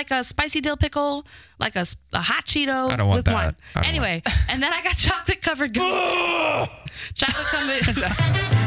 like 0.00 0.10
a 0.10 0.24
spicy 0.24 0.62
dill 0.62 0.78
pickle, 0.78 1.26
like 1.58 1.76
a 1.76 1.84
hot 2.14 2.46
Cheeto 2.46 2.90
I 2.90 2.96
don't 2.96 3.06
want 3.06 3.18
with 3.18 3.26
that. 3.26 3.54
wine. 3.74 3.84
Anyway, 3.84 4.22
and 4.48 4.62
then 4.62 4.72
I 4.72 4.82
got 4.82 4.96
chocolate 4.96 5.42
covered 5.42 5.74
gummies. 5.74 6.70
chocolate 7.14 7.46
covered. 7.46 8.66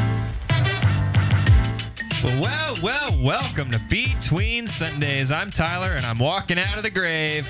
Well, 2.40 2.74
well, 2.82 3.22
welcome 3.22 3.70
to 3.72 3.78
Between 3.90 4.66
Sundays. 4.66 5.30
I'm 5.30 5.50
Tyler, 5.50 5.90
and 5.90 6.06
I'm 6.06 6.18
walking 6.18 6.58
out 6.58 6.78
of 6.78 6.82
the 6.82 6.88
grave. 6.88 7.46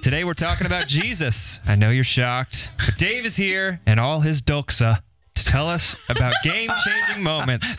Today 0.00 0.22
we're 0.22 0.32
talking 0.34 0.64
about 0.64 0.86
Jesus. 0.86 1.58
I 1.66 1.74
know 1.74 1.90
you're 1.90 2.04
shocked, 2.04 2.70
but 2.84 2.96
Dave 2.98 3.26
is 3.26 3.34
here 3.34 3.80
and 3.84 3.98
all 3.98 4.20
his 4.20 4.40
doxa 4.40 5.00
tell 5.46 5.68
us 5.68 5.96
about 6.08 6.34
game-changing 6.42 7.22
moments. 7.22 7.76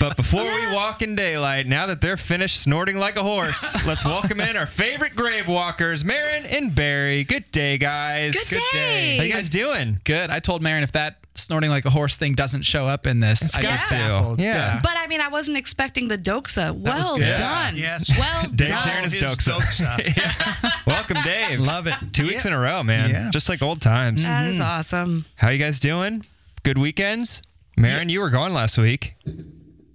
But 0.00 0.16
before 0.16 0.44
we 0.44 0.74
walk 0.74 1.00
in 1.02 1.14
daylight, 1.14 1.66
now 1.66 1.86
that 1.86 2.00
they're 2.00 2.16
finished 2.16 2.60
snorting 2.60 2.98
like 2.98 3.16
a 3.16 3.22
horse, 3.22 3.76
let's 3.86 4.04
welcome 4.04 4.40
in 4.40 4.56
our 4.56 4.66
favorite 4.66 5.14
grave 5.14 5.48
walkers, 5.48 6.04
Marin 6.04 6.44
and 6.46 6.74
Barry. 6.74 7.24
Good 7.24 7.50
day, 7.50 7.78
guys. 7.78 8.34
Good 8.50 8.62
day. 8.72 9.16
How 9.16 9.22
you 9.22 9.32
guys 9.32 9.48
doing? 9.48 10.00
Good. 10.04 10.30
I 10.30 10.40
told 10.40 10.62
Marin 10.62 10.82
if 10.82 10.92
that 10.92 11.18
snorting 11.34 11.70
like 11.70 11.84
a 11.84 11.90
horse 11.90 12.16
thing 12.16 12.34
doesn't 12.34 12.62
show 12.62 12.86
up 12.86 13.06
in 13.06 13.20
this, 13.20 13.54
I 13.56 13.62
got 13.62 13.78
get 13.78 13.86
to. 13.86 13.94
baffled. 13.94 14.40
Yeah. 14.40 14.80
But 14.82 14.96
I 14.96 15.06
mean, 15.06 15.20
I 15.20 15.28
wasn't 15.28 15.56
expecting 15.56 16.08
the 16.08 16.18
doxa. 16.18 16.74
Well 16.76 17.16
good. 17.16 17.38
done. 17.38 17.76
Yes. 17.76 18.10
Well 18.18 18.42
Dave's 18.54 18.70
done. 18.70 18.88
here 18.88 18.98
in 18.98 19.04
his 19.04 19.14
His 19.14 19.22
doxa. 19.22 19.54
doxa. 19.54 20.68
Welcome, 20.86 21.18
Dave. 21.22 21.60
Love 21.60 21.86
it. 21.86 21.94
Two 22.12 22.26
weeks 22.26 22.44
in 22.46 22.52
a 22.52 22.58
row, 22.58 22.82
man. 22.82 23.10
Yeah. 23.10 23.30
Just 23.32 23.48
like 23.48 23.62
old 23.62 23.80
times. 23.80 24.24
That 24.24 24.46
is 24.46 24.54
mm-hmm. 24.54 24.62
awesome. 24.62 25.24
How 25.36 25.50
you 25.50 25.58
guys 25.58 25.78
doing? 25.78 26.24
Good 26.62 26.78
weekends? 26.78 27.42
Marin, 27.76 28.08
you 28.08 28.20
were 28.20 28.30
gone 28.30 28.52
last 28.52 28.78
week. 28.78 29.14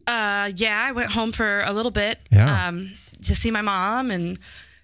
Uh, 0.07 0.51
yeah, 0.55 0.83
I 0.87 0.91
went 0.93 1.11
home 1.11 1.31
for 1.31 1.61
a 1.61 1.73
little 1.73 1.91
bit. 1.91 2.19
Yeah. 2.31 2.67
Um, 2.67 2.91
to 3.23 3.35
see 3.35 3.51
my 3.51 3.61
mom 3.61 4.11
and 4.11 4.37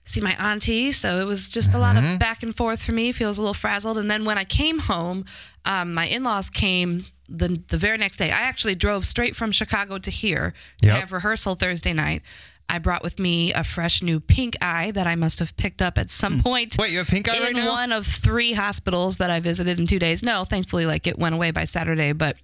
see 0.05 0.22
my 0.22 0.34
auntie. 0.40 0.92
So 0.92 1.20
it 1.20 1.26
was 1.26 1.50
just 1.50 1.74
a 1.74 1.78
lot 1.80 1.96
Mm-hmm. 1.96 2.14
of 2.14 2.20
back 2.20 2.44
and 2.44 2.55
forth 2.55 2.82
for 2.84 2.91
me. 2.91 3.12
Feels 3.12 3.38
a 3.38 3.41
little 3.41 3.54
frazzled. 3.54 3.98
And 3.98 4.10
then 4.10 4.26
when 4.26 4.38
I 4.38 4.44
came 4.44 4.80
home, 4.80 5.26
um, 5.66 5.94
my 5.94 6.05
in-laws 6.08 6.49
came 6.49 7.05
the 7.27 7.62
the 7.68 7.77
very 7.77 7.98
next 7.98 8.18
day. 8.18 8.32
I 8.32 8.41
actually 8.41 8.76
drove 8.76 9.05
straight 9.05 9.36
from 9.36 9.52
Chicago 9.52 9.98
to 9.99 10.10
here 10.12 10.54
to 10.82 10.88
Yep. 10.88 10.99
have 10.99 11.12
rehearsal 11.12 11.55
Thursday 11.55 11.93
night. 11.93 12.21
I 12.70 12.77
brought 12.77 13.01
with 13.03 13.20
me 13.20 13.51
a 13.53 13.63
fresh 13.63 14.01
new 14.03 14.20
pink 14.20 14.55
eye 14.62 14.91
that 14.91 15.07
I 15.07 15.15
must 15.15 15.39
have 15.39 15.57
picked 15.57 15.81
up 15.81 15.98
at 15.98 16.09
some 16.09 16.39
point. 16.41 16.75
Hmm. 16.75 16.81
Wait, 16.84 16.91
you 16.91 16.99
have 16.99 17.07
pink 17.07 17.27
eye 17.27 17.35
in 17.37 17.43
right 17.43 17.55
now? 17.55 17.67
one 17.70 17.91
of 17.91 18.05
three 18.05 18.53
hospitals 18.53 19.17
that 19.17 19.29
I 19.31 19.39
visited 19.39 19.79
in 19.79 19.87
two 19.87 19.99
days. 19.99 20.21
No, 20.23 20.45
thankfully, 20.45 20.85
like 20.85 21.07
it 21.07 21.17
went 21.17 21.34
away 21.35 21.51
by 21.51 21.63
Saturday, 21.65 22.12
but 22.13 22.37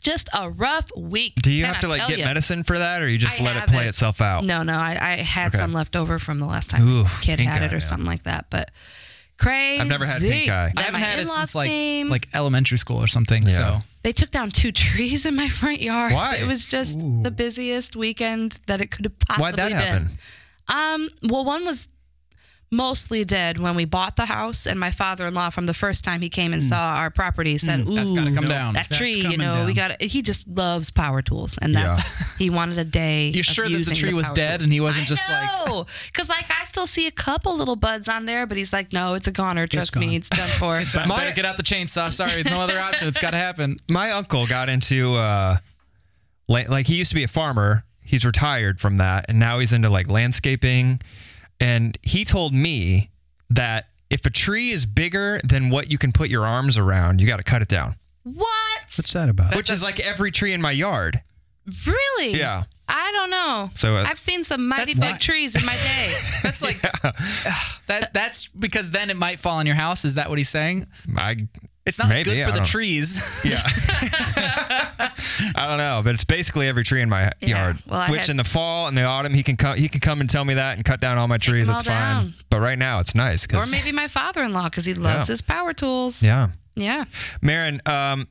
just 0.00 0.28
a 0.36 0.50
rough 0.50 0.90
week. 0.96 1.34
Do 1.36 1.52
you 1.52 1.64
have 1.64 1.76
I 1.76 1.80
to 1.80 1.88
like 1.88 2.08
get 2.08 2.18
ya? 2.18 2.24
medicine 2.26 2.62
for 2.64 2.78
that, 2.78 3.02
or 3.02 3.08
you 3.08 3.18
just 3.18 3.40
I 3.40 3.44
let 3.44 3.56
it 3.56 3.66
play 3.68 3.76
haven't. 3.76 3.88
itself 3.90 4.20
out? 4.20 4.44
No, 4.44 4.62
no, 4.64 4.74
I, 4.76 4.98
I 5.00 5.16
had 5.22 5.48
Okay. 5.48 5.58
some 5.58 5.72
left 5.72 5.94
over 5.96 6.18
from 6.18 6.38
the 6.40 6.46
last 6.46 6.70
time 6.70 6.86
Ooh, 6.86 7.04
kid 7.20 7.38
had 7.40 7.62
it 7.62 7.72
or 7.72 7.80
something 7.80 8.06
like 8.06 8.24
that. 8.24 8.46
But 8.50 8.70
crazy. 9.38 9.80
I've 9.80 9.88
never 9.88 10.04
had 10.06 10.20
pink 10.22 10.50
eye. 10.50 10.72
Then 10.74 10.78
I 10.78 10.82
haven't 10.82 11.00
had 11.00 11.18
it 11.18 11.28
since 11.28 11.54
like 11.54 11.68
came. 11.68 12.08
like 12.08 12.28
elementary 12.34 12.78
school 12.78 12.98
or 12.98 13.06
something. 13.06 13.42
Yeah. 13.44 13.48
So 13.50 13.78
they 14.02 14.12
took 14.12 14.30
down 14.30 14.50
two 14.50 14.72
trees 14.84 15.26
in 15.26 15.34
my 15.36 15.48
front 15.48 15.80
yard. 15.80 16.12
Why? 16.12 16.36
It 16.36 16.46
was 16.46 16.66
just 16.66 17.00
the 17.00 17.30
busiest 17.30 17.96
weekend 17.96 18.60
that 18.66 18.80
it 18.80 18.90
could 18.90 19.04
have 19.06 19.18
possibly 19.18 19.42
Why'd 19.44 19.56
that 19.56 19.68
been. 19.68 19.78
happen? 19.78 20.08
Um, 20.68 21.08
well, 21.30 21.44
one 21.44 21.64
was 21.64 21.88
mostly 22.72 23.24
dead 23.24 23.60
when 23.60 23.76
we 23.76 23.84
bought 23.84 24.16
the 24.16 24.24
house, 24.24 24.66
and 24.66 24.80
my 24.80 24.90
father-in-law, 24.90 25.50
from 25.50 25.66
the 25.66 25.74
first 25.74 26.04
time 26.04 26.20
he 26.22 26.28
came 26.28 26.52
and 26.52 26.62
saw 26.62 26.96
our 26.96 27.10
property, 27.10 27.58
said, 27.58 27.80
"Ooh, 27.86 27.94
that's 27.94 28.10
got 28.10 28.24
to 28.24 28.32
come 28.34 28.46
down. 28.48 28.74
that 28.74 28.90
tree, 28.90 29.12
you 29.12 29.22
coming 29.24 29.38
know, 29.40 29.64
we 29.66 29.74
got." 29.74 30.00
He 30.02 30.22
just 30.22 30.48
loves 30.48 30.90
power 30.90 31.22
tools, 31.22 31.58
and 31.60 31.76
that's 31.76 32.36
he 32.38 32.50
wanted 32.50 32.78
a 32.78 32.84
day. 32.84 33.28
You're 33.34 33.44
sure 33.44 33.66
that 33.66 33.70
the 33.72 33.78
using 33.78 33.94
tree 33.94 34.14
was 34.14 34.30
dead 34.30 34.56
tools. 34.58 34.64
and 34.64 34.72
he 34.72 34.80
wasn't 34.80 35.04
I 35.04 35.06
just 35.06 35.30
like 35.30 35.66
know, 35.68 35.86
because 36.06 36.28
like 36.28 36.46
I 36.50 36.64
still 36.64 36.86
see 36.86 37.06
a 37.06 37.10
couple 37.12 37.56
little 37.56 37.76
buds 37.76 38.08
on 38.08 38.24
there, 38.26 38.46
but 38.46 38.56
he's 38.56 38.72
like, 38.72 38.92
"No, 38.92 39.14
it's 39.14 39.28
a 39.28 39.32
goner. 39.32 39.66
Trust 39.66 39.94
me, 39.96 40.16
it's 40.16 40.30
done 40.30 40.48
for." 40.58 40.80
Better 40.82 41.06
My- 41.06 41.30
get 41.32 41.44
out 41.44 41.56
the 41.58 41.62
chainsaw. 41.62 42.12
Sorry, 42.12 42.40
it's 42.40 42.50
no 42.50 42.60
other 42.60 42.78
option. 42.80 43.06
It's 43.06 43.18
got 43.20 43.30
to 43.30 43.36
happen. 43.36 43.76
My 43.88 44.10
uncle 44.12 44.46
got 44.46 44.68
into 44.68 45.14
uh, 45.16 45.58
la- 46.48 46.62
like 46.68 46.86
he 46.86 46.94
used 46.96 47.10
to 47.10 47.14
be 47.16 47.22
a 47.24 47.28
farmer. 47.28 47.84
He's 48.04 48.24
retired 48.24 48.80
from 48.80 48.96
that, 48.96 49.26
and 49.28 49.38
now 49.38 49.58
he's 49.58 49.72
into 49.72 49.88
like 49.90 50.08
landscaping. 50.08 51.00
And 51.62 51.98
he 52.02 52.24
told 52.24 52.52
me 52.52 53.10
that 53.50 53.86
if 54.10 54.26
a 54.26 54.30
tree 54.30 54.70
is 54.70 54.84
bigger 54.84 55.40
than 55.44 55.70
what 55.70 55.90
you 55.90 55.96
can 55.98 56.12
put 56.12 56.28
your 56.28 56.44
arms 56.44 56.76
around, 56.76 57.20
you 57.20 57.26
got 57.26 57.38
to 57.38 57.44
cut 57.44 57.62
it 57.62 57.68
down. 57.68 57.94
what? 58.24 58.48
What's 58.96 59.12
that 59.14 59.28
about? 59.28 59.56
Which 59.56 59.70
is 59.70 59.82
like 59.82 60.00
every 60.00 60.30
tree 60.30 60.52
in 60.52 60.60
my 60.60 60.72
yard. 60.72 61.22
Really? 61.86 62.32
Yeah. 62.38 62.64
I 62.88 63.10
don't 63.12 63.30
know. 63.30 63.70
So, 63.74 63.96
uh, 63.96 64.04
I've 64.06 64.18
seen 64.18 64.44
some 64.44 64.68
mighty 64.68 64.92
big 64.92 65.00
not- 65.00 65.20
trees 65.20 65.56
in 65.56 65.64
my 65.64 65.72
day. 65.74 66.12
That's 66.42 66.62
like 66.62 66.82
that. 67.86 68.10
That's 68.12 68.48
because 68.48 68.90
then 68.90 69.08
it 69.08 69.16
might 69.16 69.38
fall 69.38 69.56
on 69.58 69.66
your 69.66 69.76
house. 69.76 70.04
Is 70.04 70.16
that 70.16 70.28
what 70.28 70.36
he's 70.36 70.50
saying? 70.50 70.88
I 71.16 71.36
It's 71.84 71.98
not 71.98 72.08
Maybe, 72.08 72.30
good 72.30 72.44
for 72.44 72.52
the 72.52 72.58
don't- 72.58 72.66
trees. 72.66 73.20
Yeah. 73.44 73.60
I 75.54 75.66
don't 75.66 75.78
know, 75.78 76.00
but 76.04 76.14
it's 76.14 76.24
basically 76.24 76.68
every 76.68 76.84
tree 76.84 77.02
in 77.02 77.08
my 77.08 77.32
Yeah, 77.40 77.48
yard. 77.48 77.78
well, 77.88 78.08
Which 78.10 78.20
had- 78.22 78.30
in 78.30 78.36
the 78.36 78.44
fall 78.44 78.86
and 78.86 78.96
the 78.96 79.02
autumn, 79.04 79.34
he 79.34 79.42
can 79.42 79.56
come. 79.56 79.76
He 79.76 79.88
can 79.88 80.00
come 80.00 80.20
and 80.20 80.30
tell 80.30 80.44
me 80.44 80.54
that 80.54 80.76
and 80.76 80.84
cut 80.84 81.00
down 81.00 81.18
all 81.18 81.28
my 81.28 81.38
trees. 81.38 81.66
them 81.66 81.76
That's 81.76 81.88
all 81.88 81.96
fine. 81.96 82.34
But 82.50 82.60
right 82.60 82.78
now, 82.78 83.00
it's 83.00 83.14
nice. 83.14 83.46
Or 83.52 83.66
maybe 83.66 83.90
my 83.92 84.08
father-in-law 84.08 84.64
because 84.64 84.84
he 84.84 84.94
loves 84.94 85.28
Yeah. 85.28 85.32
his 85.32 85.42
power 85.42 85.72
tools. 85.72 86.22
Yeah, 86.22 86.48
Yeah. 86.76 87.04
Marin, 87.40 87.80
um, 87.86 88.28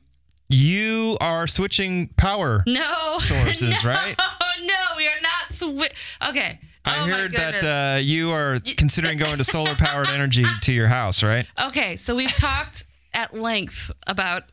you 0.48 1.16
are 1.20 1.46
switching 1.46 2.08
power. 2.16 2.62
No. 2.66 3.16
Sources, 3.18 3.62
no, 3.84 3.90
right? 3.90 4.16
No, 4.62 4.74
we 4.96 5.06
are 5.08 5.20
not. 5.22 5.48
Swi- 5.50 6.28
okay. 6.30 6.58
I 6.84 6.98
oh 7.00 7.04
heard 7.06 7.32
that 7.32 7.62
uh, 7.96 7.98
you 8.00 8.30
are 8.32 8.58
considering 8.76 9.16
going 9.18 9.36
to 9.38 9.44
solar 9.44 9.74
powered 9.76 10.08
energy 10.08 10.44
to 10.62 10.72
your 10.72 10.88
house, 10.88 11.22
right? 11.22 11.46
Okay, 11.66 11.96
so 11.96 12.14
we've 12.16 12.34
talked 12.34 12.84
at 13.14 13.34
length 13.34 13.90
about 14.06 14.44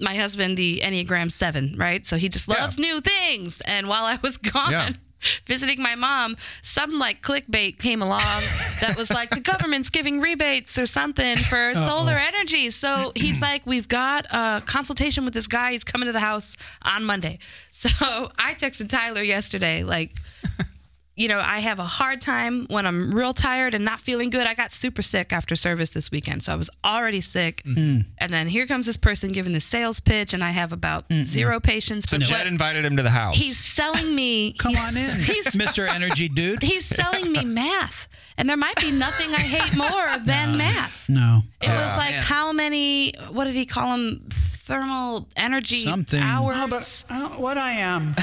my 0.00 0.14
husband, 0.14 0.56
the 0.56 0.80
Enneagram 0.84 1.30
7, 1.30 1.74
right? 1.76 2.06
So 2.06 2.16
he 2.16 2.28
just 2.28 2.48
loves 2.48 2.78
new 2.78 3.00
things. 3.00 3.60
And 3.62 3.88
while 3.88 4.04
I 4.04 4.18
was 4.22 4.36
gone, 4.54 4.70
Yeah. 4.70 4.90
visiting 5.46 5.82
my 5.82 5.96
mom, 5.96 6.36
some 6.62 6.98
like 7.00 7.20
clickbait 7.22 7.78
came 7.80 8.00
along 8.00 8.20
that 8.80 8.94
was 8.96 9.10
like 9.10 9.30
the 9.30 9.40
government's 9.40 9.90
giving 9.90 10.20
rebates 10.20 10.78
or 10.78 10.86
something 10.86 11.36
for 11.36 11.74
solar 11.74 12.16
energy. 12.16 12.70
So 12.70 13.10
he's 13.16 13.40
like, 13.42 13.66
We've 13.66 13.88
got 13.88 14.26
a 14.30 14.62
consultation 14.64 15.24
with 15.24 15.34
this 15.34 15.48
guy. 15.48 15.72
He's 15.72 15.82
coming 15.84 16.06
to 16.06 16.12
the 16.12 16.20
house 16.20 16.56
on 16.82 17.04
Monday. 17.04 17.40
So 17.72 17.88
I 18.38 18.54
texted 18.54 18.88
Tyler 18.88 19.22
yesterday, 19.22 19.82
like, 19.82 20.12
you 21.18 21.26
know, 21.26 21.40
I 21.40 21.58
have 21.58 21.80
a 21.80 21.84
hard 21.84 22.20
time 22.20 22.66
when 22.70 22.86
I'm 22.86 23.10
real 23.10 23.32
tired 23.32 23.74
and 23.74 23.84
not 23.84 23.98
feeling 23.98 24.30
good. 24.30 24.46
I 24.46 24.54
got 24.54 24.72
super 24.72 25.02
sick 25.02 25.32
after 25.32 25.56
service 25.56 25.90
this 25.90 26.12
weekend, 26.12 26.44
so 26.44 26.52
I 26.52 26.56
was 26.56 26.70
already 26.84 27.20
sick. 27.20 27.60
Mm-hmm. 27.64 28.08
And 28.18 28.32
then 28.32 28.46
here 28.46 28.68
comes 28.68 28.86
this 28.86 28.96
person 28.96 29.32
giving 29.32 29.52
the 29.52 29.58
sales 29.60 29.98
pitch, 29.98 30.32
and 30.32 30.44
I 30.44 30.50
have 30.50 30.72
about 30.72 31.06
zero 31.20 31.58
patience. 31.58 32.04
So 32.08 32.18
Jed 32.18 32.46
invited 32.46 32.84
him 32.84 32.96
to 32.98 33.02
the 33.02 33.10
house. 33.10 33.36
he's 33.36 33.58
selling 33.58 34.14
me. 34.14 34.52
Come 34.58 34.76
on 34.76 34.96
in, 34.96 35.02
He's 35.20 35.46
Mr. 35.48 35.88
Energy 35.88 36.28
Dude. 36.28 36.62
he's 36.68 36.86
selling 36.86 37.32
me 37.32 37.44
math, 37.44 38.06
and 38.36 38.48
there 38.48 38.56
might 38.56 38.80
be 38.80 38.92
nothing 38.92 39.34
I 39.34 39.40
hate 39.40 39.76
more 39.76 40.18
than 40.24 40.56
math. 40.56 41.08
No. 41.08 41.42
It 41.60 41.68
was 41.68 41.96
like 41.96 42.12
man. 42.12 42.22
how 42.22 42.52
many? 42.52 43.12
What 43.32 43.44
did 43.46 43.54
he 43.54 43.66
call 43.66 43.90
them? 43.96 44.28
Thermal 44.68 45.26
energy 45.34 45.80
Something. 45.82 46.20
hours. 46.20 46.54
Oh, 46.58 46.68
but 46.68 47.04
I 47.08 47.18
don't, 47.20 47.40
what 47.40 47.56
I 47.56 47.70
am. 47.72 48.14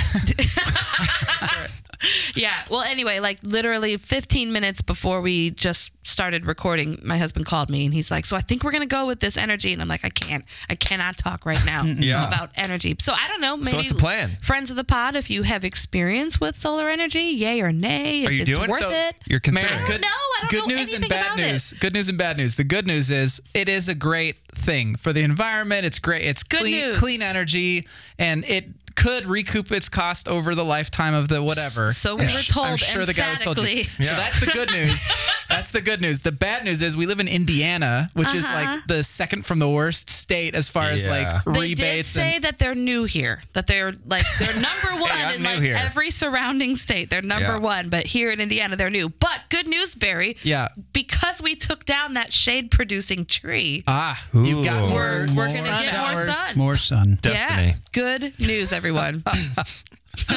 Yeah. 2.45 2.63
Well, 2.69 2.81
anyway, 2.81 3.19
like 3.19 3.39
literally 3.43 3.95
15 3.97 4.51
minutes 4.51 4.81
before 4.81 5.21
we 5.21 5.51
just 5.51 5.91
started 6.07 6.45
recording, 6.45 6.99
my 7.03 7.17
husband 7.17 7.45
called 7.45 7.69
me 7.69 7.85
and 7.85 7.93
he's 7.93 8.11
like, 8.11 8.25
"So 8.25 8.35
I 8.37 8.41
think 8.41 8.63
we're 8.63 8.71
gonna 8.71 8.85
go 8.85 9.07
with 9.07 9.19
this 9.19 9.37
energy." 9.37 9.73
And 9.73 9.81
I'm 9.81 9.87
like, 9.87 10.03
"I 10.05 10.09
can't. 10.09 10.43
I 10.69 10.75
cannot 10.75 11.17
talk 11.17 11.45
right 11.45 11.63
now 11.65 11.83
Yeah. 11.85 12.27
about 12.27 12.51
energy." 12.55 12.95
So 12.99 13.13
I 13.13 13.27
don't 13.27 13.41
know. 13.41 13.57
Maybe 13.57 13.77
what's 13.77 13.89
the 13.89 13.95
plan? 13.95 14.37
friends 14.41 14.69
of 14.69 14.75
the 14.77 14.83
pod, 14.83 15.15
if 15.15 15.29
you 15.29 15.43
have 15.43 15.63
experience 15.63 16.39
with 16.39 16.55
solar 16.55 16.89
energy, 16.89 17.21
yay 17.21 17.61
or 17.61 17.71
nay, 17.71 18.25
Are 18.25 18.31
you 18.31 18.45
doing 18.45 18.69
worth 18.69 18.79
so? 18.79 18.89
it. 18.91 19.15
You're 19.27 19.39
considering. 19.39 19.73
I 19.79 19.87
don't 19.87 20.01
know. 20.01 20.07
I 20.07 20.39
don't 20.41 20.51
good 20.51 20.69
know 20.69 20.75
news 20.75 20.93
and 20.93 21.07
bad 21.07 21.25
about 21.25 21.39
it. 21.39 21.51
news. 21.51 21.73
Good 21.73 21.93
news 21.93 22.09
and 22.09 22.17
bad 22.17 22.37
news. 22.37 22.55
The 22.55 22.63
good 22.65 22.85
news 22.85 23.09
is 23.11 23.41
it 23.53 23.69
is 23.69 23.87
a 23.89 23.95
great 23.95 24.35
thing 24.53 24.95
for 24.95 25.13
the 25.13 25.21
environment. 25.21 25.85
It's 25.85 25.99
great. 25.99 26.23
It's 26.23 26.43
Good 26.43 26.59
clean, 26.61 26.85
news. 26.87 26.99
clean 26.99 27.21
energy, 27.21 27.87
and 28.19 28.43
it 28.45 28.65
could 28.95 29.25
recoup 29.25 29.71
its 29.71 29.89
cost 29.89 30.27
over 30.27 30.55
the 30.55 30.63
lifetime 30.65 31.13
of 31.13 31.27
the 31.27 31.43
whatever. 31.43 31.91
So 31.93 32.15
we 32.15 32.23
were 32.23 32.29
told 32.47 32.67
I'm 32.67 32.77
sure 32.77 33.05
the 33.05 33.13
guy 33.13 33.31
was 33.31 33.41
told 33.41 33.57
you. 33.57 33.63
emphatically. 33.63 34.03
So 34.05 34.15
that's 34.15 34.39
the 34.39 34.45
good 34.47 34.71
news. 34.71 35.31
that's 35.49 35.71
the 35.71 35.81
good 35.81 36.01
news. 36.01 36.21
The 36.21 36.31
bad 36.31 36.63
news 36.63 36.81
is 36.81 36.95
we 36.95 37.05
live 37.05 37.19
in 37.19 37.27
Indiana, 37.27 38.09
which 38.13 38.33
is 38.33 38.45
Uh-huh. 38.45 38.53
like 38.75 38.87
the 38.87 39.03
second 39.03 39.45
from 39.45 39.59
the 39.59 39.69
worst 39.69 40.09
state 40.09 40.55
as 40.55 40.69
far 40.69 40.85
as 40.85 41.03
Yeah. 41.05 41.11
like 41.11 41.43
They 41.45 41.51
did 41.75 41.79
rebates 41.79 42.09
say 42.09 42.35
and 42.35 42.43
that 42.45 42.57
they're 42.57 42.73
new 42.73 43.03
here, 43.03 43.41
that 43.53 43.67
they're 43.67 43.93
like 44.05 44.23
they're 44.39 44.53
number 44.53 45.01
one 45.01 45.11
I'm 45.11 45.35
in 45.35 45.43
like 45.43 45.59
here. 45.59 45.75
every 45.75 46.09
surrounding 46.09 46.75
state. 46.77 47.09
They're 47.09 47.21
number 47.21 47.53
Yeah. 47.53 47.57
one, 47.57 47.89
but 47.89 48.07
here 48.07 48.31
in 48.31 48.39
Indiana 48.39 48.75
they're 48.77 48.89
new. 48.89 49.09
But 49.09 49.43
good 49.49 49.67
news, 49.67 49.93
Barry. 49.93 50.37
Yeah. 50.41 50.69
Because 50.93 51.41
we 51.41 51.55
took 51.55 51.83
down 51.85 52.13
that 52.13 52.31
shade 52.31 52.71
producing 52.71 53.25
tree. 53.25 53.83
ah, 53.87 54.23
you've 54.33 54.63
got 54.63 54.89
more. 54.89 54.95
we're 54.95 55.19
we're 55.35 55.47
gonna 55.47 55.49
sun 55.49 55.83
get 55.83 56.13
more 56.13 56.31
sun. 56.31 56.57
More 56.57 56.75
sun. 56.77 57.19
Destiny. 57.21 57.67
Yeah. 57.67 57.73
Good 57.91 58.39
news, 58.39 58.71
everyone. 58.71 58.84
Was 58.91 59.23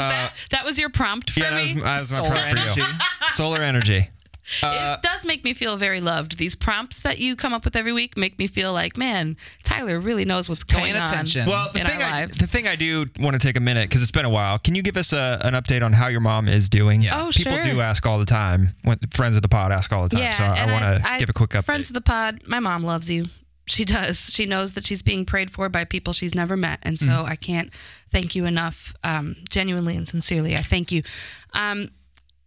that 0.00 0.32
that 0.50 0.64
was 0.64 0.78
your 0.78 0.90
prompt 0.90 1.30
for 1.30 1.40
Uh, 1.40 1.44
Yeah, 1.44 1.50
that 1.50 1.56
me? 1.56 1.74
was, 1.74 1.82
that 1.82 1.92
was 1.92 2.10
my 2.12 2.16
Solar 2.16 2.30
prompt 2.30 2.58
for 2.74 2.80
you. 2.80 2.86
energy. 2.86 3.04
Solar 3.34 3.62
energy. 3.62 4.10
it 4.62 5.02
does 5.02 5.26
make 5.26 5.42
me 5.42 5.52
feel 5.52 5.76
very 5.76 6.00
loved. 6.00 6.38
These 6.38 6.54
prompts 6.54 7.02
that 7.02 7.18
you 7.18 7.34
come 7.34 7.52
up 7.52 7.64
with 7.64 7.74
every 7.74 7.92
week 7.92 8.16
make 8.16 8.38
me 8.38 8.46
feel 8.46 8.72
like, 8.72 8.96
man, 8.96 9.36
Tyler 9.64 9.98
really 9.98 10.24
knows 10.24 10.48
what's 10.48 10.62
paying 10.62 10.92
going 10.92 11.02
attention. 11.02 11.42
on 11.42 11.48
Well, 11.48 11.70
the 11.72 11.80
in 11.80 11.86
thing, 11.86 12.00
our 12.00 12.08
I, 12.08 12.20
lives. 12.20 12.38
the 12.38 12.46
thing 12.46 12.68
I 12.68 12.76
do 12.76 13.06
want 13.18 13.34
to 13.34 13.40
take 13.44 13.56
a 13.56 13.60
minute 13.60 13.88
because 13.88 14.02
it's 14.02 14.12
been 14.12 14.24
a 14.24 14.30
while. 14.30 14.56
Can 14.60 14.76
you 14.76 14.82
give 14.82 14.96
us 14.96 15.12
a, 15.12 15.40
an 15.42 15.54
update 15.54 15.82
on 15.82 15.92
how 15.92 16.06
your 16.06 16.20
mom 16.20 16.46
is 16.46 16.68
doing? 16.68 17.02
Yeah. 17.02 17.24
Oh, 17.26 17.32
People 17.34 17.54
sure. 17.54 17.62
do 17.62 17.80
ask 17.80 18.06
all 18.06 18.20
the 18.20 18.24
time. 18.24 18.68
When, 18.84 18.98
friends 19.10 19.34
of 19.34 19.42
the 19.42 19.48
pod 19.48 19.72
ask 19.72 19.92
all 19.92 20.04
the 20.04 20.10
time. 20.10 20.20
yeah, 20.20 20.34
so 20.34 20.44
I 20.44 20.56
and 20.58 20.70
want 20.70 21.02
to 21.04 21.16
give 21.18 21.28
a 21.28 21.32
quick 21.32 21.50
update. 21.50 21.64
Friends 21.64 21.90
of 21.90 21.94
the 21.94 22.00
pod, 22.00 22.42
my 22.46 22.60
mom 22.60 22.84
loves 22.84 23.10
you. 23.10 23.26
She 23.66 23.84
does. 23.84 24.30
She 24.32 24.46
knows 24.46 24.74
that 24.74 24.86
she's 24.86 25.02
being 25.02 25.24
prayed 25.24 25.50
for 25.50 25.68
by 25.68 25.84
people 25.84 26.12
she's 26.12 26.34
never 26.34 26.56
met, 26.56 26.78
and 26.82 26.98
so 26.98 27.06
Mm. 27.06 27.24
I 27.24 27.36
can't 27.36 27.70
thank 28.10 28.34
you 28.36 28.46
enough, 28.46 28.94
um, 29.02 29.36
genuinely 29.48 29.96
and 29.96 30.06
sincerely. 30.06 30.54
I 30.54 30.62
thank 30.62 30.92
you. 30.92 31.02
Um, 31.52 31.90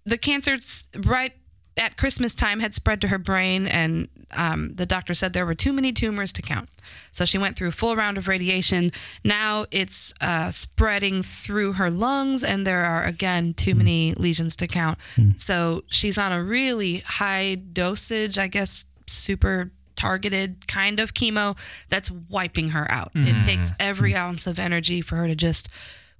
the 0.05 0.17
cancer 0.17 0.57
right 1.05 1.33
at 1.77 1.97
Christmas 1.97 2.35
time 2.35 2.59
had 2.61 2.73
spread 2.73 3.01
to 3.01 3.07
her 3.09 3.17
brain, 3.17 3.67
and 3.67 4.07
um, 4.31 4.73
the 4.75 4.85
doctor 4.85 5.13
said 5.13 5.33
there 5.33 5.45
were 5.45 5.55
too 5.55 5.73
many 5.73 5.91
tumors 5.91 6.31
to 6.33 6.41
count. 6.41 6.69
So 7.11 7.25
she 7.25 7.37
went 7.37 7.55
through 7.57 7.69
a 7.69 7.71
full 7.73 7.95
round 7.95 8.17
of 8.17 8.27
radiation. 8.27 8.91
Now 9.23 9.65
it's 9.71 10.13
uh, 10.21 10.51
spreading 10.51 11.21
through 11.23 11.73
her 11.73 11.89
lungs, 11.91 12.43
and 12.43 12.65
there 12.65 12.85
are 12.85 13.03
again 13.03 13.53
too 13.53 13.75
many 13.75 14.13
lesions 14.13 14.55
to 14.57 14.67
count. 14.67 14.97
So 15.37 15.83
she's 15.87 16.17
on 16.17 16.31
a 16.31 16.41
really 16.43 16.99
high 16.99 17.55
dosage, 17.55 18.37
I 18.37 18.47
guess, 18.47 18.85
super 19.07 19.71
targeted 19.99 20.65
kind 20.65 20.97
of 21.01 21.13
chemo 21.13 21.57
that's 21.89 22.09
wiping 22.09 22.69
her 22.69 22.89
out. 22.89 23.11
It 23.13 23.19
mm-hmm. 23.19 23.39
takes 23.41 23.73
every 23.81 24.15
ounce 24.15 24.47
of 24.47 24.57
energy 24.57 25.01
for 25.01 25.17
her 25.17 25.27
to 25.27 25.35
just 25.35 25.67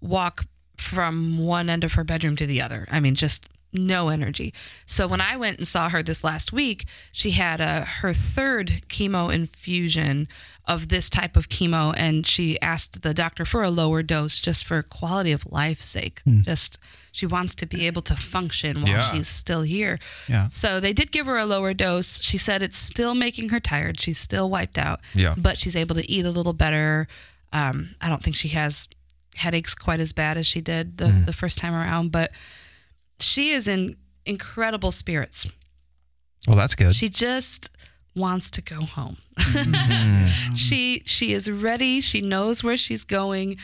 walk 0.02 0.46
from 0.76 1.38
one 1.38 1.70
end 1.70 1.86
of 1.86 1.94
her 1.94 2.04
bedroom 2.04 2.36
to 2.36 2.46
the 2.46 2.62
other. 2.62 2.86
I 2.92 3.00
mean, 3.00 3.16
just 3.16 3.48
no 3.72 4.10
energy. 4.10 4.54
So 4.86 5.08
when 5.08 5.22
I 5.22 5.38
went 5.38 5.60
and 5.60 5.68
saw 5.68 5.88
her 5.90 6.04
this 6.04 6.26
last 6.26 6.52
week, 6.52 6.86
she 7.14 7.32
had 7.32 7.62
a 7.62 7.86
her 7.86 8.14
third 8.14 8.82
chemo 8.90 9.34
infusion 9.34 10.28
of 10.70 10.88
this 10.90 11.10
type 11.10 11.36
of 11.36 11.50
chemo 11.50 11.94
and 11.98 12.26
she 12.28 12.62
asked 12.62 13.02
the 13.02 13.14
doctor 13.14 13.44
for 13.44 13.64
a 13.64 13.70
lower 13.72 14.04
dose 14.04 14.40
just 14.40 14.64
for 14.66 14.82
quality 14.84 15.32
of 15.34 15.44
life 15.52 15.82
sake. 15.82 16.22
Just 16.44 16.78
she 17.12 17.26
wants 17.26 17.56
to 17.56 17.66
be 17.66 17.88
able 17.88 18.04
to 18.04 18.16
function 18.16 18.82
while 18.84 18.92
Yeah. 18.92 19.12
she's 19.12 19.28
still 19.28 19.64
here. 19.64 19.98
Yeah. 20.28 20.46
So 20.48 20.80
they 20.80 20.94
did 20.94 21.12
give 21.12 21.26
her 21.26 21.38
a 21.38 21.46
lower 21.46 21.74
dose. 21.74 22.22
She 22.22 22.38
said 22.38 22.62
it's 22.62 22.78
still 22.78 23.16
making 23.16 23.50
her 23.50 23.60
tired. 23.60 24.00
She's 24.00 24.20
still 24.20 24.48
wiped 24.50 24.78
out. 24.78 25.00
Yeah. 25.16 25.34
But 25.38 25.58
she's 25.58 25.76
able 25.76 25.96
to 25.96 26.06
eat 26.10 26.24
a 26.26 26.32
little 26.32 26.54
better. 26.54 27.08
Um, 27.52 27.96
I 28.00 28.08
don't 28.10 28.22
think 28.24 28.36
she 28.36 28.50
has 28.50 28.88
headaches 29.36 29.74
quite 29.74 30.00
as 30.00 30.14
bad 30.14 30.38
as 30.38 30.46
she 30.46 30.62
did 30.62 30.98
the, 31.00 31.06
Mm. 31.06 31.26
the 31.26 31.34
first 31.34 31.58
time 31.58 31.74
around, 31.74 32.12
but 32.12 32.32
she 33.20 33.50
is 33.50 33.68
in 33.68 33.96
incredible 34.26 34.92
spirits. 34.92 35.48
well, 36.48 36.56
that's 36.58 36.76
good. 36.76 36.94
She 36.94 37.10
just 37.10 37.72
wants 38.20 38.52
to 38.52 38.62
go 38.62 38.82
home. 38.82 39.18
Mm-hmm. 39.40 40.54
she 40.56 41.02
she 41.06 41.34
is 41.34 41.50
ready. 41.50 42.02
She 42.02 42.22
knows 42.22 42.64
where 42.64 42.78
she's 42.78 43.04
going. 43.04 43.58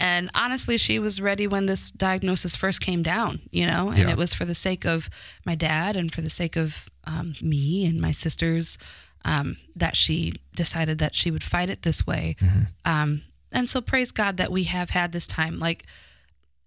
And 0.00 0.30
honestly, 0.34 0.78
she 0.78 0.98
was 0.98 1.20
ready 1.20 1.46
when 1.46 1.66
this 1.66 1.90
diagnosis 1.90 2.56
first 2.56 2.80
came 2.80 3.02
down, 3.02 3.40
you 3.52 3.66
know, 3.66 3.90
and 3.90 3.98
Yeah. 3.98 4.10
it 4.10 4.16
was 4.16 4.34
for 4.34 4.44
the 4.44 4.54
sake 4.54 4.84
of 4.84 5.08
my 5.44 5.54
dad 5.54 5.96
and 5.96 6.12
for 6.12 6.22
the 6.22 6.30
sake 6.30 6.56
of 6.56 6.88
um, 7.04 7.34
me 7.40 7.86
and 7.86 8.00
my 8.00 8.10
sisters 8.10 8.78
um, 9.24 9.58
that 9.76 9.96
she 9.96 10.32
decided 10.56 10.98
that 10.98 11.14
she 11.14 11.30
would 11.30 11.44
fight 11.44 11.70
it 11.70 11.82
this 11.82 12.04
way. 12.04 12.34
Mm-hmm. 12.40 12.62
Um, 12.84 13.22
and 13.52 13.68
so 13.68 13.80
praise 13.80 14.10
God 14.10 14.38
that 14.38 14.50
we 14.50 14.64
have 14.64 14.90
had 14.90 15.12
this 15.12 15.28
time. 15.28 15.60
Like 15.60 15.84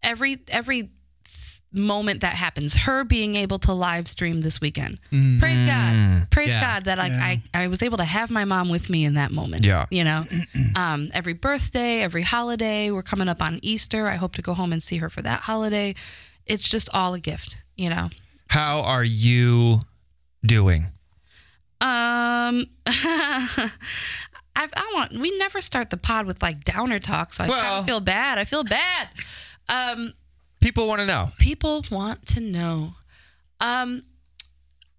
every 0.02 0.38
every 0.48 0.92
moment 1.76 2.22
that 2.22 2.34
happens, 2.36 2.76
her 2.76 3.04
being 3.04 3.36
able 3.36 3.60
to 3.60 3.74
live 3.74 4.08
stream 4.08 4.42
this 4.42 4.60
weekend. 4.62 5.00
Praise 5.10 5.62
God. 5.62 6.28
Praise 6.32 6.50
Yeah. 6.50 6.62
God 6.62 6.86
that 6.86 6.98
like 6.98 7.12
Yeah. 7.12 7.24
I, 7.24 7.44
I 7.54 7.68
was 7.68 7.84
able 7.84 7.98
to 7.98 8.04
have 8.06 8.32
my 8.32 8.46
mom 8.46 8.70
with 8.70 8.90
me 8.90 9.06
in 9.06 9.16
that 9.16 9.32
moment. 9.32 9.66
Yeah. 9.66 9.86
You 9.90 10.04
know, 10.04 10.26
um, 10.76 11.10
every 11.14 11.34
birthday, 11.34 12.02
every 12.02 12.22
holiday, 12.24 12.92
we're 12.92 13.04
coming 13.04 13.28
up 13.28 13.42
on 13.42 13.60
Easter. 13.62 14.08
I 14.08 14.16
hope 14.16 14.36
to 14.36 14.42
go 14.42 14.54
home 14.54 14.72
and 14.74 14.82
see 14.82 14.98
her 14.98 15.10
for 15.10 15.22
that 15.22 15.42
holiday. 15.42 15.96
It's 16.46 16.68
just 16.70 16.90
all 16.94 17.14
a 17.14 17.20
gift, 17.20 17.58
you 17.76 17.90
know. 17.90 18.10
how 18.50 18.82
are 18.82 19.04
you 19.04 19.82
doing? 20.46 20.86
Um, 21.82 22.66
I, 22.88 24.68
I 24.76 24.92
want. 24.96 25.14
We 25.20 25.38
never 25.38 25.60
start 25.62 25.90
the 25.90 25.98
pod 25.98 26.26
with 26.26 26.42
like 26.42 26.64
downer 26.64 27.00
talk, 27.00 27.34
so 27.34 27.44
I 27.44 27.48
kind 27.48 27.80
of 27.80 27.86
feel 27.86 28.00
bad. 28.00 28.38
I 28.38 28.46
feel 28.46 28.64
bad. 28.64 29.10
Um, 29.68 30.14
People 30.66 30.88
want 30.88 31.00
to 31.00 31.06
know. 31.06 31.30
people 31.38 31.86
want 31.92 32.26
to 32.26 32.40
know. 32.40 32.96
Um, 33.60 34.02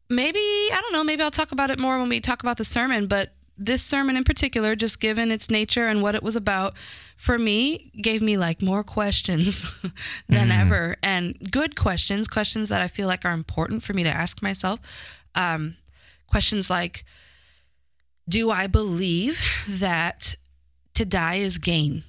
maybe 0.08 0.38
I 0.38 0.78
don't 0.80 0.92
know. 0.92 1.02
Maybe 1.02 1.24
I'll 1.24 1.30
talk 1.32 1.50
about 1.50 1.70
it 1.70 1.78
more 1.80 1.98
when 1.98 2.08
we 2.08 2.20
talk 2.20 2.44
about 2.44 2.56
the 2.56 2.64
sermon. 2.64 3.08
But 3.08 3.32
this 3.58 3.82
sermon 3.82 4.16
in 4.16 4.22
particular, 4.22 4.76
just 4.76 5.00
given 5.00 5.32
its 5.32 5.50
nature 5.50 5.88
and 5.88 6.02
what 6.02 6.14
it 6.14 6.22
was 6.22 6.36
about, 6.36 6.76
for 7.16 7.36
me, 7.36 7.90
gave 8.00 8.22
me 8.22 8.36
like 8.36 8.62
more 8.62 8.84
questions 8.84 9.74
than 10.28 10.52
ever, 10.52 10.98
and 11.02 11.36
good 11.50 11.74
questions, 11.74 12.28
questions 12.28 12.68
that 12.68 12.80
I 12.80 12.86
feel 12.86 13.08
like 13.08 13.24
are 13.24 13.32
important 13.32 13.82
for 13.82 13.92
me 13.92 14.04
to 14.04 14.08
ask 14.08 14.42
myself. 14.42 14.78
Um, 15.34 15.78
questions 16.28 16.70
like, 16.70 17.04
Do 18.28 18.52
I 18.52 18.68
believe 18.68 19.40
that 19.68 20.36
to 20.94 21.04
die 21.04 21.36
is 21.36 21.58
gain? 21.58 22.04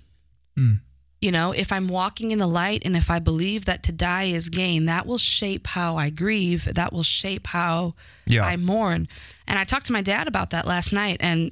You 1.19 1.31
know, 1.31 1.51
if 1.51 1.71
I'm 1.71 1.87
walking 1.87 2.29
in 2.31 2.37
the 2.39 2.47
light 2.47 2.83
and 2.85 2.95
if 2.95 3.09
I 3.09 3.17
believe 3.19 3.65
that 3.65 3.81
to 3.83 3.91
die 3.91 4.25
is 4.25 4.49
gain, 4.49 4.85
that 4.85 5.05
will 5.07 5.17
shape 5.17 5.65
how 5.67 5.97
I 5.97 6.09
grieve. 6.11 6.65
That 6.75 6.93
will 6.93 7.03
shape 7.03 7.47
how 7.47 7.95
Yeah. 8.27 8.43
I 8.45 8.55
mourn. 8.55 9.07
And 9.47 9.57
I 9.57 9.63
talked 9.63 9.87
to 9.87 9.93
my 9.93 10.01
dad 10.03 10.27
about 10.27 10.51
that 10.51 10.67
last 10.67 10.93
night. 10.93 11.17
And 11.19 11.51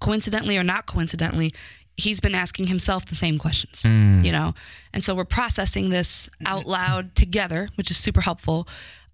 coincidentally 0.00 0.56
or 0.56 0.62
not 0.62 0.86
coincidentally, 0.86 1.52
he's 1.96 2.20
been 2.20 2.34
asking 2.34 2.68
himself 2.68 3.04
the 3.06 3.14
same 3.14 3.36
questions, 3.38 3.84
you 3.84 4.32
know? 4.32 4.54
And 4.94 5.02
so 5.04 5.14
we're 5.14 5.24
processing 5.24 5.90
this 5.90 6.30
out 6.46 6.64
loud 6.66 7.14
together, 7.14 7.68
which 7.74 7.90
is 7.90 7.98
super 7.98 8.20
helpful. 8.22 8.66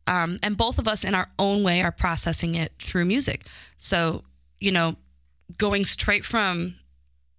Um, 0.07 0.39
and 0.43 0.57
both 0.57 0.79
of 0.79 0.87
us, 0.89 1.05
in 1.05 1.15
our 1.15 1.29
own 1.39 1.63
way, 1.63 1.83
are 1.83 1.93
processing 1.93 2.55
it 2.55 2.73
through 2.79 3.05
music. 3.07 3.47
So, 3.77 4.25
you 4.61 4.71
know, 4.71 4.97
going 5.59 5.85
straight 5.85 6.25
from 6.25 6.77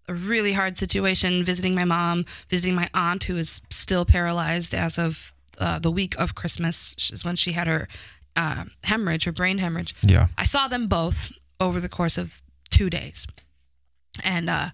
a 0.09 0.13
really 0.13 0.53
hard 0.53 0.77
situation, 0.77 1.43
visiting 1.43 1.75
my 1.75 1.85
mom, 1.85 2.25
visiting 2.49 2.75
my 2.75 2.89
aunt 2.93 3.25
who 3.25 3.37
is 3.37 3.61
still 3.69 4.05
paralyzed 4.05 4.73
as 4.73 4.97
of 4.97 5.31
uh, 5.59 5.79
the 5.79 5.91
week 5.91 6.17
of 6.17 6.35
Christmas, 6.35 6.95
is 7.13 7.23
when 7.23 7.35
she 7.35 7.51
had 7.51 7.67
her 7.67 7.87
uh, 8.35 8.65
hemorrhage, 8.83 9.25
her 9.25 9.31
brain 9.31 9.59
hemorrhage. 9.59 9.93
Yeah. 10.01 10.27
I 10.37 10.45
saw 10.45 10.67
them 10.67 10.87
both 10.87 11.31
over 11.59 11.79
the 11.79 11.89
course 11.89 12.17
of 12.17 12.41
two 12.69 12.89
days. 12.89 13.27
And 14.23 14.49
uh, 14.49 14.69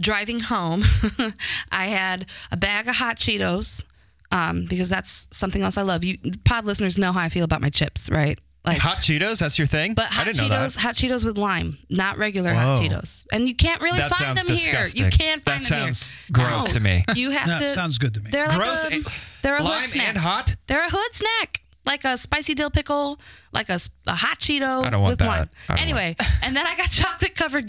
driving 0.00 0.40
home, 0.40 0.82
I 1.70 1.86
had 1.86 2.26
a 2.50 2.56
bag 2.56 2.88
of 2.88 2.96
hot 2.96 3.16
Cheetos 3.16 3.84
um, 4.30 4.66
because 4.68 4.88
that's 4.88 5.28
something 5.30 5.62
else 5.62 5.78
I 5.78 5.82
love. 5.82 6.02
You 6.02 6.18
pod 6.44 6.64
listeners 6.64 6.98
know 6.98 7.12
how 7.12 7.20
I 7.20 7.28
feel 7.28 7.44
about 7.44 7.62
my 7.62 7.70
chips, 7.70 8.10
right? 8.10 8.38
Like 8.66 8.78
Hot 8.78 8.96
Cheetos, 8.98 9.40
that's 9.40 9.58
your 9.58 9.66
thing? 9.66 9.92
but 9.92 10.06
I 10.06 10.14
hot 10.14 10.24
didn't 10.26 10.48
know 10.48 10.54
Cheetos, 10.56 10.74
that. 10.76 10.80
hot 10.82 10.94
Cheetos 10.94 11.22
with 11.24 11.36
lime, 11.36 11.76
not 11.90 12.16
regular 12.16 12.54
hot 12.54 12.80
Cheetos. 12.80 13.26
And 13.30 13.46
you 13.46 13.54
can't 13.54 13.82
really 13.82 13.98
That 13.98 14.10
find 14.10 14.18
sounds 14.38 14.38
them 14.44 14.56
disgusting. 14.56 15.02
here. 15.02 15.10
You 15.10 15.16
can't 15.18 15.44
find 15.44 15.62
That 15.62 15.68
them 15.68 15.92
sounds 15.94 16.08
here. 16.08 16.28
gross 16.32 16.66
No. 16.68 16.72
to 16.72 16.80
me. 16.80 17.04
You 17.14 17.30
have 17.30 17.46
No, 17.48 17.58
to. 17.60 17.68
sounds 17.68 17.98
good 17.98 18.14
to 18.14 18.20
me. 18.20 18.30
They're 18.30 18.48
like 18.48 18.56
Gross 18.56 18.84
a, 18.84 19.00
they're 19.42 19.56
a 19.58 19.62
Lime 19.62 19.80
hood 19.82 19.90
snack. 19.90 20.08
and 20.08 20.18
hot? 20.18 20.56
They're 20.66 20.84
a 20.84 20.88
hood 20.90 21.14
snack, 21.14 21.62
like 21.84 22.04
a 22.04 22.16
spicy 22.16 22.54
dill 22.54 22.70
pickle, 22.70 23.20
like 23.52 23.68
a, 23.68 23.78
a 24.06 24.14
hot 24.14 24.38
Cheeto 24.38 24.84
I 24.86 24.88
don't 24.90 25.02
want 25.02 25.12
with 25.12 25.18
that. 25.18 25.26
lime. 25.28 25.50
I 25.68 25.74
don't 25.76 25.82
Anyway, 25.82 26.14
and 26.42 26.56
then 26.56 26.66
I 26.66 26.74
got 26.76 26.90
chocolate 26.90 27.34
covered 27.34 27.66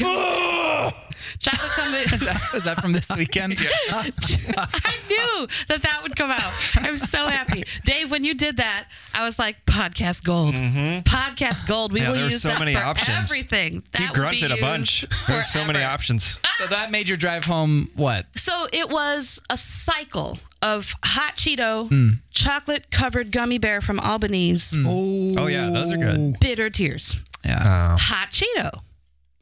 gummies. 1.15 1.39
chocolate 1.39 2.13
Is 2.13 2.23
covered. 2.23 2.27
that, 2.27 2.53
is 2.55 2.63
that 2.65 2.77
from 2.81 2.91
this 2.93 3.09
weekend? 3.15 3.55
I 3.89 4.95
knew 5.07 5.47
that 5.67 5.81
that 5.83 5.99
would 6.03 6.15
come 6.15 6.31
out. 6.31 6.51
I'm 6.77 6.97
so 6.97 7.27
happy, 7.27 7.63
Dave. 7.83 8.11
When 8.11 8.23
you 8.23 8.33
did 8.33 8.57
that, 8.57 8.85
I 9.13 9.23
was 9.23 9.37
like, 9.39 9.65
podcast 9.65 10.23
gold, 10.23 10.55
podcast 10.55 11.67
gold. 11.67 11.91
We 11.93 11.99
Mm-hmm. 11.99 12.05
Yeah, 12.05 12.11
will 12.11 12.19
there's 12.19 12.31
use 12.33 12.41
so 12.43 12.49
that 12.49 12.59
many 12.59 12.73
for 12.73 12.83
options. 12.83 13.31
everything. 13.31 13.83
That 13.91 13.99
You 14.01 14.07
will 14.07 14.13
be 14.13 14.19
grunted 14.19 14.51
a 14.51 14.57
bunch. 14.61 15.05
There's 15.27 15.47
so 15.47 15.65
many 15.65 15.81
options. 15.83 16.39
So 16.55 16.65
that 16.67 16.89
made 16.89 17.09
your 17.09 17.17
drive 17.17 17.43
home 17.43 17.89
what? 17.95 18.27
So 18.37 18.53
it 18.71 18.89
was 18.89 19.41
a 19.49 19.57
cycle 19.57 20.39
of 20.61 20.95
hot 21.03 21.35
Cheeto, 21.35 21.89
Hmm. 21.89 22.09
chocolate 22.31 22.89
covered 22.91 23.31
gummy 23.33 23.57
bear 23.57 23.81
from 23.81 23.99
Albanese, 23.99 24.81
Oh, 24.85 25.47
yeah, 25.47 25.69
those 25.69 25.91
are 25.91 25.97
good. 25.97 26.39
bitter 26.39 26.69
tears. 26.69 27.21
Yeah. 27.43 27.97
Hot 27.99 28.29
Cheeto, 28.31 28.79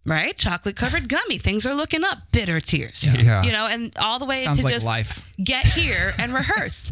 right? 0.05 0.35
Chocolate 0.37 0.75
covered 0.75 1.07
gummy. 1.07 1.37
Things 1.37 1.65
are 1.65 1.73
looking 1.73 2.03
up. 2.03 2.19
Bitter 2.31 2.59
tears. 2.59 3.05
Yeah. 3.13 3.43
You 3.43 3.51
know, 3.51 3.67
and 3.67 3.95
all 3.97 4.19
the 4.19 4.25
way 4.25 4.43
Sounds 4.43 4.59
to 4.59 4.65
like 4.65 4.73
just 4.73 4.85
life. 4.87 5.31
get 5.41 5.65
here 5.65 6.11
and 6.19 6.33
rehearse. 6.33 6.91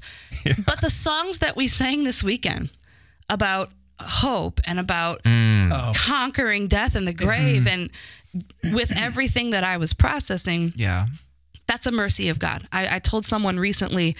But 0.65 0.81
the 0.81 0.89
songs 0.89 1.39
that 1.39 1.55
we 1.55 1.67
sang 1.67 2.03
this 2.03 2.23
weekend 2.23 2.69
about 3.29 3.71
hope 3.99 4.59
and 4.65 4.79
about 4.79 5.23
mm. 5.23 5.69
oh. 5.71 5.93
conquering 5.95 6.67
death 6.67 6.95
and 6.95 7.07
the 7.07 7.13
mm-hmm. 7.13 7.25
grave 7.25 7.67
and 7.67 7.89
with 8.71 8.95
everything 8.95 9.49
that 9.51 9.63
I 9.63 9.77
was 9.77 9.93
processing, 9.93 10.73
Yeah. 10.75 11.07
that's 11.67 11.85
a 11.85 11.91
mercy 11.91 12.29
of 12.29 12.39
God. 12.39 12.67
I, 12.71 12.95
I 12.95 12.99
told 12.99 13.25
someone 13.25 13.59
recently, 13.59 14.15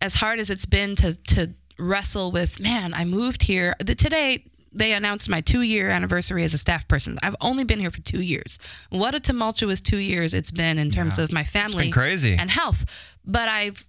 as 0.00 0.14
hard 0.14 0.38
as 0.38 0.48
it's 0.48 0.66
been 0.66 0.94
to 0.96 1.14
to 1.14 1.50
wrestle 1.78 2.30
with, 2.30 2.60
man, 2.60 2.94
I 2.94 3.04
moved 3.04 3.42
here. 3.42 3.74
The, 3.78 3.94
today, 3.94 4.44
they 4.72 4.92
announced 4.92 5.28
my 5.28 5.40
two 5.40 5.62
year 5.62 5.88
anniversary 5.88 6.44
as 6.44 6.54
a 6.54 6.58
staff 6.58 6.86
person. 6.88 7.18
I've 7.22 7.36
only 7.40 7.64
been 7.64 7.80
here 7.80 7.90
for 7.90 8.00
two 8.00 8.20
years. 8.20 8.58
What 8.90 9.14
a 9.14 9.20
tumultuous 9.20 9.80
two 9.80 9.98
years 9.98 10.34
it's 10.34 10.50
been 10.50 10.78
in 10.78 10.90
terms 10.90 11.18
of 11.18 11.32
my 11.32 11.44
family 11.44 11.90
crazy. 11.90 12.36
and 12.38 12.50
health. 12.50 12.84
But 13.24 13.48
I've 13.48 13.86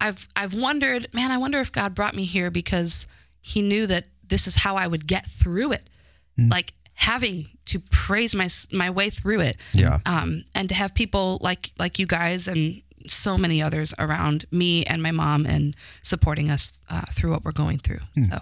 I've 0.00 0.28
I've 0.36 0.54
wondered, 0.54 1.08
man, 1.12 1.30
I 1.30 1.38
wonder 1.38 1.60
if 1.60 1.72
God 1.72 1.94
brought 1.94 2.14
me 2.14 2.24
here 2.24 2.50
because 2.50 3.06
he 3.40 3.62
knew 3.62 3.86
that 3.86 4.06
this 4.26 4.46
is 4.46 4.56
how 4.56 4.76
I 4.76 4.86
would 4.86 5.06
get 5.06 5.26
through 5.26 5.72
it. 5.72 5.88
Like 6.36 6.72
having 6.94 7.48
to 7.66 7.78
praise 7.78 8.34
my 8.34 8.48
my 8.72 8.90
way 8.90 9.10
through 9.10 9.40
it. 9.40 9.56
Yeah. 9.72 9.98
Um 10.06 10.44
and 10.54 10.68
to 10.68 10.74
have 10.74 10.94
people 10.94 11.38
like 11.40 11.72
like 11.78 11.98
you 11.98 12.06
guys 12.06 12.48
and 12.48 12.82
so 13.06 13.36
many 13.36 13.62
others 13.62 13.92
around 13.98 14.46
me 14.50 14.84
and 14.84 15.02
my 15.02 15.10
mom 15.10 15.46
and 15.46 15.76
supporting 16.02 16.50
us 16.50 16.80
uh, 16.88 17.02
through 17.12 17.30
what 17.32 17.44
we're 17.44 17.52
going 17.52 17.78
through. 17.78 18.00
So 18.28 18.38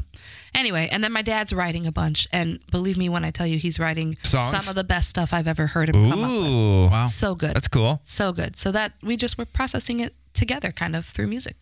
anyway, 0.54 0.88
and 0.90 1.02
then 1.02 1.12
my 1.12 1.22
dad's 1.22 1.52
writing 1.52 1.86
a 1.86 1.92
bunch 1.92 2.28
and 2.32 2.60
believe 2.70 2.96
me 2.96 3.08
when 3.08 3.24
I 3.24 3.30
tell 3.30 3.46
you 3.46 3.58
he's 3.58 3.78
writing 3.78 4.16
Songs? 4.22 4.50
some 4.50 4.70
of 4.70 4.76
the 4.76 4.84
best 4.84 5.08
stuff 5.08 5.32
I've 5.32 5.48
ever 5.48 5.68
heard 5.68 5.88
him 5.88 6.10
come 6.10 6.24
up 6.24 6.30
with. 6.30 6.40
Ooh. 6.40 6.86
Wow. 6.86 7.06
So 7.06 7.34
good. 7.34 7.54
That's 7.54 7.68
cool. 7.68 8.00
so 8.04 8.32
good. 8.32 8.56
So 8.56 8.70
that 8.72 8.92
we 9.02 9.16
just 9.16 9.38
were 9.38 9.46
processing 9.46 10.00
it 10.00 10.14
together 10.34 10.70
kind 10.70 10.94
of 10.94 11.06
through 11.06 11.26
music. 11.26 11.56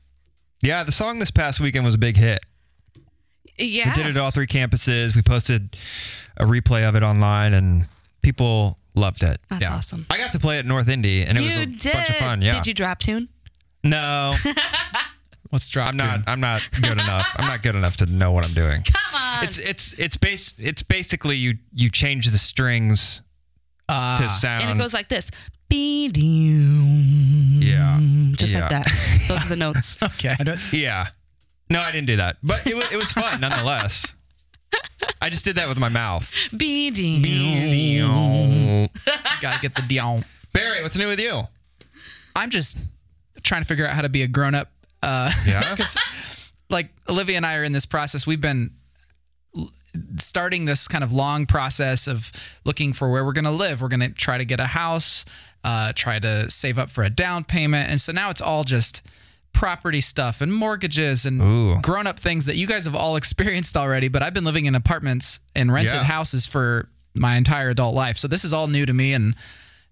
Yeah, 0.62 0.84
the 0.84 0.92
song 0.92 1.18
this 1.18 1.30
past 1.30 1.60
weekend 1.60 1.84
was 1.84 1.94
a 1.94 1.98
big 1.98 2.16
hit. 2.16 2.40
Yeah. 3.58 3.88
We 3.88 3.94
did 3.94 4.06
it 4.06 4.16
at 4.16 4.22
all 4.22 4.30
three 4.30 4.46
campuses. 4.46 5.14
We 5.14 5.22
posted 5.22 5.76
a 6.36 6.44
replay 6.44 6.88
of 6.88 6.96
it 6.96 7.02
online, 7.02 7.54
and 7.54 7.86
people 8.22 8.78
loved 8.94 9.22
it. 9.22 9.38
That's 9.50 9.62
Yeah. 9.62 9.74
awesome. 9.74 10.06
I 10.10 10.16
got 10.18 10.32
to 10.32 10.38
play 10.38 10.56
it 10.56 10.60
at 10.60 10.66
North 10.66 10.88
Indy, 10.88 11.22
and 11.24 11.36
it 11.38 11.40
was 11.42 11.56
a 11.56 11.66
did. 11.66 11.92
bunch 11.92 12.10
of 12.10 12.16
fun. 12.16 12.42
Yeah. 12.42 12.52
Did 12.54 12.66
you 12.66 12.74
drop 12.74 12.98
tune? 13.00 13.28
No, 13.82 14.32
What's 15.50 15.68
drop? 15.68 15.88
I'm 15.88 15.96
not. 15.96 16.20
I'm 16.28 16.38
not 16.40 16.68
good 16.80 16.92
enough. 16.92 17.26
I'm 17.36 17.46
not 17.48 17.62
good 17.62 17.74
enough 17.74 17.96
to 17.96 18.06
know 18.06 18.30
what 18.30 18.44
I'm 18.46 18.54
doing. 18.54 18.82
Come 18.92 19.20
on. 19.20 19.44
It's 19.44 19.58
it's 19.58 19.94
it's 19.94 20.16
base. 20.16 20.54
It's 20.58 20.82
basically 20.84 21.36
you 21.36 21.58
you 21.74 21.90
change 21.90 22.26
the 22.26 22.38
strings 22.38 23.20
Ah. 23.88 24.14
to 24.16 24.28
sound. 24.28 24.62
and 24.62 24.70
it 24.70 24.78
goes 24.80 24.94
like 24.94 25.08
this. 25.08 25.28
Be-doo. 25.68 26.20
Yeah. 27.66 27.98
Just 28.36 28.52
Yeah. 28.52 28.60
like 28.60 28.70
that. 28.70 28.86
Those 29.28 29.44
are 29.44 29.48
the 29.48 29.56
notes. 29.66 29.98
okay. 30.02 30.36
Yeah. 30.72 31.08
No, 31.68 31.80
I 31.80 31.90
didn't 31.92 32.06
do 32.08 32.16
that, 32.16 32.36
but 32.42 32.66
it 32.66 32.76
was 32.76 32.92
it 32.92 32.96
was 32.96 33.12
fun 33.12 33.40
nonetheless. 33.40 34.14
I 35.22 35.28
just 35.30 35.44
did 35.44 35.56
that 35.56 35.68
with 35.68 35.78
my 35.78 35.88
mouth. 35.88 36.32
Be-doo. 36.56 37.20
Got 39.40 39.54
to 39.56 39.60
get 39.60 39.74
the 39.74 39.82
Dion. 39.88 40.24
Barry, 40.52 40.82
what's 40.82 40.96
new 40.96 41.08
with 41.08 41.20
you? 41.20 41.42
I'm 42.34 42.50
just 42.50 42.78
trying 43.42 43.62
to 43.62 43.66
figure 43.68 43.86
out 43.86 43.94
how 43.94 44.02
to 44.02 44.08
be 44.08 44.22
a 44.22 44.26
grown 44.26 44.54
up. 44.54 44.70
Uh, 45.02 45.30
Yeah. 45.46 45.76
like 46.70 46.90
Olivia 47.08 47.36
and 47.36 47.46
I 47.46 47.56
are 47.56 47.64
in 47.64 47.72
this 47.72 47.86
process. 47.86 48.26
We've 48.26 48.40
been 48.40 48.70
starting 50.18 50.64
this 50.66 50.86
kind 50.88 51.02
of 51.02 51.12
long 51.12 51.46
process 51.46 52.06
of 52.06 52.30
looking 52.64 52.92
for 52.92 53.10
where 53.10 53.24
we're 53.24 53.32
going 53.32 53.44
to 53.44 53.50
live. 53.50 53.80
We're 53.82 53.88
going 53.88 54.00
to 54.00 54.10
try 54.10 54.38
to 54.38 54.44
get 54.44 54.60
a 54.60 54.66
house, 54.66 55.24
uh, 55.64 55.92
try 55.94 56.18
to 56.20 56.50
save 56.50 56.78
up 56.78 56.90
for 56.90 57.02
a 57.02 57.10
down 57.10 57.44
payment. 57.44 57.90
And 57.90 58.00
so 58.00 58.12
now 58.12 58.30
it's 58.30 58.40
all 58.40 58.62
just 58.64 59.02
property 59.52 60.00
stuff 60.00 60.40
and 60.40 60.52
mortgages 60.54 61.26
and 61.26 61.40
Ooh. 61.42 61.80
grown 61.82 62.06
up 62.06 62.18
things 62.18 62.46
that 62.46 62.56
you 62.56 62.66
guys 62.66 62.84
have 62.84 62.94
all 62.94 63.16
experienced 63.22 63.76
already. 63.76 64.08
But 64.08 64.22
I've 64.22 64.34
been 64.34 64.44
living 64.44 64.66
in 64.66 64.74
apartments 64.74 65.40
and 65.54 65.72
rented 65.72 65.94
Yeah. 65.94 66.04
houses 66.04 66.46
for 66.46 66.88
my 67.14 67.36
entire 67.36 67.70
adult 67.70 67.94
life. 67.94 68.16
So 68.18 68.28
this 68.28 68.44
is 68.44 68.52
all 68.52 68.68
new 68.68 68.86
to 68.86 68.92
me. 68.92 69.12
And 69.12 69.34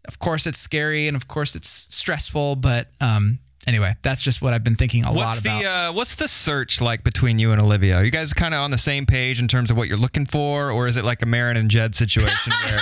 of 0.07 0.19
course, 0.19 0.47
it's 0.47 0.59
scary 0.59 1.09
and 1.09 1.17
of 1.17 1.29
course, 1.29 1.55
it's 1.57 1.69
stressful. 1.71 2.57
But 2.57 2.89
um, 3.01 3.41
anyway, 3.67 3.95
that's 4.03 4.23
just 4.23 4.41
what 4.43 4.53
I've 4.55 4.65
been 4.65 4.77
thinking 4.77 5.05
a 5.05 5.13
What's 5.13 5.17
lot 5.17 5.41
about. 5.41 5.63
the 5.63 5.69
uh, 5.69 5.93
what's 5.93 6.15
the 6.17 6.29
search 6.29 6.81
like 6.81 7.05
between 7.05 7.39
you 7.39 7.53
and 7.53 7.61
Olivia? 7.61 7.97
Are 7.97 8.05
you 8.05 8.11
guys 8.11 8.33
kind 8.33 8.55
of 8.55 8.61
on 8.61 8.71
the 8.71 8.79
same 8.79 9.07
page 9.07 9.41
in 9.41 9.49
terms 9.49 9.71
of 9.71 9.77
what 9.77 9.89
you're 9.89 9.97
looking 9.99 10.27
for, 10.27 10.71
or 10.71 10.87
is 10.87 10.97
it 10.97 11.05
like 11.05 11.23
a 11.23 11.27
Marin 11.27 11.57
and 11.57 11.71
Jed 11.71 11.95
situation 11.95 12.53
where 12.65 12.81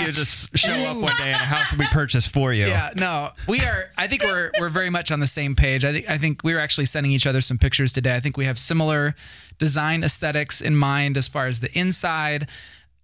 you 0.06 0.12
just 0.12 0.56
show 0.56 0.72
up 0.72 1.02
one 1.02 1.16
day 1.18 1.32
and 1.32 1.34
a 1.40 1.44
house 1.44 1.70
will 1.70 1.78
be 1.78 1.86
purchased 1.92 2.30
for 2.30 2.52
you? 2.52 2.66
Yeah, 2.66 2.90
no, 2.96 3.30
we 3.48 3.60
are. 3.60 3.90
I 3.96 4.06
think 4.06 4.22
we're 4.22 4.50
we're 4.58 4.68
very 4.70 4.90
much 4.90 5.10
on 5.10 5.20
the 5.20 5.26
same 5.26 5.54
page. 5.54 5.84
I 5.84 5.92
think 5.92 6.10
I 6.10 6.18
think 6.18 6.42
we 6.44 6.52
were 6.54 6.60
actually 6.60 6.86
sending 6.86 7.12
each 7.12 7.26
other 7.26 7.40
some 7.40 7.58
pictures 7.58 7.92
today. 7.92 8.14
I 8.14 8.20
think 8.20 8.36
we 8.36 8.44
have 8.46 8.58
similar 8.58 9.14
design 9.58 10.02
aesthetics 10.02 10.60
in 10.60 10.74
mind 10.76 11.16
as 11.16 11.28
far 11.28 11.46
as 11.46 11.60
the 11.60 11.76
inside. 11.78 12.48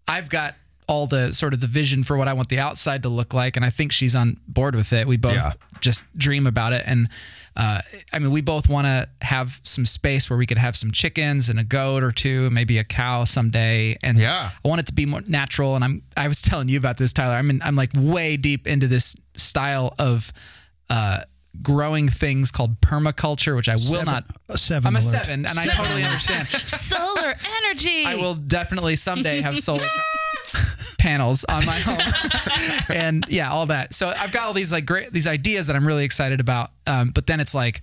I've 0.09 0.29
got 0.29 0.55
all 0.91 1.07
the 1.07 1.33
sort 1.33 1.55
of 1.55 1.61
the 1.61 1.67
vision 1.69 2.03
for 2.03 2.17
what 2.17 2.27
I 2.29 2.33
want 2.33 2.49
the 2.49 2.59
outside 2.59 3.05
to 3.05 3.09
look 3.09 3.33
like, 3.33 3.57
and 3.57 3.65
I 3.65 3.71
think 3.71 3.93
she's 3.93 4.15
on 4.17 4.39
board 4.49 4.75
with 4.75 4.93
it. 4.93 5.07
We 5.07 5.17
both 5.17 5.35
Yeah. 5.35 5.53
just 5.81 6.03
dream 6.17 6.47
about 6.47 6.73
it, 6.73 6.83
and 6.85 7.09
uh, 7.57 7.81
I 8.13 8.19
mean, 8.19 8.31
we 8.31 8.41
both 8.43 8.69
want 8.69 8.87
to 8.87 9.09
have 9.23 9.61
some 9.65 9.85
space 9.87 10.31
where 10.31 10.37
we 10.39 10.47
could 10.47 10.59
have 10.59 10.77
some 10.77 10.91
chickens 10.93 11.49
and 11.49 11.59
a 11.59 11.65
goat 11.65 12.03
or 12.03 12.13
two, 12.13 12.49
maybe 12.51 12.79
a 12.79 12.85
cow 12.85 13.25
someday. 13.25 13.97
And 14.03 14.19
Yeah. 14.19 14.51
I 14.65 14.69
want 14.69 14.81
it 14.81 14.87
to 14.87 14.93
be 14.95 15.05
more 15.07 15.21
natural. 15.27 15.75
And 15.75 15.85
I'm 15.85 16.03
I 16.17 16.29
was 16.29 16.41
telling 16.43 16.69
you 16.69 16.79
about 16.79 16.97
this, 16.97 17.13
Tyler. 17.13 17.35
I'm 17.35 17.51
in, 17.51 17.61
I'm 17.63 17.75
like 17.77 17.91
way 17.97 18.37
deep 18.37 18.67
into 18.69 18.87
this 18.87 19.17
style 19.37 19.95
of 19.99 20.33
uh, 20.89 21.21
growing 21.61 22.09
things 22.09 22.51
called 22.53 22.81
permaculture, 22.81 23.57
which 23.57 23.69
I 23.69 23.73
will 23.75 23.79
Seven- 23.99 24.07
not. 24.07 24.25
a 24.49 24.57
seven 24.57 24.87
I'm 24.87 24.97
a 24.97 24.99
alert. 25.01 25.11
seven, 25.11 25.45
and 25.47 25.59
I 25.59 25.65
totally 25.67 26.05
understand. 26.05 26.47
Solar 26.69 27.35
energy. 27.67 28.05
I 28.07 28.15
will 28.15 28.35
definitely 28.35 28.95
someday 28.97 29.41
have 29.41 29.59
solar 29.59 29.83
panels 31.01 31.45
on 31.49 31.65
my 31.65 31.79
home 31.81 31.99
and 32.95 33.25
yeah 33.29 33.51
all 33.51 33.67
that 33.67 33.95
so 33.95 34.09
i've 34.09 34.33
got 34.33 34.43
all 34.47 34.53
these 34.53 34.71
like 34.71 34.85
great 34.85 35.11
these 35.13 35.27
ideas 35.27 35.67
that 35.67 35.75
i'm 35.77 35.87
really 35.87 36.05
excited 36.05 36.41
about 36.41 36.71
um, 36.87 37.09
but 37.11 37.27
then 37.27 37.41
it's 37.41 37.55
like 37.55 37.81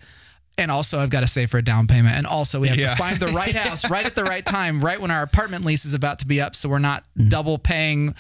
and 0.59 0.69
also 0.69 0.99
i've 0.99 1.09
got 1.09 1.21
to 1.21 1.27
save 1.27 1.49
for 1.49 1.57
a 1.57 1.63
down 1.63 1.87
payment 1.87 2.15
and 2.15 2.27
also 2.27 2.59
we 2.59 2.67
have 2.67 2.77
Yeah. 2.77 2.91
to 2.91 2.95
find 2.95 3.19
the 3.19 3.27
right 3.29 3.55
house 3.55 3.89
right 3.89 4.05
at 4.05 4.13
the 4.15 4.23
right 4.23 4.45
time 4.45 4.79
right 4.85 5.01
when 5.01 5.09
our 5.11 5.23
apartment 5.23 5.65
lease 5.65 5.83
is 5.85 5.93
about 5.95 6.19
to 6.19 6.27
be 6.27 6.39
up 6.39 6.55
so 6.55 6.69
we're 6.69 6.77
not 6.79 7.03
Mm-hmm. 7.17 7.29
double 7.29 7.57
paying 7.57 8.13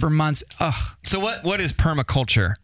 for 0.00 0.10
months 0.10 0.44
ugh 0.60 0.74
So 1.04 1.18
what 1.20 1.42
what 1.42 1.60
is 1.60 1.72
permaculture? 1.72 2.54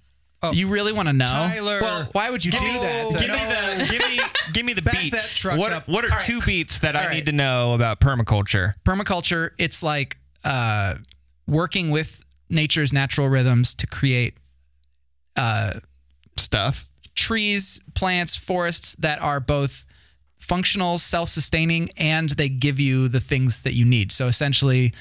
you 0.52 0.68
really 0.68 0.92
want 0.92 1.06
to 1.08 1.12
know 1.12 1.24
Tyler. 1.26 1.78
well 1.80 2.08
why 2.12 2.28
would 2.28 2.44
you 2.44 2.50
do 2.52 2.58
that 2.58 3.12
Give 3.18 3.30
me 3.30 3.36
the 3.38 3.88
give 3.92 4.02
me 4.08 4.20
give 4.52 4.66
me 4.66 4.72
the 4.74 4.82
Back 4.90 5.00
beats. 5.00 5.16
that 5.34 5.40
truck 5.40 5.56
what 5.58 5.72
up. 5.72 5.88
what 5.88 6.04
are 6.04 6.20
two 6.20 6.40
beats 6.40 6.80
that 6.80 6.96
I 6.96 7.04
All 7.04 7.10
need 7.14 7.26
to 7.26 7.32
know 7.32 7.72
about 7.74 8.00
permaculture? 8.00 8.72
permaculture 8.84 9.50
it's 9.58 9.82
like 9.82 10.16
uh, 10.44 10.94
working 11.46 11.90
with 11.90 12.24
nature's 12.48 12.92
natural 12.92 13.28
rhythms 13.28 13.74
to 13.74 13.86
create 13.86 14.36
uh, 15.36 15.80
Stuff. 16.36 16.86
trees, 17.14 17.80
plants, 17.94 18.36
forests 18.36 18.94
that 18.96 19.20
are 19.20 19.40
both 19.40 19.84
functional, 20.40 20.98
self-sustaining, 20.98 21.90
and 21.96 22.30
they 22.30 22.48
give 22.48 22.80
you 22.80 23.08
the 23.08 23.20
things 23.20 23.62
that 23.62 23.74
you 23.74 23.84
need. 23.84 24.12
So 24.12 24.26
essentially, 24.26 24.92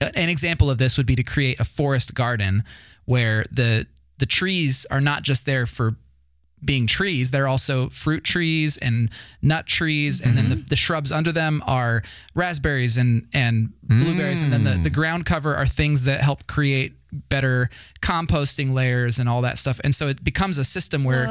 an 0.00 0.28
example 0.28 0.70
of 0.70 0.78
this 0.78 0.96
would 0.96 1.06
be 1.06 1.16
to 1.16 1.22
create 1.22 1.58
a 1.58 1.64
forest 1.64 2.14
garden 2.14 2.62
where 3.04 3.44
the 3.50 3.86
the 4.18 4.26
trees 4.26 4.86
are 4.90 5.00
not 5.00 5.22
just 5.22 5.44
there 5.44 5.66
for 5.66 5.96
being 6.64 6.86
trees, 6.86 7.30
they're 7.30 7.48
also 7.48 7.88
fruit 7.90 8.24
trees 8.24 8.76
and 8.76 9.10
nut 9.42 9.66
trees, 9.66 10.20
and 10.20 10.36
then 10.36 10.48
the, 10.48 10.56
mm-hmm. 10.56 10.66
the 10.66 10.76
shrubs 10.76 11.12
under 11.12 11.32
them 11.32 11.62
are 11.66 12.02
raspberries 12.34 12.96
and 12.96 13.28
and 13.32 13.72
blueberries, 13.82 14.42
and 14.42 14.52
then 14.52 14.64
the, 14.64 14.70
the 14.70 14.90
mm. 14.90 14.94
ground 14.94 15.26
cover 15.26 15.54
are 15.54 15.66
things 15.66 16.02
that 16.04 16.20
help 16.20 16.46
create 16.46 16.94
better 17.28 17.70
composting 18.00 18.72
layers 18.74 19.18
and 19.18 19.28
all 19.28 19.42
that 19.42 19.58
stuff. 19.58 19.80
And 19.84 19.94
so 19.94 20.08
it 20.08 20.22
becomes 20.22 20.58
a 20.58 20.64
system 20.64 21.04
where 21.04 21.24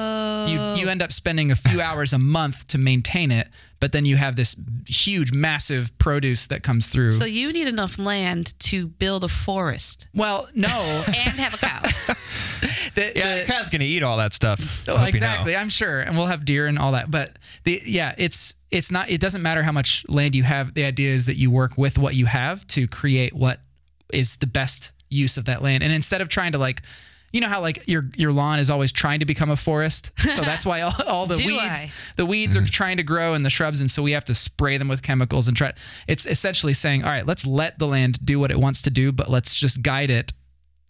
you 0.48 0.60
you 0.76 0.90
end 0.90 1.02
up 1.02 1.12
spending 1.12 1.52
a 1.52 1.56
few 1.56 1.82
hours 1.82 2.14
a 2.14 2.20
month 2.20 2.68
to 2.68 2.78
maintain 2.78 3.32
it, 3.32 3.48
but 3.80 3.92
then 3.92 4.06
you 4.06 4.16
have 4.16 4.36
this 4.36 4.56
huge, 4.88 5.32
massive 5.34 5.96
produce 5.98 6.48
that 6.48 6.64
comes 6.64 6.86
through. 6.88 7.12
so 7.12 7.26
you 7.26 7.52
need 7.54 7.68
enough 7.68 7.98
land 8.00 8.54
to 8.60 8.88
build 8.88 9.24
a 9.24 9.28
forest 9.28 10.08
well, 10.14 10.48
no, 10.56 10.68
and 11.08 11.16
have 11.40 11.54
a 11.54 11.58
cow. 11.58 11.82
the, 12.96 13.12
Yeah, 13.16 13.36
the- 13.36 13.42
the 13.42 13.48
cow's 13.52 13.70
gonna 13.70 13.84
eat 13.84 14.04
all 14.04 14.18
that 14.18 14.34
stuff. 14.34 14.88
I 14.88 14.92
Oh, 14.92 14.98
hope 14.98 15.00
you 15.00 15.02
know. 15.04 15.08
exactly. 15.10 15.56
I'm 15.56 15.70
sure, 15.70 16.02
and 16.02 16.16
we'll 16.18 16.28
have 16.28 16.46
deer 16.46 16.68
and 16.68 16.80
all 16.80 16.94
that. 16.94 17.12
But 17.12 17.38
the 17.64 17.82
yeah, 17.86 18.16
it's 18.18 18.54
it's 18.72 18.92
not. 18.92 19.10
It 19.10 19.22
doesn't 19.22 19.42
matter 19.42 19.64
how 19.64 19.72
much 19.72 20.06
land 20.08 20.36
you 20.36 20.44
have. 20.44 20.74
The 20.74 20.84
idea 20.86 21.14
is 21.14 21.26
that 21.28 21.38
you 21.38 21.52
work 21.52 21.78
with 21.78 21.98
what 21.98 22.16
you 22.16 22.26
have 22.26 22.66
to 22.68 22.88
create 22.88 23.34
what 23.34 23.60
is 24.14 24.38
the 24.38 24.48
best 24.48 24.92
use 25.10 25.38
of 25.38 25.46
that 25.46 25.62
land. 25.62 25.84
And 25.84 25.92
instead 25.94 26.22
of 26.22 26.30
trying 26.30 26.52
to 26.54 26.58
like, 26.58 26.82
you 27.36 27.42
know 27.42 27.50
how 27.50 27.60
like 27.60 27.86
your 27.86 28.06
your 28.16 28.32
lawn 28.32 28.60
is 28.60 28.70
always 28.70 28.94
trying 28.94 29.20
to 29.20 29.26
become 29.26 29.52
a 29.52 29.58
forest. 29.58 30.12
So 30.18 30.42
that's 30.42 30.66
why 30.66 30.82
all, 30.82 30.94
all 31.06 31.26
the 31.26 31.36
Do 31.46 31.46
weeds 31.46 31.62
I? 31.62 31.92
the 32.16 32.26
weeds 32.26 32.56
are 32.56 32.62
mm-hmm. 32.62 32.68
trying 32.68 32.96
to 32.96 33.04
grow 33.04 33.34
and 33.34 33.46
the 33.46 33.50
shrubs, 33.50 33.82
and 33.82 33.92
so 33.92 34.02
we 34.02 34.14
have 34.14 34.24
to 34.26 34.34
spray 34.34 34.78
them 34.78 34.88
with 34.88 35.04
chemicals 35.04 35.50
and 35.50 35.58
try. 35.58 35.74
It's 36.08 36.26
essentially 36.26 36.74
saying, 36.74 37.04
all 37.04 37.10
right, 37.10 37.28
let's 37.28 37.46
let 37.46 37.78
the 37.78 37.88
land 37.88 38.26
do 38.26 38.40
what 38.40 38.52
it 38.52 38.60
wants 38.60 38.82
to 38.84 38.90
do, 38.90 39.12
but 39.12 39.30
let's 39.30 39.54
just 39.54 39.84
guide 39.84 40.10
it 40.10 40.32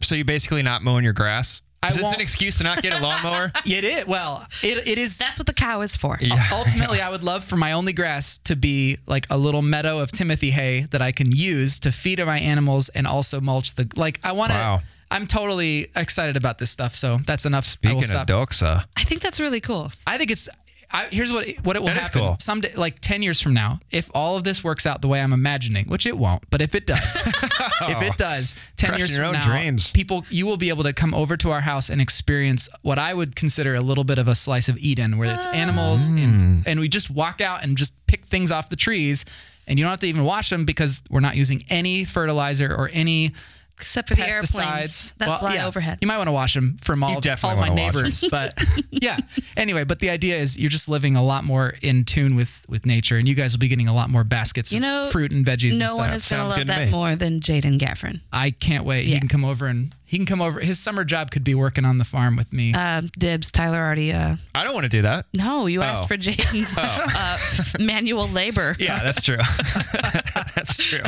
So 0.02 0.14
you're 0.14 0.24
basically 0.24 0.62
not 0.62 0.82
mowing 0.84 1.02
your 1.02 1.14
grass. 1.14 1.62
I 1.82 1.88
Is 1.88 1.96
this 1.96 2.12
an 2.12 2.20
excuse 2.20 2.58
to 2.58 2.64
not 2.64 2.80
get 2.80 2.94
a 2.94 3.02
lawnmower? 3.02 3.50
It 3.66 3.82
is 3.82 4.06
well. 4.06 4.46
It 4.62 4.86
it 4.86 4.98
is. 4.98 5.18
That's 5.18 5.40
what 5.40 5.46
the 5.46 5.52
cow 5.52 5.80
is 5.80 5.96
for. 5.96 6.16
yeah. 6.20 6.48
ultimately 6.52 7.00
i 7.00 7.10
would 7.10 7.24
love 7.24 7.44
for 7.44 7.56
my 7.56 7.72
only 7.72 7.92
grass 7.92 8.38
to 8.38 8.54
be 8.54 8.98
like 9.06 9.26
a 9.30 9.36
little 9.36 9.62
meadow 9.62 9.98
of 9.98 10.12
timothy 10.12 10.50
hay 10.52 10.86
that 10.92 11.02
i 11.02 11.10
can 11.12 11.32
use 11.32 11.80
to 11.80 11.90
feed 11.90 12.24
my 12.24 12.38
animals 12.38 12.88
and 12.90 13.06
also 13.06 13.40
mulch 13.40 13.74
the 13.74 13.88
like 13.96 14.20
i 14.22 14.32
want 14.32 14.52
to 14.52 14.58
Wow. 14.58 14.80
I'm 15.10 15.26
totally 15.26 15.88
excited 15.94 16.36
about 16.36 16.58
this 16.58 16.70
stuff 16.70 16.94
so 16.94 17.18
that's 17.26 17.46
enough 17.46 17.64
I 17.64 17.66
will 17.66 17.70
Speaking 17.70 17.98
of 17.98 18.04
stop. 18.04 18.26
doxa, 18.28 18.84
I 18.96 19.04
think 19.04 19.20
that's 19.22 19.40
really 19.40 19.60
cool. 19.60 19.90
i 20.06 20.18
think 20.18 20.30
it's 20.30 20.48
I, 20.88 21.06
here's 21.10 21.32
what 21.32 21.48
what 21.64 21.74
it 21.74 21.80
will 21.80 21.88
That 21.88 21.96
is 21.96 22.02
happen. 22.04 22.20
cool. 22.20 22.36
Someday, 22.38 22.72
like 22.76 23.00
ten 23.00 23.20
years 23.20 23.40
from 23.40 23.54
now, 23.54 23.80
if 23.90 24.08
all 24.14 24.36
of 24.36 24.44
this 24.44 24.62
works 24.62 24.86
out 24.86 25.02
the 25.02 25.08
way 25.08 25.20
I'm 25.20 25.32
imagining, 25.32 25.86
which 25.86 26.06
it 26.06 26.16
won't, 26.16 26.44
but 26.48 26.62
if 26.62 26.76
it 26.76 26.86
does, 26.86 27.26
if 27.26 28.02
it 28.02 28.16
does, 28.16 28.54
ten 28.76 28.90
Crushing 28.90 28.98
years 29.00 29.16
your 29.16 29.24
from 29.26 29.34
own 29.34 29.40
now, 29.40 29.46
dreams. 29.46 29.90
people, 29.90 30.24
you 30.30 30.46
will 30.46 30.56
be 30.56 30.68
able 30.68 30.84
to 30.84 30.92
come 30.92 31.12
over 31.12 31.36
to 31.38 31.50
our 31.50 31.60
house 31.62 31.90
and 31.90 32.00
experience 32.00 32.68
what 32.82 33.00
I 33.00 33.14
would 33.14 33.34
consider 33.34 33.74
a 33.74 33.80
little 33.80 34.04
bit 34.04 34.18
of 34.18 34.28
a 34.28 34.36
slice 34.36 34.68
of 34.68 34.78
Eden, 34.78 35.18
where 35.18 35.34
it's 35.34 35.44
animals 35.46 36.08
Mm. 36.08 36.22
and 36.22 36.68
and 36.68 36.78
we 36.80 36.88
just 36.88 37.10
walk 37.10 37.40
out 37.40 37.64
and 37.64 37.76
just 37.76 37.92
pick 38.06 38.24
things 38.26 38.52
off 38.52 38.70
the 38.70 38.76
trees, 38.76 39.24
and 39.66 39.80
you 39.80 39.84
don't 39.84 39.90
have 39.90 40.00
to 40.00 40.06
even 40.06 40.22
watch 40.22 40.50
them 40.50 40.64
because 40.64 41.02
we're 41.10 41.18
not 41.18 41.34
using 41.34 41.64
any 41.68 42.04
fertilizer 42.04 42.72
or 42.72 42.90
any 42.92 43.32
Except 43.78 44.08
for 44.08 44.14
the 44.14 44.22
airplanes 44.26 45.12
that 45.18 45.28
Well, 45.28 45.38
fly 45.38 45.54
yeah, 45.56 45.66
overhead. 45.66 45.98
You 46.00 46.08
might 46.08 46.16
want 46.16 46.28
to 46.28 46.32
watch 46.32 46.54
them 46.54 46.78
from 46.80 47.02
all, 47.04 47.16
all 47.16 47.20
my 47.42 47.54
wanna 47.54 47.58
watch 47.60 47.68
'em. 47.70 47.74
neighbors, 47.76 48.24
but 48.30 48.58
yeah. 48.90 49.18
Anyway, 49.56 49.84
but 49.84 49.98
the 50.00 50.08
idea 50.10 50.36
is 50.38 50.58
you're 50.58 50.70
just 50.70 50.88
living 50.88 51.14
a 51.14 51.22
lot 51.22 51.44
more 51.44 51.74
in 51.82 52.04
tune 52.04 52.36
with 52.36 52.64
with 52.68 52.86
nature, 52.86 53.18
and 53.18 53.28
you 53.28 53.34
guys 53.34 53.52
will 53.52 53.58
be 53.60 53.68
getting 53.68 53.88
a 53.88 53.94
lot 53.94 54.08
more 54.08 54.24
baskets 54.24 54.72
You 54.72 54.78
of 54.78 54.82
know, 54.82 55.08
fruit 55.12 55.30
and 55.30 55.44
veggies. 55.44 55.70
and 55.72 55.80
no 55.80 55.86
stuff. 55.86 55.98
one 55.98 56.12
is 56.14 56.28
going 56.28 56.48
to 56.48 56.56
love 56.56 56.66
that 56.68 56.84
me. 56.86 56.90
more 56.90 57.14
than 57.16 57.40
Jaden 57.40 57.78
Gaffron. 57.78 58.20
I 58.32 58.50
can't 58.50 58.84
wait. 58.84 59.04
He 59.04 59.18
can 59.18 59.28
come 59.28 59.44
over 59.44 59.66
and 59.66 59.94
he 60.06 60.16
can 60.16 60.24
come 60.26 60.40
over. 60.40 60.60
His 60.60 60.78
summer 60.78 61.04
job 61.04 61.30
could 61.30 61.44
be 61.44 61.54
working 61.54 61.84
on 61.84 61.98
the 61.98 62.04
farm 62.04 62.36
with 62.36 62.52
me. 62.52 62.72
Um, 62.72 63.08
dibs. 63.18 63.50
Tyler 63.52 63.78
already. 63.78 64.12
Uh, 64.12 64.36
I 64.54 64.64
don't 64.64 64.72
want 64.72 64.84
to 64.84 64.88
do 64.88 65.02
that. 65.02 65.26
no, 65.36 65.66
you 65.66 65.80
Oh. 65.80 65.84
asked 65.84 66.08
for 66.08 66.16
Jaden's 66.16 66.76
uh, 67.78 67.84
manual 67.84 68.28
labor. 68.28 68.76
Yeah, 68.80 69.02
that's 69.02 69.20
true. 69.20 69.36
that's 70.54 70.76
true. 70.76 71.00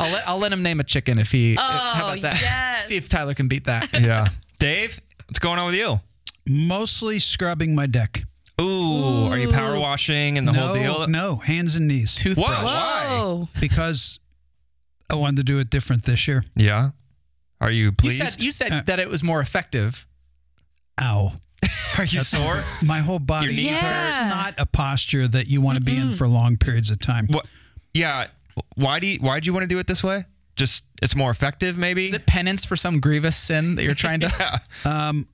I'll 0.00 0.10
let 0.12 0.28
I'll 0.28 0.38
let 0.38 0.52
him 0.52 0.62
name 0.62 0.80
a 0.80 0.84
chicken 0.84 1.18
if 1.18 1.30
he. 1.32 1.56
Oh, 1.58 1.62
how 1.62 2.08
about 2.12 2.22
that? 2.22 2.40
yes. 2.40 2.86
See 2.86 2.96
if 2.96 3.08
Tyler 3.08 3.34
can 3.34 3.48
beat 3.48 3.64
that. 3.64 3.88
Yeah. 3.92 4.28
Dave, 4.58 5.00
what's 5.26 5.38
going 5.38 5.58
on 5.58 5.66
with 5.66 5.74
you? 5.76 6.00
Mostly 6.48 7.18
scrubbing 7.18 7.74
my 7.74 7.86
deck. 7.86 8.22
Ooh, 8.60 9.26
are 9.26 9.36
you 9.38 9.50
power 9.50 9.78
washing 9.78 10.38
and 10.38 10.48
the 10.48 10.52
no, 10.52 10.60
whole 10.60 10.74
deal? 10.74 11.06
no, 11.08 11.36
hands 11.36 11.76
and 11.76 11.86
knees. 11.88 12.14
Whoa, 12.18 12.22
Toothbrush. 12.34 12.62
why? 12.64 13.06
Whoa. 13.08 13.48
Because 13.60 14.18
I 15.12 15.16
wanted 15.16 15.36
to 15.38 15.42
do 15.44 15.58
it 15.58 15.68
different 15.68 16.04
this 16.04 16.26
year. 16.26 16.42
Yeah. 16.54 16.90
Are 17.60 17.70
you 17.70 17.84
You 17.86 17.92
pleased? 17.92 18.22
said 18.22 18.42
you 18.42 18.50
said 18.50 18.72
Uh, 18.72 18.82
that 18.86 18.98
it 18.98 19.08
was 19.08 19.22
more 19.24 19.40
effective. 19.40 20.06
Ow. 21.00 21.34
Are 21.98 22.04
you 22.04 22.20
sore? 22.20 22.62
My 22.84 22.98
whole 23.00 23.18
body. 23.18 23.46
Your 23.46 23.54
knees 23.54 23.64
Yeah. 23.82 24.06
It's 24.06 24.16
not 24.34 24.54
a 24.58 24.66
posture 24.66 25.26
that 25.28 25.46
you 25.48 25.60
want 25.60 25.78
to 25.78 25.84
be 25.84 25.96
in 25.96 26.10
for 26.12 26.26
long 26.28 26.56
periods 26.56 26.90
of 26.90 26.98
time. 26.98 27.26
What? 27.30 27.46
Yeah. 27.94 28.26
Why 28.74 29.00
do 29.00 29.06
you? 29.06 29.18
Why 29.20 29.40
do 29.40 29.46
you 29.46 29.52
want 29.52 29.64
to 29.64 29.68
do 29.68 29.78
it 29.78 29.86
this 29.86 30.02
way? 30.04 30.24
Just 30.56 30.84
it's 31.02 31.14
more 31.14 31.30
effective, 31.30 31.76
maybe. 31.76 32.04
Is 32.04 32.12
it 32.14 32.26
penance 32.26 32.64
for 32.64 32.76
some 32.76 33.00
grievous 33.00 33.36
sin 33.36 33.74
that 33.74 33.84
you're 33.84 33.94
trying 33.94 34.20
to? 34.20 34.60
Um. 34.86 35.26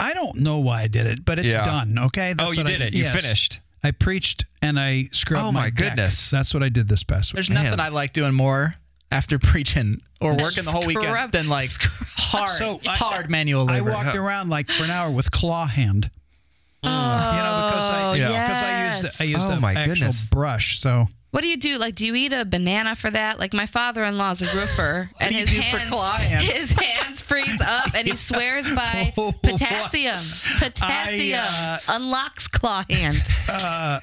I 0.00 0.14
don't 0.14 0.36
know 0.38 0.58
why 0.58 0.82
I 0.82 0.86
did 0.86 1.06
it, 1.06 1.24
but 1.24 1.38
it's 1.40 1.48
Yeah. 1.48 1.64
done. 1.64 1.98
Okay. 1.98 2.32
oh, 2.38 2.52
you 2.52 2.58
what 2.62 2.66
I- 2.68 2.70
did 2.70 2.80
it. 2.82 2.94
You 2.94 3.02
yes. 3.04 3.20
finished. 3.20 3.60
I 3.82 3.90
preached 3.92 4.44
and 4.62 4.78
I 4.78 5.08
scrubbed 5.12 5.44
Oh, 5.46 5.52
my, 5.52 5.60
my 5.62 5.70
deck. 5.70 5.76
goodness. 5.96 6.30
That's 6.30 6.52
what 6.54 6.62
I 6.62 6.68
did 6.68 6.88
this 6.88 7.02
past 7.04 7.32
week. 7.32 7.36
There's 7.38 7.50
Man. 7.50 7.64
nothing 7.64 7.80
I 7.80 7.88
like 7.88 8.12
doing 8.12 8.34
more 8.34 8.74
after 9.10 9.38
preaching 9.50 9.98
or 10.20 10.30
working 10.36 10.64
the 10.64 10.70
whole 10.70 10.86
weekend 10.86 11.06
Scrub- 11.06 11.32
than 11.32 11.48
like 11.48 11.70
hard, 12.16 12.50
So, 12.50 12.80
I- 12.86 12.96
hard 12.96 13.30
manual 13.30 13.68
I 13.70 13.74
labor. 13.80 13.90
walked 13.92 14.16
around 14.16 14.50
like 14.50 14.70
for 14.70 14.84
an 14.84 14.90
hour 14.90 15.10
with 15.10 15.30
claw 15.30 15.66
hand. 15.66 16.10
Oh, 16.84 16.88
you 16.88 16.92
know, 17.42 17.66
because 17.66 17.90
I 17.90 18.02
Oh, 18.04 18.12
Yeah. 18.12 18.28
because 18.28 18.62
I 18.62 18.70
yes. 18.70 19.02
used 19.02 19.20
I 19.20 19.24
used 19.24 19.46
Oh, 19.46 19.54
the 19.54 19.60
my 19.60 19.72
actual 19.74 19.94
goodness. 19.94 20.22
brush. 20.24 20.78
So 20.78 21.06
What 21.30 21.42
do 21.42 21.48
you 21.48 21.56
do? 21.58 21.76
Like, 21.78 21.94
do 21.94 22.06
you 22.06 22.14
eat 22.14 22.32
a 22.32 22.44
banana 22.46 22.94
for 22.94 23.10
that? 23.10 23.38
Like, 23.38 23.52
my 23.52 23.66
father-in-law 23.66 24.30
is 24.30 24.42
a 24.42 24.56
roofer, 24.56 25.10
and 25.20 25.34
his 25.34 25.52
hands, 25.52 25.92
his 26.52 26.70
hands 26.70 27.20
freeze 27.20 27.60
up, 27.60 27.94
and 27.94 28.08
he 28.08 28.16
swears 28.16 28.72
by 28.72 29.12
Oh, 29.18 29.32
potassium. 29.42 30.16
Potassium 30.58 31.40
I, 31.44 31.80
uh, 31.86 31.96
unlocks 31.96 32.48
claw 32.48 32.82
hand. 32.88 33.20
Uh, 33.50 34.00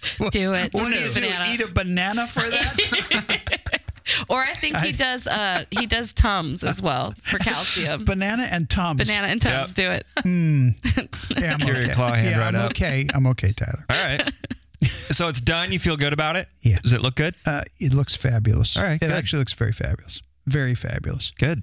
do 0.30 0.52
it. 0.54 0.72
Just 0.72 0.90
eat 0.90 0.94
do 0.94 1.00
a 1.00 1.06
you 1.08 1.14
banana. 1.14 1.54
eat 1.54 1.60
a 1.60 1.66
banana 1.68 2.26
for 2.26 2.40
that? 2.40 3.80
or 4.28 4.40
I 4.42 4.54
think 4.54 4.76
he 4.78 4.92
does. 4.92 5.26
Uh, 5.26 5.64
he 5.70 5.86
does 5.86 6.12
tums 6.12 6.64
as 6.64 6.80
well 6.82 7.14
for 7.22 7.38
calcium. 7.38 8.04
banana 8.04 8.46
and 8.50 8.68
tums. 8.70 8.98
banana 9.00 9.28
and 9.28 9.40
tums. 9.42 9.74
Yep. 9.76 9.76
Do 9.76 9.90
it. 9.92 10.06
Yeah, 11.40 11.52
I'm 11.54 11.58
Cure 11.60 11.76
okay. 11.76 11.92
claw 11.94 12.12
hand 12.12 12.26
yeah, 12.30 12.38
right 12.38 12.54
I'm 12.54 12.60
up. 12.62 12.70
okay. 12.72 13.06
I'm 13.14 13.26
okay, 13.28 13.52
Tyler. 13.52 13.84
All 13.90 13.96
right. 14.04 14.32
so 14.82 15.28
it's 15.28 15.40
done. 15.40 15.72
You 15.72 15.78
feel 15.78 15.96
good 15.96 16.12
about 16.12 16.36
it? 16.36 16.48
Yeah. 16.62 16.78
Does 16.82 16.92
it 16.92 17.00
look 17.00 17.14
good? 17.16 17.34
Uh, 17.46 17.62
it 17.78 17.92
looks 17.94 18.14
fabulous. 18.16 18.76
All 18.76 18.82
right, 18.84 18.94
It 18.94 19.00
good. 19.00 19.10
actually 19.12 19.40
looks 19.40 19.52
very 19.52 19.72
fabulous. 19.72 20.20
Very 20.46 20.74
fabulous. 20.74 21.30
Good. 21.38 21.62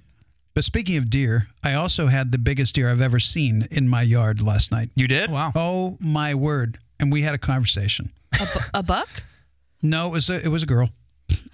But 0.54 0.64
speaking 0.64 0.98
of 0.98 1.10
deer, 1.10 1.48
I 1.66 1.74
also 1.74 2.08
had 2.08 2.32
the 2.32 2.38
biggest 2.38 2.76
deer 2.76 2.90
I've 2.92 3.02
ever 3.02 3.20
seen 3.20 3.68
in 3.72 3.90
my 3.90 4.02
yard 4.04 4.42
last 4.42 4.72
night. 4.72 4.90
You 4.96 5.08
did? 5.08 5.30
wow. 5.30 5.52
Oh 5.56 5.98
my 6.00 6.34
word! 6.34 6.78
And 7.00 7.12
we 7.12 7.24
had 7.24 7.36
a 7.36 7.38
conversation. 7.38 8.10
A, 8.42 8.46
bu- 8.54 8.66
a 8.76 8.84
buck. 8.84 9.24
No, 9.82 10.08
it 10.08 10.12
was 10.12 10.30
a, 10.30 10.44
it 10.44 10.48
was 10.50 10.64
a 10.64 10.66
girl, 10.66 10.90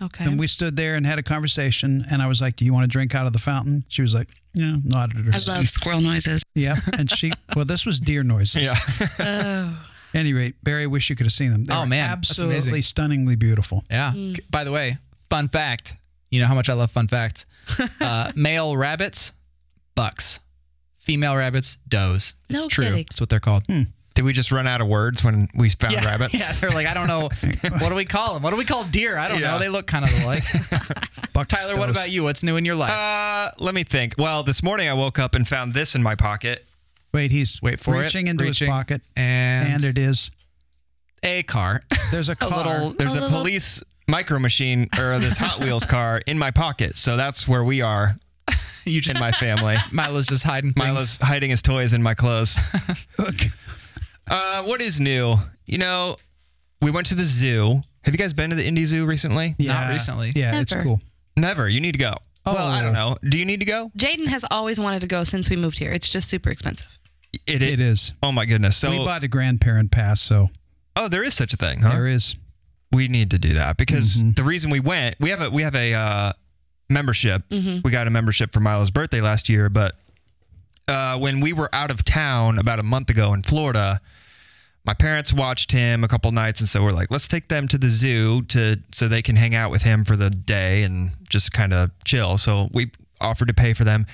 Okay. 0.02 0.24
and 0.26 0.40
we 0.40 0.48
stood 0.48 0.78
there 0.78 0.96
and 0.96 1.06
had 1.06 1.20
a 1.20 1.24
conversation. 1.24 2.06
And 2.12 2.22
I 2.22 2.28
was 2.28 2.40
like, 2.42 2.56
"Do 2.56 2.66
you 2.66 2.74
want 2.74 2.84
to 2.86 2.88
drink 2.90 3.14
out 3.16 3.28
of 3.28 3.34
the 3.34 3.40
fountain?" 3.40 3.84
She 3.90 4.02
was 4.02 4.14
like, 4.14 4.30
"Yeah." 4.54 4.78
Nodded 4.84 5.18
her. 5.26 5.32
I 5.34 5.54
love 5.54 5.68
squirrel 5.68 6.02
noises. 6.02 6.44
Yeah, 6.56 6.76
and 6.98 7.10
she. 7.12 7.32
Well, 7.56 7.66
this 7.66 7.86
was 7.86 8.00
deer 8.00 8.24
noises. 8.24 8.66
Yeah. 8.66 8.76
oh. 9.20 9.88
Any 10.14 10.34
rate, 10.34 10.56
Barry, 10.64 10.84
I 10.84 10.88
wish 10.88 11.10
you 11.10 11.16
could 11.16 11.26
have 11.26 11.32
seen 11.34 11.52
them. 11.52 11.64
They 11.66 11.74
Oh, 11.74 11.82
were 11.82 11.86
man, 11.86 12.10
that's 12.10 12.32
absolutely 12.32 12.82
stunningly 12.82 13.38
beautiful. 13.38 13.82
Yeah. 13.90 14.14
By 14.50 14.66
the 14.66 14.72
way, 14.72 14.98
fun 15.30 15.48
fact. 15.48 15.94
You 16.30 16.42
know 16.42 16.48
how 16.48 16.56
much 16.56 16.70
I 16.70 16.74
love 16.74 16.92
fun 16.92 17.08
facts. 17.08 17.46
Uh, 18.02 18.32
male 18.36 18.76
rabbits, 18.76 19.32
bucks. 19.96 20.40
Female 21.00 21.36
rabbits, 21.36 21.78
does. 21.88 22.34
It's 22.50 22.60
No 22.64 22.68
true. 22.68 22.84
kidding. 22.86 23.06
That's 23.10 23.20
what 23.22 23.30
they're 23.30 23.40
called. 23.40 23.64
Did 24.14 24.24
we 24.26 24.34
just 24.34 24.52
run 24.52 24.68
out 24.68 24.82
of 24.82 24.88
words 24.88 25.24
when 25.24 25.48
we 25.56 25.70
found 25.70 25.94
Yeah, 25.94 26.04
rabbits? 26.06 26.34
Yeah, 26.34 26.52
they're 26.54 26.70
like, 26.70 26.86
I 26.86 26.94
don't 26.94 27.08
know. 27.08 27.30
what 27.80 27.90
do 27.90 27.96
we 27.96 28.04
call 28.06 28.34
them? 28.34 28.44
What 28.44 28.50
do 28.52 28.58
we 28.58 28.66
call 28.66 28.84
deer? 28.84 29.18
I 29.18 29.30
don't 29.30 29.40
Yeah. 29.40 29.52
know. 29.52 29.60
They 29.60 29.70
look 29.70 29.88
kind 29.88 30.04
of 30.06 30.12
alike. 30.24 30.44
Bucks 31.34 31.54
Tyler, 31.54 31.78
what 31.78 31.90
about 31.90 32.12
you? 32.12 32.24
What's 32.24 32.44
new 32.44 32.58
in 32.58 32.66
your 32.66 32.76
life? 32.76 32.92
Uh, 32.92 33.52
let 33.60 33.74
me 33.74 33.84
think. 33.84 34.16
Well, 34.18 34.44
this 34.44 34.62
morning 34.62 34.90
I 34.90 34.94
woke 34.94 35.18
up 35.18 35.34
and 35.34 35.48
found 35.48 35.74
this 35.74 35.96
in 35.96 36.04
my 36.04 36.16
pocket. 36.16 36.66
Wait, 37.14 37.32
he's 37.32 37.62
Wait 37.62 37.80
for 37.80 37.96
it. 37.96 38.02
reaching 38.04 38.28
into 38.28 38.44
Reaching. 38.44 38.68
his 38.68 38.74
pocket, 38.74 39.02
and 39.16 39.68
and 39.68 39.84
it 39.84 39.98
is. 39.98 40.32
a 41.24 41.44
car. 41.44 41.82
There's 42.12 42.30
a 42.30 42.36
a 42.42 42.48
little. 42.50 42.90
There's 42.94 43.16
A 43.16 43.26
a, 43.26 43.30
police 43.30 43.82
micro 44.08 44.40
machine 44.40 44.90
or 44.98 45.20
this 45.20 45.38
Hot 45.38 45.60
Wheels 45.60 45.86
car 45.86 46.22
in 46.26 46.38
my 46.38 46.52
pocket. 46.52 46.98
So 46.98 47.16
that's 47.18 47.48
where 47.48 47.64
we 47.64 47.82
are 47.82 48.16
You 48.86 49.00
just 49.02 49.18
in 49.18 49.22
my 49.22 49.32
family. 49.32 49.78
Milo's 49.92 50.28
just 50.28 50.44
hiding. 50.44 50.74
Things. 50.74 50.86
Milo's 50.88 51.18
hiding 51.18 51.50
his 51.50 51.62
toys 51.62 51.94
in 51.94 52.02
my 52.02 52.14
clothes. 52.14 52.58
Look, 54.30 54.38
Uh, 54.40 54.64
what 54.64 54.82
is 54.82 55.00
new? 55.00 55.36
You 55.66 55.78
know, 55.78 56.18
we 56.82 56.92
went 56.92 57.08
to 57.08 57.16
the 57.16 57.26
zoo. 57.26 57.82
Have 58.04 58.14
you 58.14 58.18
guys 58.18 58.34
been 58.34 58.50
to 58.50 58.56
the 58.56 58.66
Indy 58.66 58.86
Zoo 58.86 59.06
recently? 59.06 59.56
yeah, 59.58 59.74
Not 59.74 59.90
recently. 59.92 60.34
Yeah, 60.36 60.60
it's 60.60 60.74
cool. 60.74 61.00
Never. 61.38 61.70
You 61.70 61.80
need 61.80 61.92
to 61.94 62.00
go. 62.00 62.16
Oh. 62.46 62.56
Well, 62.56 62.68
I 62.68 62.82
don't 62.82 62.94
know. 62.94 63.16
Do 63.28 63.38
you 63.38 63.46
need 63.46 63.60
to 63.60 63.66
go? 63.66 63.92
Jaden 63.98 64.28
has 64.28 64.44
always 64.50 64.80
wanted 64.80 65.02
to 65.02 65.08
go 65.08 65.24
since 65.24 65.50
we 65.50 65.56
moved 65.56 65.78
here. 65.78 65.92
It's 65.92 66.10
just 66.10 66.28
super 66.28 66.50
expensive. 66.50 66.88
It, 67.46 67.62
It 67.62 67.80
is. 67.80 68.14
Oh 68.24 68.32
my 68.32 68.46
goodness. 68.46 68.76
So, 68.76 68.90
we 68.92 68.98
bought 69.06 69.24
a 69.24 69.28
grandparent 69.28 69.92
pass, 69.92 70.20
so 70.20 70.50
oh, 70.96 71.08
there 71.08 71.24
is 71.24 71.34
such 71.36 71.54
a 71.54 71.58
thing, 71.58 71.82
huh? 71.82 71.94
there 71.94 72.08
is. 72.08 72.36
we 72.92 73.08
need 73.08 73.32
to 73.32 73.38
do 73.40 73.54
that 73.54 73.78
because 73.78 74.18
Mm-hmm. 74.18 74.32
the 74.32 74.44
reason 74.44 74.70
we 74.72 74.80
went, 74.82 75.16
we 75.20 75.30
have 75.30 75.42
a 75.42 75.50
we 75.50 75.62
have 75.62 75.76
a 75.76 75.94
uh, 75.94 76.34
membership. 76.90 77.44
We 77.50 77.80
got 77.92 78.08
a 78.08 78.10
membership 78.10 78.52
for 78.52 78.60
Milo's 78.60 78.92
birthday 78.92 79.22
last 79.22 79.48
year, 79.48 79.70
but 79.70 79.96
uh, 80.88 81.18
when 81.18 81.40
we 81.40 81.54
were 81.54 81.70
out 81.74 81.92
of 81.92 82.04
town 82.04 82.60
about 82.60 82.80
a 82.80 82.84
month 82.84 83.10
ago 83.10 83.34
in 83.34 83.44
Florida, 83.44 84.02
my 84.84 84.94
parents 84.94 85.32
watched 85.32 85.72
him 85.72 86.04
a 86.04 86.08
couple 86.08 86.32
nights, 86.32 86.60
and 86.60 86.68
so 86.68 86.84
we're 86.84 86.92
like, 86.92 87.12
let's 87.12 87.28
take 87.28 87.48
them 87.48 87.68
to 87.68 87.78
the 87.78 87.90
zoo 87.90 88.42
to 88.44 88.80
so 88.92 89.08
they 89.08 89.22
can 89.22 89.36
hang 89.36 89.54
out 89.54 89.70
with 89.72 89.84
him 89.84 90.04
for 90.04 90.16
the 90.16 90.30
day 90.30 90.84
and 90.84 91.12
just 91.30 91.54
kind 91.54 91.72
of 91.74 91.92
chill. 92.04 92.38
So 92.38 92.68
we 92.74 92.92
offered 93.20 93.48
to 93.50 93.54
pay 93.54 93.74
for 93.74 93.84
them. 93.84 94.08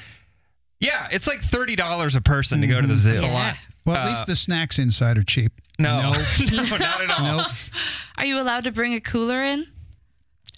Yeah, 0.80 1.08
it's 1.12 1.28
like 1.28 1.40
thirty 1.40 1.76
dollars 1.76 2.16
a 2.16 2.22
person 2.22 2.62
to 2.62 2.68
go 2.68 2.82
to 2.82 2.86
the 2.88 2.98
zoo. 2.98 3.16
A 3.16 3.28
lot. 3.32 3.56
Well, 3.86 3.96
at 3.96 4.10
least 4.10 4.28
the 4.28 4.36
snacks 4.36 4.78
inside 4.78 5.18
are 5.18 5.24
cheap. 5.24 5.54
No, 5.80 6.12
Nope. 6.12 6.52
no, 6.52 6.64
not 6.78 7.02
at 7.02 7.20
all. 7.20 7.38
Nope. 7.38 7.48
Are 8.18 8.26
you 8.26 8.40
allowed 8.42 8.66
to 8.66 8.72
bring 8.72 8.94
a 8.94 9.00
cooler 9.00 9.42
in? 9.42 9.66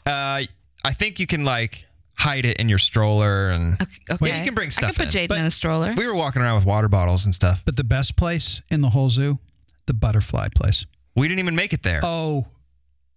Uh, 0.05 0.41
I 0.83 0.93
think 0.93 1.19
you 1.19 1.27
can 1.27 1.45
like 1.45 1.85
hide 2.19 2.45
it 2.45 2.57
in 2.57 2.67
your 2.69 2.77
stroller 2.79 3.49
and 3.49 3.81
Okay. 3.81 4.27
Yeah, 4.27 4.39
you 4.39 4.45
can 4.45 4.53
bring 4.53 4.71
stuff. 4.71 4.89
I 4.89 4.91
stuff 4.91 5.05
could 5.05 5.13
put 5.13 5.15
in. 5.15 5.27
Jaden 5.29 5.39
in 5.39 5.45
a 5.45 5.51
stroller. 5.51 5.93
we 5.95 6.05
were 6.05 6.15
walking 6.15 6.41
around 6.41 6.55
with 6.55 6.65
water 6.65 6.87
bottles 6.89 7.25
and 7.25 7.33
stuff. 7.33 7.63
But 7.65 7.77
the 7.77 7.83
best 7.83 8.15
place 8.17 8.61
in 8.69 8.81
the 8.81 8.89
whole 8.89 9.09
zoo, 9.09 9.39
the 9.85 9.93
butterfly 9.93 10.49
place. 10.55 10.85
We 11.15 11.27
didn't 11.27 11.39
even 11.39 11.55
make 11.55 11.73
it 11.73 11.83
there. 11.83 12.01
Oh, 12.03 12.47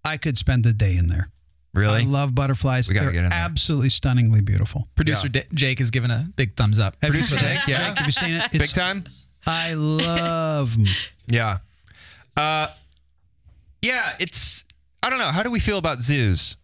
I 0.05 0.17
could 0.17 0.38
spend 0.38 0.65
the 0.65 0.73
day 0.73 0.97
in 0.97 1.07
there. 1.09 1.29
really? 1.75 2.03
I 2.03 2.05
love 2.05 2.35
butterflies. 2.35 2.88
We 2.88 2.95
gotta 2.95 3.07
They're 3.07 3.12
get 3.12 3.25
in 3.25 3.31
there. 3.31 3.38
absolutely 3.38 3.88
stunningly 3.91 4.41
beautiful. 4.43 4.85
Producer 4.95 5.27
Yeah. 5.33 5.43
D- 5.43 5.49
Jake 5.55 5.81
is 5.81 5.91
giving 5.91 6.11
a 6.11 6.29
big 6.37 6.55
thumbs 6.57 6.79
up. 6.79 6.97
Have 7.03 7.11
Producer 7.12 7.37
you 7.37 7.41
seen 7.41 7.49
Jake, 7.49 7.59
it? 7.62 7.69
yeah. 7.69 7.77
Jake, 7.88 7.99
have 7.99 8.07
you 8.07 8.12
seen 8.12 8.35
it? 8.35 8.53
Big 8.53 8.61
It's- 8.62 8.73
time? 8.73 9.05
I 9.47 9.73
love 9.75 10.75
'em. 10.79 10.87
Yeah. 11.27 11.59
Uh, 12.37 12.69
yeah, 13.81 14.12
it's, 14.21 14.65
I 15.03 15.11
don't 15.11 15.19
know. 15.19 15.31
How 15.33 15.43
do 15.43 15.51
we 15.51 15.59
feel 15.61 15.79
about 15.79 16.03
zoos? 16.03 16.57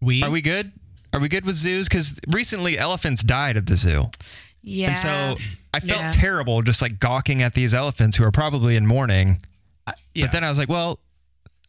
We, 0.00 0.22
Are 0.22 0.30
we 0.30 0.40
good? 0.40 0.72
Are 1.16 1.20
we 1.20 1.28
good 1.28 1.46
with 1.46 1.56
zoos? 1.56 1.88
Because 1.88 2.18
recently 2.28 2.78
elephants 2.78 3.22
died 3.22 3.56
at 3.56 3.64
the 3.66 3.74
zoo. 3.76 4.10
yeah. 4.62 4.88
And 4.88 4.98
so 4.98 5.36
I 5.72 5.80
felt 5.80 6.00
Yeah. 6.00 6.10
terrible 6.12 6.60
just 6.62 6.82
like 6.82 7.00
gawking 7.00 7.40
at 7.42 7.54
these 7.54 7.72
elephants 7.74 8.16
who 8.18 8.24
are 8.24 8.30
probably 8.30 8.76
in 8.76 8.86
mourning. 8.86 9.40
yeah. 10.14 10.24
But 10.26 10.32
then 10.32 10.44
I 10.44 10.48
was 10.48 10.58
like, 10.58 10.68
well, 10.68 10.98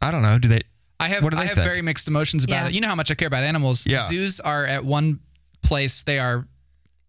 I 0.01 0.12
don't 0.12 0.21
know. 0.21 0.38
Do 0.38 0.47
they? 0.49 0.62
I 0.99 1.07
have 1.10 1.23
What 1.23 1.31
do 1.33 1.38
I 1.39 1.45
have 1.45 1.55
think? 1.55 1.65
very 1.67 1.81
mixed 1.81 2.07
emotions 2.07 2.43
about 2.43 2.55
Yeah. 2.55 2.67
it. 2.67 2.73
You 2.73 2.81
know 2.81 2.88
how 2.88 2.95
much 2.95 3.10
I 3.12 3.13
care 3.15 3.27
about 3.27 3.43
animals. 3.43 3.86
Yeah. 3.88 3.99
Zoos 3.99 4.39
are 4.39 4.65
at 4.65 4.83
one 4.83 5.19
place 5.63 6.01
they 6.01 6.19
are 6.19 6.45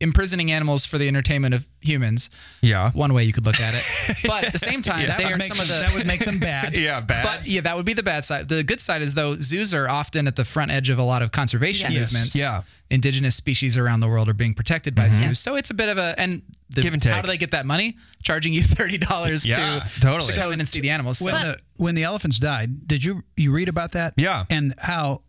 imprisoning 0.00 0.52
animals 0.52 0.86
for 0.86 0.96
the 0.96 1.08
entertainment 1.08 1.54
of 1.54 1.66
humans. 1.80 2.30
Yeah. 2.62 2.90
One 2.92 3.12
way 3.14 3.24
you 3.24 3.32
could 3.32 3.44
look 3.44 3.60
at 3.60 3.74
it. 3.74 3.82
But 4.26 4.44
at 4.44 4.52
the 4.52 4.58
same 4.58 4.80
time, 4.82 5.06
That 5.06 5.18
they 5.18 5.24
are 5.24 5.36
make 5.36 5.42
some 5.42 5.58
of 5.58 5.66
the 5.66 5.74
that 5.74 5.94
would 5.94 6.06
make 6.06 6.24
them 6.24 6.38
bad. 6.38 6.76
Yeah. 6.76 7.00
Bad. 7.00 7.24
But 7.24 7.46
yeah, 7.46 7.62
that 7.62 7.76
would 7.76 7.86
be 7.86 7.94
the 7.94 8.02
bad 8.02 8.24
side. 8.24 8.48
The 8.48 8.62
good 8.62 8.80
side 8.80 9.02
is 9.02 9.14
though 9.14 9.34
zoos 9.40 9.74
are 9.74 9.88
often 9.88 10.26
at 10.28 10.36
the 10.36 10.44
front 10.44 10.70
edge 10.70 10.88
of 10.90 10.98
a 10.98 11.02
lot 11.02 11.22
of 11.22 11.32
conservation 11.32 11.90
Yes. 11.92 12.12
movements. 12.12 12.36
Yeah. 12.36 12.62
Indigenous 12.90 13.34
species 13.34 13.76
around 13.76 14.00
the 14.00 14.08
world 14.08 14.28
are 14.28 14.34
being 14.34 14.54
protected 14.54 14.94
by 14.94 15.08
mm-hmm. 15.08 15.28
zoos. 15.28 15.40
So 15.40 15.56
it's 15.56 15.70
a 15.70 15.74
bit 15.74 15.88
of 15.88 15.98
a 15.98 16.14
and 16.18 16.42
the, 16.74 16.82
Give 16.82 16.92
and 16.92 17.02
take. 17.02 17.12
how 17.12 17.22
do 17.22 17.26
they 17.28 17.38
get 17.38 17.50
that 17.52 17.66
money? 17.66 17.96
Charging 18.22 18.52
you 18.52 18.62
thirty 18.78 18.98
dollars 18.98 19.46
Yeah, 19.48 19.80
to, 19.80 20.00
totally. 20.00 20.32
to 20.32 20.38
come 20.38 20.52
in 20.52 20.60
and 20.60 20.68
see 20.68 20.80
the 20.80 20.90
animals. 20.90 21.20
when 21.20 21.34
So- 21.34 21.40
the 21.52 21.58
when 21.76 21.94
the 21.96 22.04
elephants 22.04 22.38
died, 22.38 22.86
did 22.86 23.02
you 23.02 23.22
you 23.36 23.52
read 23.52 23.68
about 23.68 23.92
that? 23.92 24.14
Yeah. 24.16 24.44
And 24.50 24.74
how 24.78 25.22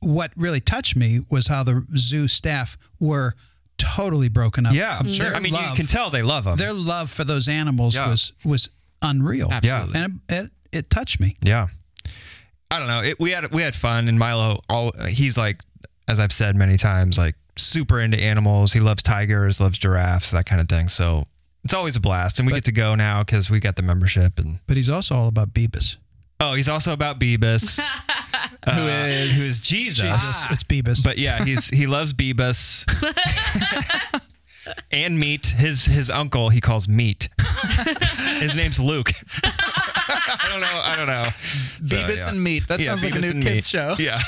what 0.00 0.32
really 0.36 0.60
touched 0.60 0.96
me 0.96 1.20
was 1.30 1.46
how 1.46 1.62
the 1.62 1.86
zoo 1.96 2.28
staff 2.28 2.76
were 3.00 3.34
totally 3.78 4.28
broken 4.28 4.66
up. 4.66 4.74
yeah. 4.74 4.98
I'm 4.98 5.08
sure. 5.08 5.26
Their 5.26 5.36
I 5.36 5.40
mean, 5.40 5.54
you 5.54 5.74
can 5.74 5.86
tell 5.86 6.10
they 6.10 6.22
love 6.22 6.44
them. 6.44 6.56
their 6.56 6.72
love 6.72 7.10
for 7.10 7.24
those 7.24 7.48
animals 7.48 7.94
Yeah. 7.94 8.08
was 8.08 8.32
was 8.44 8.70
unreal. 9.02 9.48
Absolutely. 9.52 10.00
And 10.00 10.20
it, 10.28 10.34
it, 10.44 10.50
it 10.72 10.90
touched 10.90 11.20
me. 11.20 11.34
Yeah. 11.40 11.68
I 12.70 12.78
don't 12.78 12.88
know. 12.88 13.02
It, 13.02 13.20
we 13.20 13.30
had 13.30 13.52
we 13.52 13.62
had 13.62 13.74
fun, 13.74 14.08
and 14.08 14.18
Milo. 14.18 14.60
All 14.68 14.92
he's 15.08 15.36
like, 15.38 15.60
as 16.08 16.18
I've 16.18 16.32
said 16.32 16.56
many 16.56 16.76
times, 16.76 17.16
like 17.16 17.36
super 17.56 18.00
into 18.00 18.18
animals. 18.18 18.72
He 18.72 18.80
loves 18.80 19.02
tigers, 19.02 19.60
loves 19.60 19.78
giraffes, 19.78 20.30
that 20.32 20.46
kind 20.46 20.60
of 20.60 20.68
thing. 20.68 20.88
So 20.88 21.24
it's 21.64 21.74
always 21.74 21.94
a 21.96 22.00
blast, 22.00 22.38
and 22.40 22.46
we 22.46 22.52
get 22.52 22.64
to 22.64 22.72
go 22.72 22.94
now 22.96 23.22
because 23.22 23.50
we 23.50 23.60
got 23.60 23.76
the 23.76 23.82
membership. 23.82 24.38
And 24.38 24.58
But 24.66 24.76
he's 24.76 24.90
also 24.90 25.14
all 25.14 25.28
about 25.28 25.54
Beebus. 25.54 25.96
Oh, 26.40 26.54
he's 26.54 26.68
also 26.68 26.92
about 26.92 27.18
Beebus, 27.18 27.78
uh, 28.66 28.72
who 28.74 28.86
is 28.86 29.36
who 29.36 29.44
is 29.44 29.62
Jesus. 29.62 30.00
Jesus, 30.10 30.44
it's 30.50 30.64
Beebus. 30.64 31.02
But 31.04 31.18
yeah, 31.18 31.44
he's 31.44 31.68
he 31.68 31.86
loves 31.86 32.12
Beebus 32.12 32.84
and 34.90 35.18
meat. 35.18 35.46
His 35.56 35.86
his 35.86 36.10
uncle 36.10 36.48
he 36.50 36.60
calls 36.60 36.88
meat. 36.88 37.28
his 38.38 38.56
name's 38.56 38.78
Luke. 38.80 39.10
I 39.44 40.48
don't 40.50 40.60
know. 40.60 40.80
I 40.82 40.96
don't 40.96 41.06
know. 41.06 41.24
So, 41.24 41.96
Beavis 41.96 42.18
yeah. 42.18 42.28
and 42.30 42.42
Meat. 42.42 42.68
That 42.68 42.78
Yeah, 42.80 42.86
sounds 42.86 43.04
like 43.04 43.14
a 43.14 43.18
Beavis 43.18 43.22
new 43.22 43.30
and 43.30 43.42
kids 43.42 43.54
Meat. 43.54 43.64
show. 43.64 43.96
Yeah. 43.98 44.20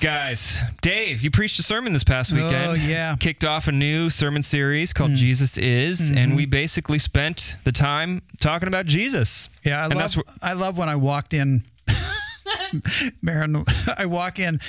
Oh, 0.00 0.04
guys. 0.04 0.60
Dave, 0.80 1.22
you 1.22 1.30
preached 1.30 1.58
a 1.58 1.62
sermon 1.62 1.92
this 1.92 2.04
past 2.04 2.32
weekend. 2.32 2.54
Oh, 2.54 2.72
yeah. 2.74 3.16
Kicked 3.18 3.44
off 3.44 3.68
a 3.68 3.72
new 3.72 4.10
sermon 4.10 4.42
series 4.42 4.92
called 4.92 5.14
Jesus 5.14 5.56
Is, 5.58 6.00
Mm-hmm. 6.10 6.18
and 6.18 6.36
we 6.36 6.46
basically 6.46 6.98
spent 6.98 7.56
the 7.64 7.72
time 7.72 8.22
talking 8.40 8.68
about 8.68 8.86
Jesus. 8.86 9.48
Yeah, 9.64 9.80
I 9.82 9.84
And 9.84 9.94
love 9.94 10.02
that's 10.02 10.16
what- 10.16 10.26
I 10.42 10.52
love 10.54 10.78
when 10.78 10.88
I 10.88 10.96
walked 10.96 11.34
in 11.34 11.64
Marin, 13.22 13.62
I 13.98 14.06
walk 14.06 14.38
in 14.38 14.60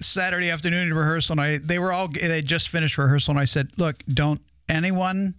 Saturday 0.00 0.50
afternoon 0.50 0.88
to 0.88 0.94
rehearsal 0.94 1.34
and 1.34 1.40
I 1.40 1.58
they 1.58 1.78
were 1.78 1.92
all 1.92 2.08
they 2.08 2.42
just 2.42 2.68
finished 2.68 2.98
rehearsal 2.98 3.32
and 3.32 3.40
I 3.40 3.44
said, 3.44 3.68
"Look, 3.76 4.02
don't 4.12 4.40
anyone 4.68 5.34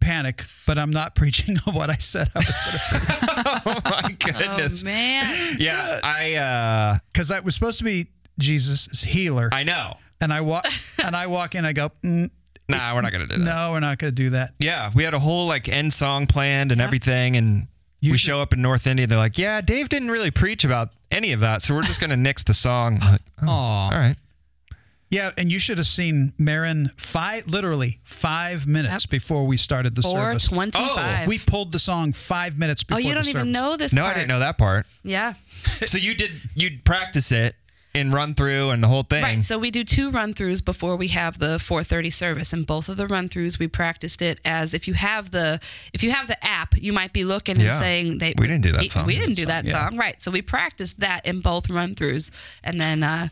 panic, 0.00 0.42
but 0.66 0.78
I'm 0.78 0.90
not 0.90 1.14
preaching 1.16 1.56
on 1.66 1.74
what 1.74 1.90
I 1.90 1.94
said 1.96 2.28
I 2.34 2.38
was 2.40 2.90
going 2.92 3.06
to 3.06 3.62
Oh, 3.66 3.80
my 4.02 4.12
goodness. 4.18 4.82
Oh 4.82 4.86
man. 4.86 5.56
yeah, 5.58 6.00
I 6.02 6.34
uh 6.34 6.98
cuz 7.14 7.30
I 7.30 7.40
was 7.40 7.54
supposed 7.54 7.78
to 7.78 7.84
be 7.84 8.08
Jesus 8.38 8.88
is 8.88 9.02
healer. 9.02 9.48
I 9.52 9.62
know. 9.62 9.94
and 10.20 10.32
I 10.32 10.40
walk 10.40 10.66
and 11.04 11.14
I 11.14 11.26
walk 11.26 11.54
in 11.54 11.64
I 11.64 11.72
go, 11.72 11.90
mm, 12.04 12.30
Nah, 12.68 12.94
we're 12.94 13.02
not 13.02 13.12
gonna 13.12 13.26
do 13.26 13.36
that. 13.36 13.44
"No, 13.44 13.72
we're 13.72 13.80
not 13.80 13.98
going 13.98 14.10
to 14.10 14.14
do 14.14 14.30
that." 14.30 14.54
Yeah, 14.58 14.90
we 14.94 15.04
had 15.04 15.12
a 15.12 15.18
whole 15.18 15.46
like 15.46 15.68
end 15.68 15.92
song 15.92 16.26
planned 16.26 16.72
and 16.72 16.80
everything, 16.80 17.36
and 17.36 17.68
we 18.02 18.12
should- 18.16 18.20
show 18.20 18.40
up 18.40 18.54
in 18.54 18.62
North 18.62 18.86
Indy. 18.86 19.04
They're 19.04 19.18
like, 19.18 19.36
"Yeah, 19.36 19.60
Dave 19.60 19.90
didn't 19.90 20.08
really 20.08 20.30
preach 20.30 20.64
about 20.64 20.88
any 21.10 21.32
of 21.32 21.40
that, 21.40 21.60
so 21.60 21.74
we're 21.74 21.82
just 21.82 22.00
gonna 22.00 22.16
nix 22.16 22.42
the 22.42 22.54
song." 22.54 23.00
I'm 23.02 23.12
like, 23.12 23.20
oh, 23.42 23.48
Aw. 23.50 23.90
all 23.92 23.98
right. 23.98 24.16
Yeah, 25.10 25.30
and 25.36 25.52
you 25.52 25.58
should 25.58 25.76
have 25.76 25.86
seen 25.86 26.32
Marin 26.38 26.90
five 26.96 27.46
literally 27.46 28.00
5 28.04 28.66
minutes 28.66 29.04
before 29.04 29.46
we 29.46 29.58
started 29.58 29.94
the 29.94 30.00
Four 30.02 30.18
service. 30.32 30.48
twenty-five. 30.48 31.28
We 31.28 31.38
pulled 31.38 31.70
the 31.70 31.78
song 31.78 32.14
5 32.14 32.58
minutes 32.58 32.82
before. 32.82 32.96
oh, 33.02 33.06
you 33.06 33.12
don't 33.14 33.28
even 33.28 33.40
service. 33.40 33.52
know 33.52 33.76
this. 33.76 33.92
No, 33.92 34.02
part. 34.04 34.16
I 34.16 34.20
didn't 34.20 34.28
know 34.30 34.38
that 34.40 34.56
part. 34.56 34.86
Yeah. 35.04 35.34
So 35.86 35.98
you 35.98 36.14
did 36.14 36.30
you'd 36.54 36.84
practice 36.84 37.30
it 37.30 37.54
and 37.94 38.12
run 38.12 38.34
through 38.34 38.70
and 38.70 38.82
the 38.82 38.88
whole 38.88 39.04
thing. 39.04 39.22
Right. 39.22 39.42
So 39.42 39.58
we 39.58 39.70
do 39.70 39.84
two 39.84 40.10
run 40.10 40.34
throughs 40.34 40.64
before 40.64 40.96
we 40.96 41.08
have 41.08 41.38
the 41.38 41.58
4:30 41.58 42.12
service, 42.12 42.52
and 42.52 42.66
both 42.66 42.88
of 42.88 42.96
the 42.96 43.06
run 43.06 43.28
throughs 43.28 43.58
we 43.58 43.68
practiced 43.68 44.20
it 44.22 44.40
as 44.44 44.74
if 44.74 44.88
you 44.88 44.94
have 44.94 45.30
the 45.30 45.60
if 45.92 46.02
you 46.02 46.10
have 46.10 46.26
the 46.26 46.44
app, 46.44 46.74
you 46.76 46.92
might 46.92 47.12
be 47.12 47.24
looking 47.24 47.58
Yeah. 47.60 47.70
and 47.70 47.78
saying 47.78 48.18
they 48.18 48.34
We 48.36 48.46
didn't 48.48 48.62
do 48.64 48.72
that 48.72 48.90
song. 48.90 49.06
We 49.06 49.16
didn't 49.16 49.34
do 49.36 49.46
that 49.46 49.64
Yeah. 49.64 49.88
song. 49.88 49.96
Right. 49.96 50.20
So 50.22 50.30
we 50.30 50.42
practiced 50.42 51.00
that 51.00 51.24
in 51.26 51.40
both 51.40 51.70
run 51.70 51.94
throughs, 51.94 52.30
and 52.62 52.80
then. 52.80 53.02
uh 53.02 53.28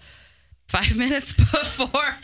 Five 0.68 0.96
minutes 1.06 1.34
before, 1.34 2.14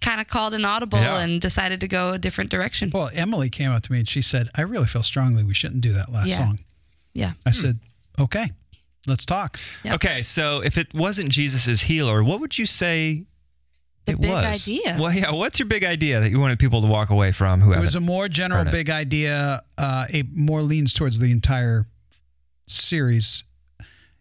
kind 0.00 0.20
of 0.20 0.26
called 0.26 0.54
an 0.54 0.64
audible 0.64 0.98
Yeah. 0.98 1.18
and 1.20 1.40
decided 1.40 1.78
to 1.82 1.86
go 1.88 2.14
a 2.14 2.18
different 2.18 2.50
direction. 2.50 2.90
Well, 2.92 3.10
Emily 3.14 3.48
came 3.48 3.70
up 3.70 3.82
to 3.84 3.92
me 3.92 4.00
and 4.00 4.08
she 4.08 4.22
said, 4.22 4.48
I 4.56 4.62
really 4.62 4.86
feel 4.88 5.04
strongly 5.04 5.44
we 5.44 5.54
shouldn't 5.54 5.82
do 5.82 5.92
that 5.92 6.10
last 6.10 6.26
Yeah. 6.28 6.38
song. 6.38 6.58
Yeah. 7.14 7.32
I 7.46 7.52
said, 7.52 7.78
okay, 8.18 8.50
let's 9.06 9.24
talk. 9.26 9.58
Yep. 9.84 9.94
Okay, 9.94 10.22
so 10.22 10.60
if 10.62 10.78
it 10.78 10.92
wasn't 10.94 11.30
Jesus' 11.30 11.82
healer, 11.82 12.22
what 12.22 12.40
would 12.40 12.58
you 12.58 12.66
say 12.66 13.24
The 14.06 14.12
it 14.12 14.20
big 14.20 14.30
was? 14.30 14.68
idea. 14.68 14.96
Well, 15.00 15.12
yeah. 15.12 15.30
What's 15.32 15.58
your 15.58 15.66
big 15.68 15.84
idea 15.84 16.20
that 16.20 16.30
you 16.30 16.38
wanted 16.40 16.58
people 16.58 16.80
to 16.82 16.88
walk 16.88 17.10
away 17.10 17.32
from? 17.32 17.60
Who 17.60 17.72
It 17.72 17.80
was 17.80 17.94
a 17.94 18.00
more 18.00 18.28
general 18.28 18.60
heard 18.64 18.68
it. 18.68 18.72
big 18.72 18.90
idea, 18.90 19.62
uh, 19.78 20.06
a 20.12 20.22
more 20.32 20.62
leans 20.62 20.92
towards 20.94 21.18
the 21.18 21.30
entire 21.30 21.86
series, 22.66 23.44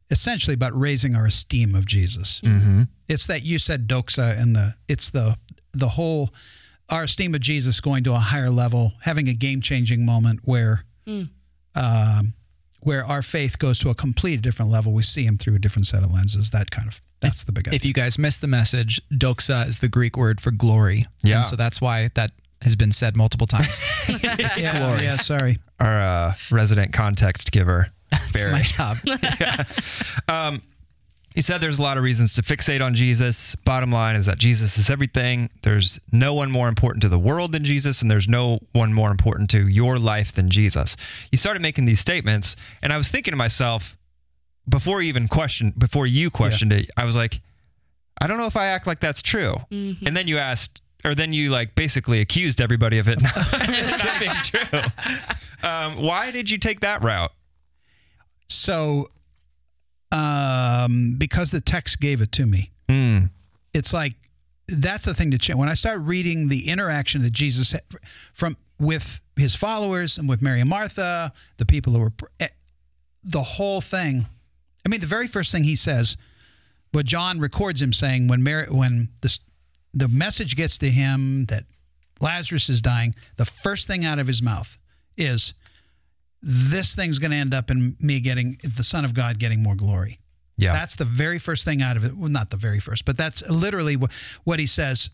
essentially 0.09 0.53
about 0.53 0.77
raising 0.77 1.15
our 1.15 1.25
esteem 1.25 1.75
of 1.75 1.85
Jesus. 1.85 2.41
mm-hmm. 2.41 2.83
It's 3.07 3.27
that 3.27 3.43
you 3.43 3.59
said 3.59 3.87
doxa 3.89 4.39
and 4.41 4.55
the 4.55 4.75
it's 4.87 5.09
the 5.09 5.35
the 5.73 5.89
whole 5.89 6.33
our 6.89 7.03
esteem 7.03 7.33
of 7.35 7.41
Jesus 7.41 7.79
going 7.81 8.03
to 8.05 8.13
a 8.13 8.19
higher 8.19 8.49
level, 8.49 8.93
having 9.01 9.27
a 9.29 9.33
game 9.33 9.61
changing 9.61 10.05
moment 10.05 10.39
where 10.43 10.83
um, 11.75 12.33
where 12.81 13.05
our 13.05 13.21
faith 13.21 13.57
goes 13.59 13.79
to 13.79 13.89
a 13.89 13.95
complete 13.95 14.41
different 14.41 14.69
level. 14.71 14.91
We 14.91 15.03
see 15.03 15.25
him 15.25 15.37
through 15.37 15.55
a 15.55 15.59
different 15.59 15.87
set 15.87 16.03
of 16.03 16.11
lenses. 16.11 16.49
That 16.51 16.71
kind 16.71 16.87
of 16.87 17.01
that's 17.21 17.43
the 17.43 17.51
big 17.51 17.67
idea. 17.67 17.75
If 17.75 17.85
you 17.85 17.93
guys 17.93 18.17
missed 18.17 18.41
the 18.41 18.47
message, 18.47 19.01
doxa 19.11 19.67
is 19.67 19.79
the 19.79 19.87
Greek 19.87 20.17
word 20.17 20.41
for 20.41 20.51
glory. 20.51 21.05
Yeah. 21.21 21.37
And 21.37 21.45
so 21.45 21.55
that's 21.55 21.79
why 21.79 22.09
that 22.15 22.31
has 22.61 22.75
been 22.75 22.91
said 22.91 23.15
multiple 23.15 23.47
times. 23.47 24.19
yeah, 24.23 24.77
glory. 24.77 25.03
yeah, 25.03 25.17
sorry. 25.17 25.57
our 25.79 25.99
uh, 25.99 26.33
resident 26.49 26.93
context 26.93 27.51
giver. 27.51 27.87
That's 28.11 28.31
Barry. 28.31 28.51
my 28.51 28.61
job. 28.61 28.97
He 31.33 31.41
said 31.41 31.59
there's 31.61 31.79
a 31.79 31.81
lot 31.83 31.97
of 31.97 32.03
reasons 32.03 32.33
to 32.33 32.41
fixate 32.41 32.83
on 32.83 32.93
Jesus. 32.93 33.55
Bottom 33.55 33.91
line 33.91 34.15
is 34.15 34.25
that 34.25 34.37
Jesus 34.37 34.77
is 34.77 34.89
everything. 34.89 35.49
There's 35.61 35.99
no 36.11 36.33
one 36.33 36.51
more 36.51 36.67
important 36.67 37.01
to 37.03 37.09
the 37.09 37.19
world 37.19 37.53
than 37.53 37.63
Jesus, 37.63 38.01
and 38.01 38.11
there's 38.11 38.27
no 38.27 38.59
one 38.73 38.93
more 38.93 39.11
important 39.11 39.49
to 39.51 39.67
your 39.67 39.97
life 39.97 40.33
than 40.33 40.49
Jesus. 40.49 40.97
You 41.31 41.37
started 41.37 41.61
making 41.61 41.85
these 41.85 41.99
statements, 42.01 42.55
and 42.81 42.91
I 42.91 42.97
was 42.97 43.07
thinking 43.07 43.31
to 43.31 43.37
myself, 43.37 43.97
before 44.67 45.01
you 45.01 45.07
even 45.09 45.27
questioned, 45.27 45.79
before 45.79 46.05
you 46.05 46.29
questioned 46.29 46.73
it, 46.73 46.89
I 46.97 47.05
was 47.05 47.15
like, 47.15 47.39
I 48.19 48.27
don't 48.27 48.37
know 48.37 48.45
if 48.45 48.57
I 48.57 48.65
act 48.67 48.85
like 48.85 48.99
that's 48.99 49.21
true. 49.21 49.55
And 50.05 50.15
then 50.15 50.27
you 50.27 50.37
asked, 50.37 50.81
or 51.03 51.15
then 51.15 51.33
you 51.33 51.49
like 51.49 51.73
basically 51.75 52.19
accused 52.21 52.61
everybody 52.61 52.97
of 52.99 53.07
it 53.07 53.21
not, 53.21 53.35
not 53.51 54.19
being 54.19 54.31
true. 54.43 54.81
Um, 55.63 55.97
why 56.01 56.31
did 56.31 56.49
you 56.49 56.57
take 56.57 56.79
that 56.79 57.03
route? 57.03 57.31
So, 58.47 59.07
um, 60.11 61.15
because 61.17 61.51
the 61.51 61.61
text 61.61 61.99
gave 61.99 62.21
it 62.21 62.31
to 62.33 62.45
me, 62.45 62.71
Mm. 62.89 63.29
it's 63.73 63.93
like 63.93 64.15
that's 64.67 65.05
the 65.05 65.13
thing 65.13 65.31
to 65.31 65.37
change. 65.37 65.57
When 65.57 65.69
I 65.69 65.73
start 65.73 65.99
reading 66.01 66.47
the 66.47 66.67
interaction 66.69 67.21
that 67.23 67.31
Jesus 67.33 67.71
had 67.71 67.81
from 68.33 68.57
with 68.79 69.21
his 69.35 69.55
followers 69.55 70.17
and 70.17 70.27
with 70.29 70.41
Mary 70.41 70.59
and 70.61 70.69
Martha, 70.69 71.33
the 71.57 71.65
people 71.65 71.93
who 71.93 71.99
were 71.99 72.13
eh, 72.39 72.47
the 73.23 73.43
whole 73.43 73.81
thing. 73.81 74.25
I 74.85 74.89
mean, 74.89 74.99
the 74.99 75.07
very 75.07 75.27
first 75.27 75.51
thing 75.51 75.63
he 75.65 75.75
says, 75.75 76.17
what 76.91 77.05
John 77.05 77.39
records 77.39 77.81
him 77.81 77.93
saying 77.93 78.27
when 78.27 78.43
Mary, 78.43 78.67
when 78.69 79.09
the 79.21 79.37
the 79.93 80.07
message 80.07 80.55
gets 80.55 80.77
to 80.79 80.89
him 80.89 81.45
that 81.45 81.65
Lazarus 82.21 82.69
is 82.69 82.81
dying, 82.81 83.13
the 83.35 83.45
first 83.45 83.87
thing 83.87 84.05
out 84.05 84.19
of 84.19 84.27
his 84.27 84.41
mouth 84.41 84.77
is, 85.17 85.53
"This 86.41 86.95
thing's 86.95 87.19
going 87.19 87.31
to 87.31 87.37
end 87.37 87.53
up 87.53 87.69
in 87.71 87.95
me 87.99 88.19
getting 88.19 88.57
the 88.63 88.83
Son 88.83 89.05
of 89.05 89.13
God 89.13 89.39
getting 89.39 89.61
more 89.61 89.75
glory." 89.75 90.19
Yeah. 90.57 90.73
That's 90.73 90.95
the 90.95 91.05
very 91.05 91.39
first 91.39 91.65
thing 91.65 91.81
out 91.81 91.97
of 91.97 92.05
it. 92.05 92.15
Well, 92.15 92.29
not 92.29 92.51
the 92.51 92.57
very 92.57 92.79
first, 92.79 93.05
but 93.05 93.17
that's 93.17 93.47
literally 93.49 93.95
what, 93.95 94.11
what 94.43 94.59
he 94.59 94.67
says. 94.67 95.09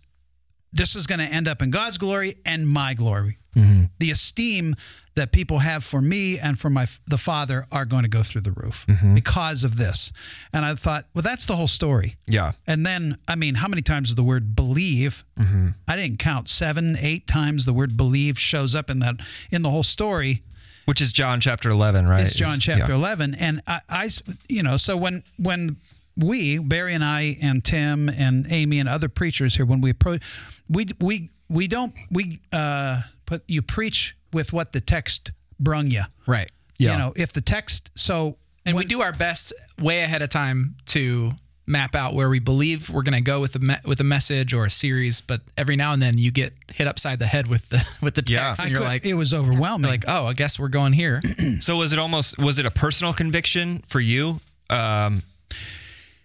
This 0.73 0.95
is 0.95 1.07
going 1.07 1.19
to 1.19 1.25
end 1.25 1.47
up 1.47 1.61
in 1.61 1.69
God's 1.69 1.97
glory 1.97 2.35
and 2.45 2.67
my 2.67 2.93
glory. 2.93 3.37
Mm-hmm. 3.55 3.85
The 3.99 4.11
esteem 4.11 4.75
that 5.15 5.31
people 5.31 5.59
have 5.59 5.83
for 5.83 5.99
me 5.99 6.37
and 6.37 6.59
for 6.59 6.69
my 6.69 6.85
the 7.07 7.17
Father 7.17 7.65
are 7.71 7.85
going 7.85 8.03
to 8.03 8.09
go 8.09 8.21
through 8.23 8.41
the 8.41 8.51
roof 8.51 8.85
mm-hmm. 8.87 9.15
because 9.15 9.63
of 9.63 9.77
this. 9.77 10.11
And 10.53 10.63
I 10.63 10.75
thought, 10.75 11.05
well, 11.15 11.23
that's 11.23 11.45
the 11.45 11.55
whole 11.55 11.67
story. 11.67 12.17
Yeah. 12.27 12.51
And 12.67 12.85
then, 12.85 13.17
I 13.27 13.35
mean, 13.35 13.55
how 13.55 13.67
many 13.67 13.81
times 13.81 14.13
the 14.13 14.23
word 14.23 14.55
believe? 14.55 15.23
Mm-hmm. 15.39 15.69
I 15.87 15.95
didn't 15.95 16.19
count 16.19 16.49
seven, 16.49 16.95
eight 16.99 17.25
times 17.25 17.65
the 17.65 17.73
word 17.73 17.97
believe 17.97 18.37
shows 18.37 18.75
up 18.75 18.89
in 18.89 18.99
that 18.99 19.15
in 19.49 19.63
the 19.63 19.71
whole 19.71 19.83
story. 19.83 20.43
Which 20.87 21.01
is 21.01 21.11
John 21.11 21.41
chapter 21.41 21.69
11, 21.69 22.07
right? 22.07 22.21
It's 22.21 22.33
John 22.33 22.53
Is- 22.53 22.63
chapter 22.63 22.93
yeah. 22.93 22.97
11. 22.97 23.35
And 23.35 23.61
I, 23.67 23.81
I, 23.89 24.09
you 24.47 24.63
know, 24.63 24.77
so 24.77 24.95
when, 24.95 25.23
when 25.37 25.75
we, 26.15 26.59
Barry 26.59 26.93
and 26.93 27.03
I 27.03 27.35
and 27.41 27.61
Tim 27.61 28.07
and 28.07 28.47
Amy 28.49 28.79
and 28.79 28.87
other 28.87 29.09
preachers 29.09 29.55
here, 29.55 29.65
when 29.65 29.81
we 29.81 29.89
approach, 29.89 30.23
we, 30.69 30.85
we, 31.01 31.29
we 31.49 31.67
don't, 31.67 31.93
we, 32.09 32.39
uh, 32.53 33.01
put, 33.25 33.43
you 33.49 33.61
preach 33.61 34.15
with 34.31 34.53
what 34.53 34.71
the 34.71 34.79
text 34.79 35.31
brung 35.59 35.91
you. 35.91 36.03
Right. 36.25 36.49
Yeah. 36.77 36.93
You 36.93 36.97
know, 36.99 37.13
if 37.17 37.33
the 37.33 37.41
text, 37.41 37.91
so, 37.95 38.37
And 38.65 38.77
we 38.77 38.85
do 38.85 39.01
our 39.01 39.11
best 39.11 39.51
way 39.77 40.03
ahead 40.03 40.21
of 40.21 40.29
time 40.29 40.75
to 40.85 41.33
map 41.69 41.95
out 41.95 42.13
where 42.13 42.29
we 42.29 42.39
believe 42.39 42.89
we're 42.89 43.03
going 43.03 43.13
to 43.13 43.21
go 43.21 43.41
with 43.41 43.53
a 43.55 43.59
me- 43.59 43.75
with 43.83 43.99
a 43.99 44.03
message 44.05 44.53
or 44.53 44.65
a 44.65 44.69
series. 44.71 45.19
But 45.21 45.41
every 45.57 45.75
now 45.75 45.91
and 45.93 46.01
then 46.01 46.17
you 46.17 46.31
get 46.31 46.53
hit 46.73 46.87
upside 46.87 47.19
the 47.19 47.27
head 47.27 47.47
with 47.47 47.67
the 47.69 47.85
with 48.01 48.15
the 48.15 48.21
text, 48.21 48.31
Yeah. 48.31 48.51
and 48.51 48.59
I 48.61 48.67
you're 48.67 48.79
could- 48.79 48.87
like, 48.87 49.05
it 49.05 49.13
was 49.15 49.33
overwhelming. 49.33 49.83
you're 49.89 49.91
like, 49.93 50.05
oh, 50.07 50.27
I 50.27 50.33
guess 50.33 50.57
we're 50.59 50.69
going 50.69 50.93
here. 50.93 51.21
So 51.59 51.77
was 51.77 51.91
it 51.93 51.99
almost 51.99 52.37
was 52.39 52.57
it 52.59 52.65
a 52.65 52.71
personal 52.71 53.13
conviction 53.13 53.83
for 53.87 53.99
you, 53.99 54.39
um, 54.69 55.23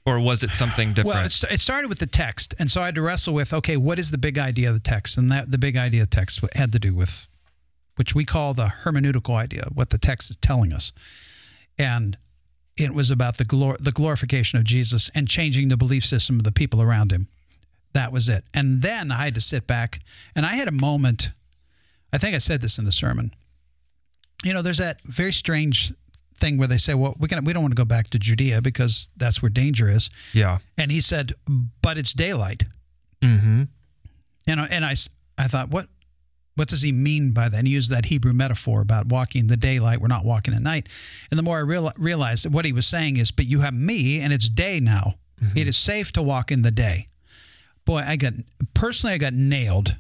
or 0.05 0.19
was 0.21 0.43
it 0.43 0.51
something 0.51 0.91
different? 0.91 1.15
Well, 1.17 1.27
it, 1.27 1.33
st- 1.33 1.53
it 1.53 1.61
started 1.61 1.89
with 1.89 1.99
the 2.01 2.07
text, 2.07 2.55
and 2.59 2.71
so 2.71 2.83
I 2.83 2.87
had 2.87 2.95
to 2.97 3.03
wrestle 3.03 3.35
with 3.35 3.53
okay, 3.53 3.77
what 3.77 3.99
is 3.99 4.11
the 4.11 4.19
big 4.19 4.39
idea 4.39 4.69
of 4.69 4.75
the 4.75 4.81
text? 4.81 5.17
And 5.19 5.31
that 5.31 5.51
the 5.51 5.59
big 5.59 5.77
idea 5.77 6.03
of 6.03 6.11
the 6.11 6.17
text 6.17 6.41
had 6.55 6.73
to 6.73 6.79
do 6.79 6.95
with, 6.95 7.27
which 7.97 8.15
we 8.15 8.25
call 8.25 8.53
the 8.55 8.73
hermeneutical 8.85 9.35
idea, 9.37 9.65
what 9.73 9.91
the 9.91 9.99
text 9.99 10.31
is 10.31 10.37
telling 10.37 10.73
us, 10.73 10.93
and 11.79 12.17
it 12.77 12.95
was 12.95 13.11
about 13.11 13.39
the 13.39 13.45
glor- 13.45 13.79
the 13.79 13.93
glorification 13.93 14.59
of 14.59 14.65
Jesus 14.65 15.11
and 15.15 15.29
changing 15.29 15.69
the 15.69 15.77
belief 15.77 16.05
system 16.05 16.39
of 16.39 16.45
the 16.45 16.53
people 16.53 16.81
around 16.81 17.13
him. 17.13 17.29
That 17.93 18.13
was 18.13 18.29
it. 18.29 18.45
And 18.55 18.81
then 18.83 19.11
I 19.13 19.25
had 19.25 19.35
to 19.35 19.41
sit 19.41 19.67
back, 19.67 20.01
and 20.35 20.47
I 20.47 20.55
had 20.55 20.69
a 20.69 20.73
moment. 20.73 21.31
I 22.13 22.19
think 22.19 22.35
I 22.35 22.39
said 22.39 22.63
this 22.63 22.79
in 22.79 22.85
the 22.85 22.93
sermon. 22.93 23.35
You 24.45 24.55
know, 24.55 24.63
there's 24.63 24.79
that 24.79 25.01
very 25.03 25.33
strange 25.33 25.93
thing 26.41 26.59
where 26.59 26.69
they 26.69 26.79
say, 26.79 26.95
"Well, 26.95 27.15
we 27.19 27.29
can 27.29 27.45
we 27.45 27.53
don't 27.53 27.63
want 27.63 27.73
to 27.73 27.81
go 27.81 27.85
back 27.85 28.11
to 28.11 28.19
Judea 28.19 28.63
because 28.63 29.11
that's 29.17 29.43
where 29.43 29.51
danger 29.51 29.89
is." 29.89 30.11
yeah. 30.33 30.59
And 30.79 30.91
he 30.91 31.01
said, 31.01 31.33
"But 31.83 31.99
it's 31.99 32.13
daylight." 32.13 32.65
Mm-hmm. 33.21 33.65
And 34.49 34.61
I, 34.61 34.67
and 34.67 34.85
I, 34.85 34.95
I 35.39 35.47
thought, 35.47 35.71
what 35.71 35.87
what 36.55 36.69
does 36.69 36.83
he 36.83 36.93
mean 36.93 37.33
by 37.33 37.49
that? 37.49 37.57
And 37.57 37.67
he 37.67 37.75
used 37.75 37.91
that 37.91 38.07
Hebrew 38.07 38.33
metaphor 38.33 38.83
about 38.83 39.07
walking 39.07 39.43
in 39.43 39.47
the 39.47 39.57
daylight. 39.57 40.01
We're 40.01 40.09
not 40.09 40.25
walking 40.25 40.55
at 40.55 40.61
night. 40.61 40.89
And 41.31 41.39
the 41.39 41.43
more 41.43 41.59
I 41.59 41.63
real, 41.63 41.91
realized 41.97 42.45
that 42.45 42.53
what 42.53 42.65
he 42.65 42.73
was 42.73 42.87
saying 42.87 43.17
is, 43.17 43.31
but 43.31 43.47
you 43.47 43.61
have 43.61 43.75
me, 43.75 44.21
and 44.21 44.33
it's 44.33 44.49
day 44.49 44.79
now. 44.81 45.15
Mm-hmm. 45.43 45.59
It 45.59 45.69
is 45.69 45.79
safe 45.79 46.13
to 46.13 46.23
walk 46.23 46.53
in 46.53 46.63
the 46.63 46.71
day. 46.71 47.07
Boy, 47.85 48.05
I 48.07 48.17
got 48.17 48.35
personally, 48.75 49.15
I 49.15 49.19
got 49.19 49.33
nailed 49.33 49.97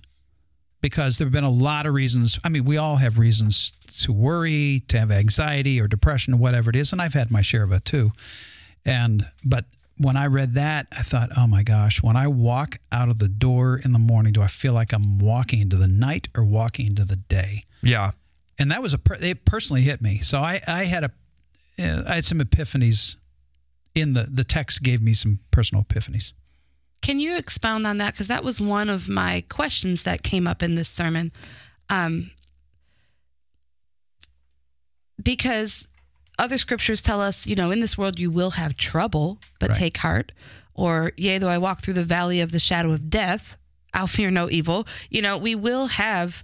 because 0.80 1.18
there 1.18 1.26
have 1.26 1.32
been 1.32 1.44
a 1.44 1.50
lot 1.50 1.86
of 1.86 1.94
reasons. 1.94 2.38
I 2.44 2.48
mean, 2.48 2.64
we 2.64 2.76
all 2.76 2.96
have 2.96 3.18
reasons 3.18 3.72
to 4.02 4.12
worry, 4.12 4.82
to 4.88 4.98
have 4.98 5.10
anxiety 5.10 5.80
or 5.80 5.88
depression 5.88 6.34
or 6.34 6.36
whatever 6.36 6.70
it 6.70 6.76
is, 6.76 6.92
and 6.92 7.00
I've 7.00 7.14
had 7.14 7.30
my 7.30 7.40
share 7.40 7.62
of 7.62 7.72
it 7.72 7.84
too. 7.84 8.10
And 8.84 9.26
but 9.44 9.64
when 10.02 10.16
I 10.16 10.26
read 10.26 10.54
that, 10.54 10.86
I 10.92 11.02
thought, 11.02 11.30
oh 11.36 11.46
my 11.46 11.62
gosh, 11.62 12.02
when 12.02 12.16
I 12.16 12.26
walk 12.28 12.76
out 12.90 13.08
of 13.08 13.18
the 13.18 13.28
door 13.28 13.80
in 13.84 13.92
the 13.92 13.98
morning, 13.98 14.32
do 14.32 14.42
I 14.42 14.46
feel 14.46 14.72
like 14.72 14.92
I'm 14.92 15.18
walking 15.18 15.60
into 15.60 15.76
the 15.76 15.88
night 15.88 16.28
or 16.36 16.44
walking 16.44 16.86
into 16.86 17.04
the 17.04 17.16
day? 17.16 17.64
Yeah. 17.82 18.12
And 18.58 18.70
that 18.70 18.82
was 18.82 18.92
a 18.92 18.98
per- 18.98 19.18
it 19.20 19.44
personally 19.44 19.82
hit 19.82 20.00
me. 20.00 20.20
So 20.20 20.38
I 20.38 20.60
I 20.66 20.84
had 20.84 21.04
a 21.04 21.10
uh, 21.78 22.04
had 22.14 22.24
some 22.24 22.38
epiphanies 22.38 23.16
in 23.94 24.14
the 24.14 24.28
the 24.30 24.44
text 24.44 24.82
gave 24.82 25.02
me 25.02 25.14
some 25.14 25.40
personal 25.50 25.84
epiphanies. 25.84 26.32
Can 27.00 27.18
you 27.18 27.36
expound 27.36 27.86
on 27.86 27.98
that? 27.98 28.12
Because 28.12 28.28
that 28.28 28.44
was 28.44 28.60
one 28.60 28.88
of 28.88 29.08
my 29.08 29.44
questions 29.48 30.04
that 30.04 30.22
came 30.22 30.46
up 30.46 30.62
in 30.62 30.76
this 30.76 30.88
sermon. 30.88 31.32
Um, 31.90 32.30
because 35.20 35.88
other 36.42 36.58
scriptures 36.58 37.00
tell 37.00 37.20
us, 37.20 37.46
you 37.46 37.54
know, 37.54 37.70
in 37.70 37.80
this 37.80 37.96
world 37.96 38.18
you 38.18 38.30
will 38.30 38.50
have 38.52 38.76
trouble, 38.76 39.38
but 39.60 39.70
Right. 39.70 39.78
take 39.78 39.96
heart. 39.98 40.32
Or, 40.74 41.12
yea, 41.16 41.38
though 41.38 41.48
I 41.48 41.58
walk 41.58 41.82
through 41.82 41.94
the 41.94 42.04
valley 42.04 42.40
of 42.40 42.50
the 42.50 42.58
shadow 42.58 42.92
of 42.92 43.08
death, 43.10 43.56
I'll 43.94 44.06
fear 44.06 44.30
no 44.30 44.50
evil. 44.50 44.86
You 45.10 45.22
know, 45.22 45.36
we 45.38 45.54
will 45.54 45.86
have 45.88 46.42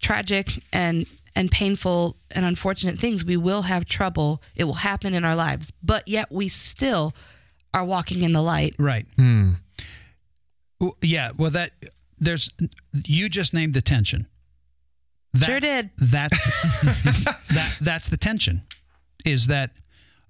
tragic 0.00 0.62
and 0.72 1.06
and 1.34 1.50
painful 1.50 2.16
and 2.30 2.46
unfortunate 2.46 2.98
things. 2.98 3.22
We 3.22 3.36
will 3.36 3.62
have 3.62 3.84
trouble. 3.84 4.42
It 4.54 4.64
will 4.64 4.80
happen 4.90 5.12
in 5.12 5.22
our 5.22 5.36
lives, 5.36 5.70
but 5.82 6.08
yet 6.08 6.32
we 6.32 6.48
still 6.48 7.14
are 7.74 7.84
walking 7.84 8.22
in 8.22 8.32
the 8.32 8.40
light. 8.42 8.74
Right. 8.78 9.06
Hmm. 9.16 9.52
Well, 10.80 10.96
Yeah. 11.02 11.32
Well, 11.36 11.50
that 11.50 11.72
there's 12.18 12.48
you 13.04 13.28
just 13.28 13.52
named 13.52 13.74
the 13.74 13.82
tension. 13.82 14.26
That, 15.34 15.44
Sure 15.46 15.60
did. 15.60 15.90
That's 15.98 16.80
that 17.52 17.76
that's 17.82 18.08
the 18.08 18.16
tension. 18.16 18.62
Is 19.24 19.46
that, 19.48 19.70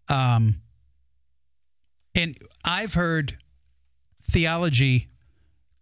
um, 0.09 0.57
and 2.15 2.37
I've 2.65 2.95
heard 2.95 3.37
theology 4.23 5.09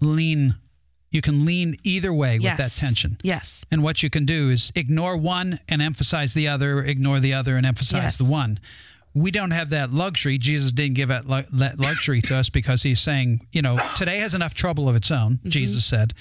lean. 0.00 0.56
You 1.10 1.20
can 1.22 1.44
lean 1.44 1.76
either 1.84 2.12
way 2.12 2.40
with 2.40 2.56
that 2.56 2.72
tension. 2.72 3.16
Yes. 3.22 3.64
And 3.70 3.84
what 3.84 4.02
you 4.02 4.10
can 4.10 4.24
do 4.26 4.50
is 4.50 4.72
ignore 4.74 5.16
one 5.16 5.60
and 5.68 5.80
emphasize 5.80 6.34
the 6.34 6.48
other, 6.48 6.82
ignore 6.82 7.20
the 7.20 7.32
other 7.34 7.56
and 7.56 7.64
emphasize 7.64 8.02
Yes. 8.02 8.16
the 8.16 8.24
one. 8.24 8.58
We 9.14 9.30
don't 9.30 9.52
have 9.52 9.70
that 9.70 9.92
luxury. 9.92 10.38
Jesus 10.38 10.72
didn't 10.72 10.94
give 10.94 11.10
that, 11.10 11.24
luxury 11.78 12.20
to 12.22 12.34
us 12.34 12.50
because 12.50 12.82
he's 12.82 12.98
saying, 12.98 13.46
you 13.52 13.62
know, 13.62 13.78
today 13.94 14.18
has 14.18 14.34
enough 14.34 14.54
trouble 14.54 14.88
of 14.88 14.96
its 14.96 15.12
own, 15.12 15.38
Jesus 15.44 15.84
said, 15.84 16.14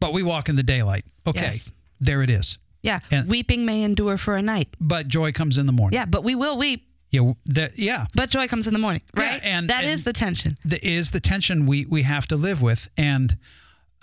but 0.00 0.14
we 0.14 0.22
walk 0.22 0.48
in 0.48 0.56
the 0.56 0.62
daylight. 0.62 1.04
Okay, 1.26 1.38
Mm-hmm. 1.40 1.52
Yes. 1.52 1.70
there 2.00 2.22
it 2.22 2.30
is. 2.30 2.56
Yeah. 2.82 3.00
And- 3.10 3.28
Weeping 3.28 3.64
may 3.64 3.82
endure 3.82 4.16
for 4.16 4.34
a 4.36 4.42
night. 4.42 4.68
But 4.80 5.08
joy 5.08 5.32
comes 5.32 5.58
in 5.58 5.66
the 5.66 5.72
morning. 5.72 5.98
Yeah, 5.98 6.06
but 6.06 6.24
we 6.24 6.34
will 6.34 6.56
weep, 6.56 6.86
Yeah. 7.10 7.32
that- 7.46 7.78
yeah. 7.78 8.06
but 8.14 8.30
joy 8.30 8.48
comes 8.48 8.66
in 8.66 8.72
the 8.72 8.78
morning, 8.78 9.02
right? 9.14 9.24
Yeah, 9.24 9.30
right? 9.32 9.40
and- 9.44 9.68
that 9.70 9.84
is 9.84 10.00
and- 10.00 10.04
the 10.06 10.12
tension. 10.12 10.58
That 10.64 10.82
is 10.82 11.10
the 11.10 11.20
tension 11.20 11.66
we 11.66 11.84
we 11.86 12.02
have 12.02 12.26
to 12.28 12.36
live 12.36 12.62
with 12.62 12.88
and 12.96 13.36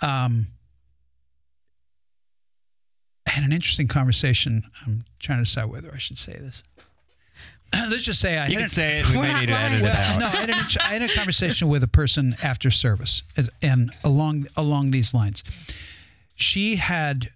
um 0.00 0.46
I 3.26 3.30
had 3.32 3.44
an 3.44 3.52
interesting 3.52 3.88
conversation 3.88 4.64
i'm 4.86 5.02
trying 5.20 5.38
to 5.38 5.44
decide 5.44 5.66
whether 5.66 5.92
i 5.92 5.98
should 5.98 6.16
say 6.16 6.32
this 6.32 6.62
let's 7.90 8.02
just 8.02 8.20
say 8.20 8.38
i 8.38 8.46
You 8.46 8.52
had 8.52 8.52
can 8.52 8.62
an- 8.62 8.68
say 8.68 9.00
it. 9.00 9.10
We 9.10 9.18
may 9.20 9.28
not 9.32 9.40
need 9.40 9.46
to 9.48 9.52
lying. 9.52 9.72
edit 9.74 9.84
it 9.88 9.94
out. 9.94 10.18
no, 10.20 10.26
I 10.26 10.30
had, 10.30 10.50
an, 10.50 10.56
I 10.80 10.92
had 10.94 11.02
a 11.02 11.08
conversation 11.08 11.68
with 11.68 11.82
a 11.82 11.88
person 11.88 12.34
after 12.42 12.70
service, 12.70 13.22
as- 13.36 13.50
and 13.60 13.90
along 14.02 14.46
along 14.56 14.90
these 14.92 15.12
lines, 15.12 15.44
she 16.34 16.76
had. 16.76 17.28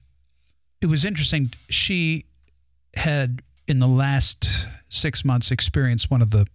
It 0.83 0.87
was 0.87 1.05
interesting. 1.05 1.53
She 1.71 2.27
had 2.97 3.41
in 3.69 3.79
the 3.79 3.89
last 3.89 4.67
six 4.89 5.25
months 5.25 5.51
experienced 5.51 6.11
one 6.11 6.21
of 6.21 6.31
the 6.31 6.47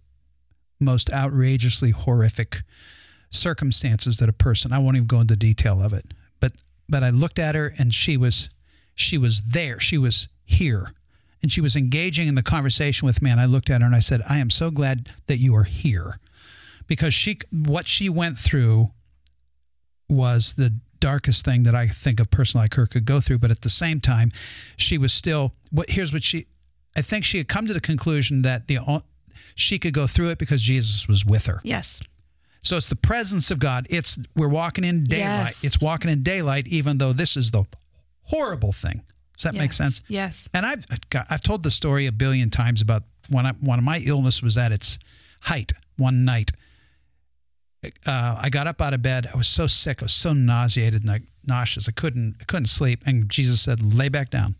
most 0.78 1.10
outrageously 1.12 1.90
horrific 1.90 2.58
circumstances 3.30 4.18
that 4.18 4.28
a 4.28 4.32
person. 4.32 4.72
I 4.72 4.78
won't 4.78 4.96
even 4.96 5.06
go 5.06 5.20
into 5.20 5.34
detail 5.34 5.82
of 5.82 5.92
it, 5.92 6.04
but 6.40 6.52
but 6.88 7.02
I 7.02 7.10
looked 7.10 7.38
at 7.38 7.54
her 7.54 7.72
and 7.78 7.92
she 7.92 8.16
was 8.16 8.50
she 8.94 9.16
was 9.16 9.52
there. 9.52 9.80
She 9.80 9.98
was 9.98 10.28
here. 10.44 10.92
And 11.40 11.52
she 11.52 11.60
was 11.60 11.76
engaging 11.76 12.26
in 12.26 12.34
the 12.34 12.42
conversation 12.42 13.06
with 13.06 13.22
me. 13.22 13.30
And 13.30 13.40
I 13.40 13.44
looked 13.44 13.70
at 13.70 13.80
her 13.80 13.86
and 13.86 13.94
I 13.94 14.00
said, 14.00 14.22
I 14.28 14.38
am 14.38 14.50
so 14.50 14.72
glad 14.72 15.12
that 15.28 15.38
you 15.38 15.54
are 15.54 15.64
here. 15.64 16.18
Because 16.86 17.14
she 17.14 17.38
what 17.50 17.86
she 17.86 18.08
went 18.08 18.38
through 18.38 18.90
was 20.08 20.54
the 20.54 20.74
darkest 21.00 21.44
thing 21.44 21.62
that 21.64 21.74
I 21.74 21.86
think 21.88 22.20
a 22.20 22.24
person 22.24 22.60
like 22.60 22.74
her 22.74 22.86
could 22.86 23.04
go 23.04 23.20
through. 23.20 23.38
But 23.38 23.50
at 23.50 23.62
the 23.62 23.70
same 23.70 24.00
time, 24.00 24.30
she 24.76 24.98
was 24.98 25.12
still 25.12 25.54
what 25.70 25.90
here's 25.90 26.12
what 26.12 26.22
she 26.22 26.46
I 26.96 27.02
think 27.02 27.24
she 27.24 27.38
had 27.38 27.48
come 27.48 27.66
to 27.66 27.74
the 27.74 27.80
conclusion 27.80 28.42
that 28.42 28.66
the 28.68 28.78
she 29.54 29.78
could 29.78 29.92
go 29.94 30.06
through 30.06 30.30
it 30.30 30.38
because 30.38 30.62
Jesus 30.62 31.08
was 31.08 31.24
with 31.24 31.46
her. 31.46 31.60
Yes. 31.64 32.00
So 32.62 32.76
it's 32.76 32.88
the 32.88 32.96
presence 32.96 33.50
of 33.50 33.58
God. 33.58 33.86
It's 33.90 34.18
we're 34.36 34.48
walking 34.48 34.84
in 34.84 35.04
daylight. 35.04 35.46
Yes. 35.46 35.64
It's 35.64 35.80
walking 35.80 36.10
in 36.10 36.22
daylight, 36.22 36.66
even 36.68 36.98
though 36.98 37.12
this 37.12 37.36
is 37.36 37.50
the 37.50 37.64
horrible 38.24 38.72
thing. 38.72 39.02
Does 39.36 39.44
that 39.44 39.54
make 39.54 39.72
sense? 39.72 40.02
Yes. 40.08 40.48
And 40.52 40.66
I've 40.66 40.84
got- 41.10 41.26
I've 41.30 41.42
told 41.42 41.62
the 41.62 41.70
story 41.70 42.06
a 42.06 42.12
billion 42.12 42.50
times 42.50 42.82
about 42.82 43.04
when 43.28 43.46
I, 43.46 43.52
when 43.52 43.84
my 43.84 43.98
illness 44.00 44.42
was 44.42 44.58
at 44.58 44.72
its 44.72 44.98
height 45.42 45.72
one 45.96 46.24
night. 46.24 46.50
Uh, 47.84 48.38
I 48.42 48.48
got 48.50 48.66
up 48.66 48.80
out 48.82 48.92
of 48.92 49.02
bed. 49.02 49.28
I 49.32 49.36
was 49.36 49.46
so 49.48 49.66
sick. 49.66 50.02
I 50.02 50.06
was 50.06 50.12
so 50.12 50.32
nauseated 50.32 51.02
and 51.02 51.08
like 51.08 51.22
nauseous. 51.46 51.88
I 51.88 51.92
couldn't 51.92 52.36
I 52.40 52.44
couldn't 52.44 52.66
sleep. 52.66 53.02
And 53.06 53.28
Jesus 53.30 53.60
said, 53.60 53.94
"Lay 53.94 54.08
back 54.08 54.30
down, 54.30 54.56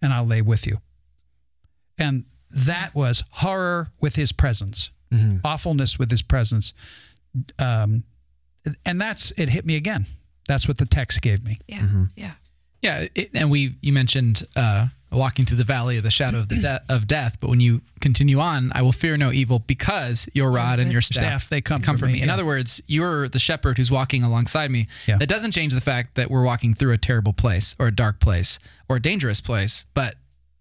and 0.00 0.12
I'll 0.12 0.24
lay 0.26 0.42
with 0.42 0.66
you." 0.66 0.78
And 1.98 2.24
that 2.50 2.94
was 2.94 3.24
horror 3.30 3.92
with 4.00 4.14
His 4.16 4.32
presence, 4.32 4.90
awfulness 5.44 5.98
with 5.98 6.10
His 6.10 6.22
presence. 6.22 6.72
Um, 7.58 8.04
and 8.86 9.00
that's 9.00 9.32
it. 9.32 9.48
Hit 9.48 9.66
me 9.66 9.76
again. 9.76 10.06
That's 10.48 10.68
what 10.68 10.78
the 10.78 10.86
text 10.86 11.20
gave 11.22 11.44
me. 11.44 11.58
Yeah. 11.66 11.80
Mm-hmm. 11.80 12.04
Yeah. 12.16 12.32
Yeah, 12.82 13.06
it, 13.14 13.30
and 13.34 13.50
we 13.50 13.76
you 13.80 13.92
mentioned 13.92 14.42
uh, 14.56 14.88
walking 15.12 15.44
through 15.44 15.58
the 15.58 15.64
valley 15.64 15.96
of 15.96 16.02
the 16.02 16.10
shadow 16.10 16.38
of 16.38 16.48
the 16.48 16.56
de- 16.56 16.82
of 16.88 17.06
death. 17.06 17.36
But 17.40 17.50
when 17.50 17.60
you 17.60 17.82
continue 18.00 18.40
on, 18.40 18.72
I 18.74 18.82
will 18.82 18.92
fear 18.92 19.16
no 19.16 19.30
evil 19.30 19.58
because 19.60 20.28
your 20.32 20.50
rod 20.50 20.78
and 20.78 20.90
your 20.90 21.00
staff, 21.00 21.42
Staff, 21.42 21.48
they 21.48 21.60
comfort 21.60 22.06
me, 22.06 22.20
In 22.22 22.28
yeah. 22.28 22.34
other 22.34 22.44
words, 22.46 22.80
you're 22.86 23.28
the 23.28 23.38
shepherd 23.38 23.78
who's 23.78 23.90
walking 23.90 24.22
alongside 24.22 24.70
me. 24.70 24.88
Yeah. 25.06 25.18
That 25.18 25.28
doesn't 25.28 25.52
change 25.52 25.74
the 25.74 25.80
fact 25.80 26.14
that 26.16 26.30
we're 26.30 26.44
walking 26.44 26.74
through 26.74 26.92
a 26.92 26.98
terrible 26.98 27.32
place 27.32 27.74
or 27.78 27.86
a 27.88 27.94
dark 27.94 28.20
place 28.20 28.58
or 28.88 28.96
a 28.96 29.00
dangerous 29.00 29.40
place, 29.40 29.84
but 29.94 30.16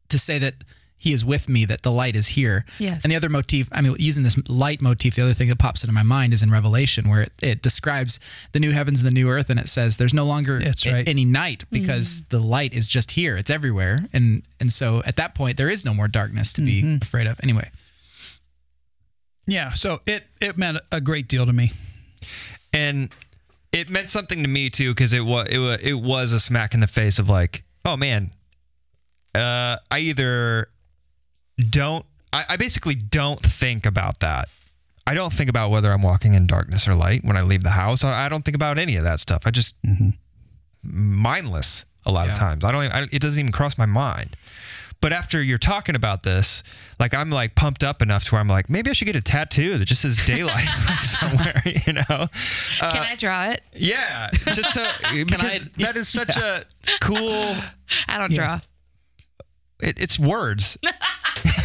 to 0.10 0.20
say 0.20 0.38
that 0.40 0.56
he 1.02 1.14
is 1.14 1.26
with 1.26 1.50
me, 1.50 1.66
that 1.66 1.82
the 1.82 1.92
light 1.92 2.16
is 2.16 2.28
here. 2.28 2.64
Yes. 2.78 3.04
And 3.04 3.12
the 3.12 3.16
other 3.16 3.28
motif, 3.28 3.68
I 3.72 3.82
mean, 3.82 3.96
using 3.98 4.24
this 4.24 4.38
light 4.48 4.82
motif, 4.84 5.16
the 5.16 5.24
other 5.24 5.34
thing 5.34 5.50
that 5.50 5.58
pops 5.58 5.84
into 5.84 5.94
my 5.94 6.04
mind 6.04 6.32
is 6.32 6.44
in 6.44 6.52
Revelation, 6.52 7.10
where 7.10 7.22
it, 7.24 7.32
it 7.42 7.62
describes 7.64 8.20
the 8.52 8.60
new 8.60 8.72
heavens 8.72 9.00
and 9.00 9.08
the 9.08 9.12
new 9.14 9.28
earth, 9.28 9.50
and 9.50 9.60
it 9.60 9.68
says 9.68 9.98
there's 9.98 10.14
no 10.14 10.26
longer 10.26 10.60
That's 10.60 10.86
a- 10.86 11.04
any 11.10 11.26
night 11.26 11.64
because 11.72 12.26
the 12.28 12.40
light 12.40 12.74
is 12.74 12.88
just 12.88 13.12
here; 13.12 13.36
it's 13.36 13.50
everywhere, 13.50 14.08
and 14.14 14.44
and 14.60 14.72
so 14.72 15.02
at 15.06 15.16
that 15.16 15.34
point 15.34 15.58
there 15.58 15.70
is 15.70 15.84
no 15.84 15.94
more 15.94 16.08
darkness 16.08 16.54
to 16.54 16.62
be 16.62 17.00
afraid 17.02 17.26
of. 17.26 17.40
Anyway, 17.42 17.72
Yeah, 19.48 19.74
so 19.74 20.02
it 20.06 20.24
it 20.40 20.58
meant 20.58 20.78
a 20.92 21.02
great 21.02 21.28
deal 21.28 21.46
to 21.46 21.54
me. 21.54 21.72
and 22.74 23.10
it 23.74 23.90
meant 23.90 24.10
something 24.10 24.44
to 24.44 24.48
me 24.50 24.70
too 24.70 24.92
because 24.92 25.14
it 25.14 25.26
was 25.26 25.48
it 25.50 25.58
was 25.58 25.82
it 25.82 25.94
was 26.00 26.32
a 26.34 26.40
smack 26.40 26.74
in 26.74 26.80
the 26.80 26.88
face 26.88 27.18
of 27.20 27.30
like, 27.30 27.64
oh 27.86 27.98
man, 27.98 28.32
uh, 29.34 29.78
I 29.90 30.00
either 30.00 30.68
don't, 31.62 32.06
I, 32.34 32.46
I 32.50 32.58
basically 32.58 32.96
don't 32.96 33.42
think 33.42 33.86
about 33.86 34.20
that. 34.20 34.50
I 35.08 35.14
don't 35.14 35.34
think 35.34 35.50
about 35.50 35.72
whether 35.72 35.92
I'm 35.92 36.02
walking 36.02 36.34
in 36.34 36.48
darkness 36.48 36.88
or 36.88 36.96
light 36.96 37.24
when 37.24 37.36
I 37.36 37.42
leave 37.42 37.64
the 37.64 37.72
house. 37.72 38.04
I, 38.04 38.26
I 38.26 38.30
don't 38.30 38.44
think 38.44 38.56
about 38.56 38.78
any 38.78 38.96
of 38.98 39.04
that 39.04 39.20
stuff. 39.20 39.44
I 39.46 39.52
just 39.52 39.82
mm-hmm. 39.82 40.10
mindless 40.84 41.86
a 42.06 42.12
lot 42.12 42.30
of 42.30 42.36
times. 42.36 42.64
I 42.64 42.72
don't. 42.72 42.86
Even, 42.86 42.96
I, 42.96 43.08
it 43.12 43.22
doesn't 43.22 43.40
even 43.40 43.52
cross 43.52 43.78
my 43.78 43.86
mind. 43.86 44.36
But 45.02 45.14
after 45.14 45.42
you're 45.42 45.58
talking 45.58 45.96
about 45.96 46.22
this, 46.22 46.62
like 47.00 47.16
I'm 47.16 47.32
like 47.32 47.56
pumped 47.56 47.84
up 47.84 48.04
enough 48.04 48.26
to 48.26 48.36
where 48.36 48.42
I'm 48.42 48.48
like, 48.48 48.70
maybe 48.70 48.92
I 48.92 48.94
should 48.94 49.06
get 49.06 49.16
a 49.16 49.22
tattoo 49.22 49.80
that 49.80 49.86
just 49.86 50.02
says 50.02 50.16
daylight 50.16 50.64
somewhere, 51.02 51.62
you 51.66 51.94
know? 51.94 52.28
Can 52.80 53.04
uh, 53.04 53.06
I 53.10 53.16
draw 53.18 53.46
it? 53.46 53.64
Yeah, 53.74 54.30
just 54.32 54.74
to 54.74 54.92
because 55.26 55.66
that 55.78 55.98
is 55.98 56.08
such 56.08 56.38
a 56.38 56.64
cool. 57.02 57.56
I 58.08 58.20
don't 58.20 58.32
draw. 58.32 58.60
It, 59.82 60.00
it's 60.00 60.20
words. 60.20 60.78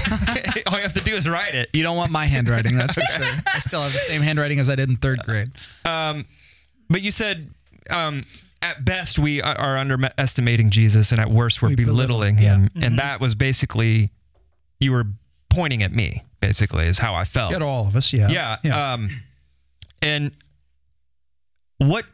All 0.66 0.76
you 0.76 0.82
have 0.82 0.92
to 0.94 1.04
do 1.04 1.14
is 1.14 1.28
write 1.28 1.54
it. 1.54 1.70
you 1.72 1.82
don't 1.82 1.96
want 1.96 2.10
my 2.10 2.26
handwriting, 2.26 2.76
that's 2.76 2.94
for 2.94 3.00
sure. 3.02 3.26
I 3.52 3.58
still 3.58 3.82
have 3.82 3.92
the 3.92 3.98
same 3.98 4.22
handwriting 4.22 4.58
as 4.60 4.68
I 4.68 4.74
did 4.74 4.88
in 4.88 4.96
third 4.96 5.20
grade. 5.24 5.48
But 5.84 7.02
you 7.02 7.10
said, 7.10 7.50
um, 7.90 8.24
at 8.62 8.84
best 8.84 9.18
we 9.18 9.42
are- 9.42 9.58
are 9.58 9.76
underestimating 9.78 10.70
Jesus, 10.70 11.10
and 11.12 11.20
at 11.20 11.30
worst 11.30 11.60
we're 11.62 11.68
We 11.70 11.74
belittle 11.76 12.18
belittling 12.18 12.38
him, 12.38 12.70
him. 12.74 12.82
And 12.82 12.98
that 12.98 13.20
was 13.20 13.34
basically 13.34 14.10
you 14.80 14.92
were 14.92 15.04
pointing 15.50 15.82
at 15.82 15.92
me. 15.92 16.22
Basically, 16.40 16.86
is 16.86 16.98
how 16.98 17.14
I 17.14 17.24
felt. 17.24 17.54
At 17.54 17.62
all 17.62 17.88
of 17.88 17.96
us, 17.96 18.12
yeah. 18.12 18.28
Yeah. 18.28 18.56
yeah. 18.62 18.92
Um, 18.92 19.10
and 20.02 20.30
what 21.78 22.04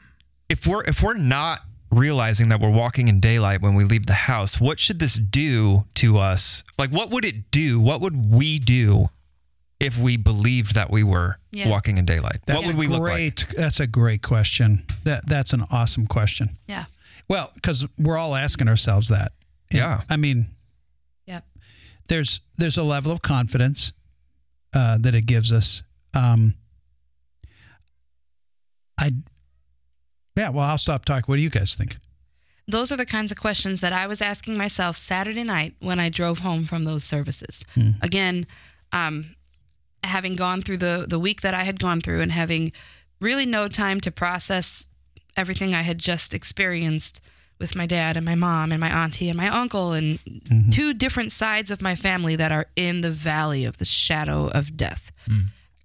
if 0.48 0.66
we're 0.66 0.84
if 0.84 1.02
we're 1.02 1.14
not 1.18 1.60
realizing 1.92 2.48
that 2.48 2.58
we're 2.60 2.70
walking 2.70 3.06
in 3.08 3.20
daylight 3.20 3.60
when 3.60 3.74
we 3.74 3.84
leave 3.84 4.06
the 4.06 4.14
house? 4.14 4.60
What 4.60 4.80
should 4.80 4.98
this 4.98 5.14
do 5.14 5.84
to 5.96 6.18
us? 6.18 6.64
Like, 6.78 6.90
what 6.90 7.10
would 7.10 7.24
it 7.24 7.50
do? 7.50 7.78
What 7.80 8.00
would 8.00 8.32
we 8.32 8.58
do 8.58 9.10
if 9.78 9.98
we 9.98 10.16
believed 10.16 10.74
that 10.74 10.90
we 10.90 11.02
were 11.02 11.38
Yeah. 11.52 11.68
walking 11.68 11.98
in 11.98 12.04
daylight? 12.06 12.38
that's 12.46 12.58
what 12.60 12.66
would 12.68 12.74
a 12.76 12.78
we 12.78 12.86
look 12.88 13.00
like? 13.00 13.12
great. 13.12 13.46
That's 13.56 13.78
a 13.80 13.86
great 13.86 14.22
question. 14.22 14.84
That 15.04 15.26
that's 15.26 15.52
an 15.52 15.64
awesome 15.70 16.06
question. 16.06 16.56
Yeah. 16.66 16.86
Well, 17.28 17.50
because 17.54 17.86
we're 17.98 18.16
all 18.18 18.34
asking 18.34 18.68
ourselves 18.68 19.08
that. 19.08 19.32
And, 19.70 19.78
Yeah. 19.78 20.00
I 20.08 20.16
mean, 20.16 20.48
Yep. 21.26 21.44
there's 22.08 22.40
there's 22.56 22.76
a 22.78 22.82
level 22.84 23.12
of 23.12 23.22
confidence 23.22 23.92
uh, 24.74 24.96
that 24.98 25.14
it 25.14 25.26
gives 25.26 25.52
us. 25.52 25.82
Um, 26.14 26.54
I, 28.98 29.12
yeah. 30.36 30.48
Well, 30.50 30.64
I'll 30.64 30.78
stop 30.78 31.04
talking. 31.04 31.24
What 31.26 31.36
do 31.36 31.42
you 31.42 31.50
guys 31.50 31.74
think? 31.74 31.96
Those 32.68 32.92
are 32.92 32.96
the 32.96 33.06
kinds 33.06 33.32
of 33.32 33.38
questions 33.38 33.80
that 33.80 33.92
I 33.92 34.06
was 34.06 34.22
asking 34.22 34.56
myself 34.56 34.96
Saturday 34.96 35.42
night 35.42 35.74
when 35.80 35.98
I 35.98 36.08
drove 36.08 36.40
home 36.40 36.64
from 36.64 36.84
those 36.84 37.04
services. 37.04 37.64
Hmm. 37.74 37.90
Again, 38.00 38.46
um, 38.92 39.34
having 40.04 40.36
gone 40.36 40.62
through 40.62 40.78
the 40.78 41.06
the 41.08 41.18
week 41.18 41.40
that 41.40 41.54
I 41.54 41.64
had 41.64 41.78
gone 41.80 42.00
through 42.00 42.20
and 42.20 42.32
having 42.32 42.72
really 43.20 43.46
no 43.46 43.68
time 43.68 44.00
to 44.00 44.10
process 44.10 44.88
everything 45.36 45.74
I 45.74 45.82
had 45.82 45.98
just 45.98 46.34
experienced 46.34 47.20
with 47.58 47.76
my 47.76 47.86
dad 47.86 48.16
and 48.16 48.26
my 48.26 48.34
mom 48.34 48.72
and 48.72 48.80
my 48.80 48.90
auntie 48.90 49.28
and 49.28 49.36
my 49.36 49.48
uncle 49.48 49.92
and 49.92 50.18
mm-hmm. 50.24 50.70
two 50.70 50.92
different 50.92 51.30
sides 51.30 51.70
of 51.70 51.80
my 51.80 51.94
family 51.94 52.34
that 52.36 52.50
are 52.50 52.66
in 52.74 53.00
the 53.02 53.10
valley 53.10 53.64
of 53.64 53.78
the 53.78 53.84
shadow 53.84 54.48
of 54.48 54.76
death. 54.76 55.12
Hmm. 55.26 55.40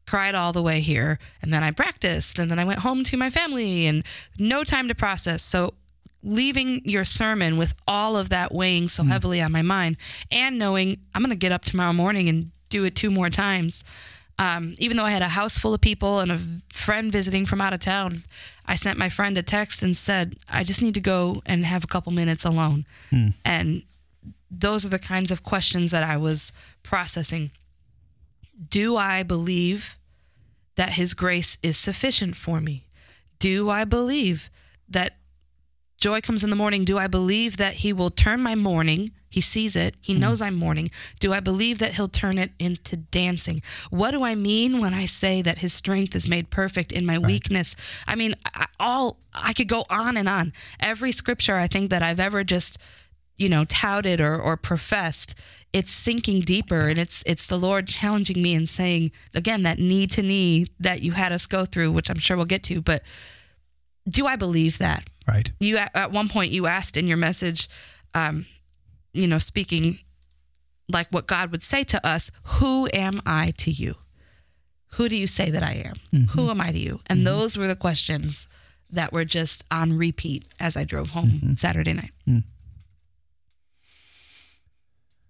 Cried 0.07 0.35
all 0.35 0.53
the 0.53 0.63
way 0.63 0.79
here 0.79 1.19
and 1.41 1.53
then 1.53 1.63
I 1.63 1.71
practiced 1.71 2.39
and 2.39 2.49
then 2.49 2.59
I 2.59 2.65
went 2.65 2.79
home 2.79 3.03
to 3.03 3.17
my 3.17 3.29
family 3.29 3.85
and 3.85 4.03
no 4.39 4.63
time 4.63 4.87
to 4.87 4.95
process. 4.95 5.43
So 5.43 5.73
leaving 6.23 6.81
your 6.83 7.05
sermon 7.05 7.57
with 7.57 7.73
all 7.87 8.17
of 8.17 8.29
that 8.29 8.53
weighing 8.53 8.87
so 8.87 9.03
heavily 9.03 9.41
on 9.41 9.51
my 9.51 9.61
mind 9.61 9.97
and 10.31 10.57
knowing 10.57 10.97
I'm 11.13 11.21
going 11.21 11.29
to 11.29 11.35
get 11.35 11.51
up 11.51 11.65
tomorrow 11.65 11.93
morning 11.93 12.27
and 12.27 12.51
do 12.69 12.85
it 12.85 12.95
two 12.95 13.09
more 13.11 13.29
times. 13.29 13.83
Um, 14.39 14.75
even 14.77 14.97
though 14.97 15.05
I 15.05 15.11
had 15.11 15.21
a 15.23 15.29
house 15.29 15.57
full 15.57 15.73
of 15.73 15.81
people 15.81 16.19
and 16.19 16.31
a 16.31 16.39
friend 16.71 17.11
visiting 17.11 17.45
from 17.45 17.59
out 17.59 17.73
of 17.73 17.79
town, 17.79 18.23
I 18.65 18.75
sent 18.75 18.99
my 18.99 19.09
friend 19.09 19.37
a 19.37 19.41
text 19.43 19.81
and 19.81 19.97
said, 19.97 20.35
I 20.47 20.63
just 20.63 20.81
need 20.81 20.93
to 20.93 21.01
go 21.01 21.41
and 21.45 21.65
have 21.65 21.83
a 21.83 21.87
couple 21.87 22.11
minutes 22.11 22.45
alone. 22.45 22.85
And 23.43 23.83
those 24.51 24.85
are 24.85 24.89
the 24.89 24.99
kinds 24.99 25.31
of 25.31 25.43
questions 25.43 25.91
that 25.91 26.03
I 26.03 26.17
was 26.17 26.51
processing. 26.83 27.51
Do 28.69 28.95
I 28.95 29.23
believe 29.23 29.96
that 30.77 30.93
His 30.93 31.13
grace 31.13 31.57
is 31.61 31.77
sufficient 31.77 32.35
for 32.35 32.61
me? 32.61 32.87
Do 33.39 33.69
I 33.69 33.83
believe 33.83 34.49
that 34.87 35.17
joy 35.97 36.21
comes 36.21 36.43
in 36.43 36.49
the 36.49 36.55
morning? 36.55 36.85
Do 36.85 36.97
I 36.97 37.07
believe 37.07 37.57
that 37.57 37.75
He 37.75 37.91
will 37.91 38.09
turn 38.09 38.41
my 38.41 38.55
mourning? 38.55 39.11
He 39.29 39.41
sees 39.41 39.75
it. 39.75 39.95
He 40.01 40.13
mm-hmm. 40.13 40.21
knows 40.21 40.41
I'm 40.41 40.55
mourning. 40.55 40.89
Do 41.19 41.33
I 41.33 41.39
believe 41.39 41.79
that 41.79 41.95
He'll 41.95 42.07
turn 42.07 42.37
it 42.37 42.51
into 42.57 42.95
dancing? 42.95 43.61
What 43.89 44.11
do 44.11 44.23
I 44.23 44.35
mean 44.35 44.79
when 44.79 44.93
I 44.93 45.05
say 45.05 45.41
that 45.41 45.59
His 45.59 45.73
strength 45.73 46.15
is 46.15 46.29
made 46.29 46.49
perfect 46.49 46.91
in 46.91 47.05
my 47.05 47.19
weakness? 47.19 47.75
I 48.07 48.15
mean, 48.15 48.35
I, 48.45 48.67
all 48.79 49.17
I 49.33 49.53
could 49.53 49.67
go 49.67 49.85
on 49.89 50.15
and 50.15 50.29
on. 50.29 50.53
Every 50.79 51.11
scripture 51.11 51.57
I 51.57 51.67
think 51.67 51.89
that 51.89 52.01
I've 52.01 52.19
ever 52.19 52.43
just 52.43 52.79
you 53.37 53.47
know 53.49 53.63
touted 53.65 54.19
or, 54.19 54.39
or 54.39 54.57
professed 54.57 55.35
it's 55.73 55.91
sinking 55.91 56.41
deeper. 56.41 56.87
And 56.87 56.97
it's 56.97 57.23
it's 57.25 57.45
the 57.45 57.57
lord 57.57 57.87
challenging 57.87 58.41
me 58.41 58.55
and 58.55 58.67
saying 58.67 59.11
again 59.33 59.63
that 59.63 59.79
knee 59.79 60.07
to 60.07 60.21
knee 60.21 60.65
that 60.79 61.01
you 61.01 61.11
had 61.11 61.31
us 61.31 61.45
go 61.45 61.65
through 61.65 61.91
which 61.91 62.09
i'm 62.09 62.17
sure 62.17 62.37
we'll 62.37 62.45
get 62.45 62.63
to 62.63 62.81
but 62.81 63.03
do 64.07 64.25
i 64.25 64.35
believe 64.35 64.77
that? 64.77 65.09
Right. 65.27 65.51
you 65.59 65.77
at 65.77 65.91
at 65.95 66.11
one 66.11 66.29
point 66.29 66.51
you 66.51 66.67
asked 66.67 66.97
in 66.97 67.07
your 67.07 67.17
message 67.17 67.67
um 68.13 68.45
you 69.13 69.27
know 69.27 69.39
speaking 69.39 69.99
like 70.91 71.07
what 71.09 71.27
god 71.27 71.51
would 71.51 71.63
say 71.63 71.83
to 71.83 72.05
us 72.05 72.31
who 72.43 72.87
am 72.93 73.21
i 73.25 73.53
to 73.57 73.71
you? 73.71 73.95
Who 74.91 75.09
do 75.09 75.17
you 75.17 75.27
say 75.27 75.51
that 75.51 75.63
i 75.63 75.73
am? 75.73 75.95
Mm-hmm. 76.13 76.39
Who 76.39 76.49
am 76.49 76.61
i 76.61 76.71
to 76.71 76.79
you? 76.79 77.01
And 77.07 77.19
mm-hmm. 77.19 77.25
those 77.25 77.57
were 77.57 77.67
the 77.67 77.75
questions 77.75 78.47
that 78.89 79.11
were 79.11 79.25
just 79.25 79.65
on 79.69 79.97
repeat 79.97 80.47
as 80.59 80.77
i 80.77 80.83
drove 80.83 81.09
home 81.09 81.29
mm-hmm. 81.29 81.53
saturday 81.55 81.93
night 81.93 82.11
mm. 82.27 82.41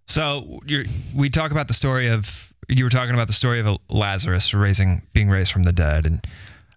So 0.07 0.59
you're, 0.65 0.85
we 1.15 1.29
talk 1.29 1.51
about 1.51 1.67
the 1.67 1.73
story 1.73 2.07
of 2.07 2.53
you 2.69 2.83
were 2.83 2.89
talking 2.89 3.13
about 3.13 3.27
the 3.27 3.33
story 3.33 3.59
of 3.59 3.77
Lazarus 3.89 4.53
raising 4.53 5.03
being 5.13 5.29
raised 5.29 5.51
from 5.51 5.63
the 5.63 5.71
dead, 5.71 6.05
and 6.05 6.27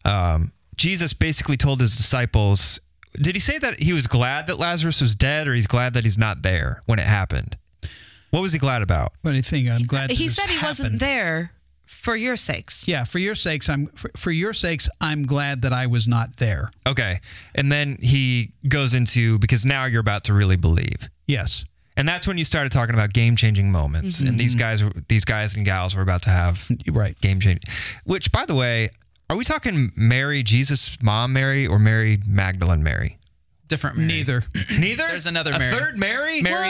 um, 0.04 0.52
Jesus 0.76 1.12
basically 1.12 1.56
told 1.56 1.80
his 1.80 1.96
disciples. 1.96 2.80
Did 3.14 3.34
he 3.34 3.40
say 3.40 3.58
that 3.58 3.80
he 3.80 3.92
was 3.92 4.06
glad 4.06 4.46
that 4.46 4.58
Lazarus 4.58 5.00
was 5.00 5.14
dead, 5.14 5.48
or 5.48 5.54
he's 5.54 5.66
glad 5.66 5.94
that 5.94 6.04
he's 6.04 6.18
not 6.18 6.42
there 6.42 6.80
when 6.86 6.98
it 6.98 7.06
happened? 7.06 7.56
What 8.30 8.40
was 8.42 8.52
he 8.52 8.58
glad 8.60 8.82
about? 8.82 9.12
What 9.22 9.32
do 9.32 9.36
you 9.36 9.42
think? 9.42 9.68
I'm 9.68 9.82
glad. 9.82 10.10
that 10.10 10.16
he 10.16 10.28
this 10.28 10.36
said 10.36 10.48
he 10.48 10.64
wasn't 10.64 11.00
there 11.00 11.52
for 11.84 12.14
your 12.14 12.36
sakes. 12.36 12.86
Yeah, 12.86 13.04
for 13.04 13.18
your 13.18 13.34
sakes, 13.34 13.68
I'm 13.68 13.86
for, 13.88 14.10
for 14.16 14.30
your 14.30 14.52
sakes, 14.52 14.88
I'm 15.00 15.26
glad 15.26 15.62
that 15.62 15.72
I 15.72 15.86
was 15.86 16.06
not 16.06 16.36
there. 16.36 16.70
Okay, 16.86 17.20
and 17.54 17.70
then 17.72 17.98
he 18.00 18.52
goes 18.68 18.94
into 18.94 19.38
because 19.40 19.66
now 19.66 19.86
you're 19.86 20.00
about 20.00 20.24
to 20.24 20.34
really 20.34 20.56
believe. 20.56 21.10
Yes. 21.26 21.64
And 21.96 22.08
that's 22.08 22.26
when 22.26 22.38
you 22.38 22.44
started 22.44 22.72
talking 22.72 22.94
about 22.94 23.12
game 23.12 23.36
changing 23.36 23.70
moments, 23.70 24.20
and 24.20 24.38
these 24.38 24.56
mm-hmm. 24.56 24.84
guys, 24.86 25.04
these 25.08 25.24
guys 25.24 25.56
and 25.56 25.64
gals 25.64 25.94
were 25.94 26.02
about 26.02 26.22
to 26.22 26.30
have 26.30 26.70
right. 26.88 27.20
game 27.20 27.40
changing. 27.40 27.70
Which, 28.04 28.32
by 28.32 28.46
the 28.46 28.54
way, 28.54 28.90
are 29.28 29.36
we 29.36 29.44
talking 29.44 29.92
Mary, 29.94 30.42
Jesus' 30.42 30.96
mom, 31.02 31.32
Mary, 31.32 31.66
or 31.66 31.78
Mary 31.78 32.18
Magdalene, 32.26 32.82
Mary? 32.82 33.18
Different 33.68 33.96
Mary. 33.96 34.08
Neither. 34.08 34.44
Neither. 34.78 35.06
There's 35.08 35.26
another 35.26 35.52
a 35.52 35.58
third 35.58 35.96
Mary. 35.96 36.42
Mary, 36.42 36.68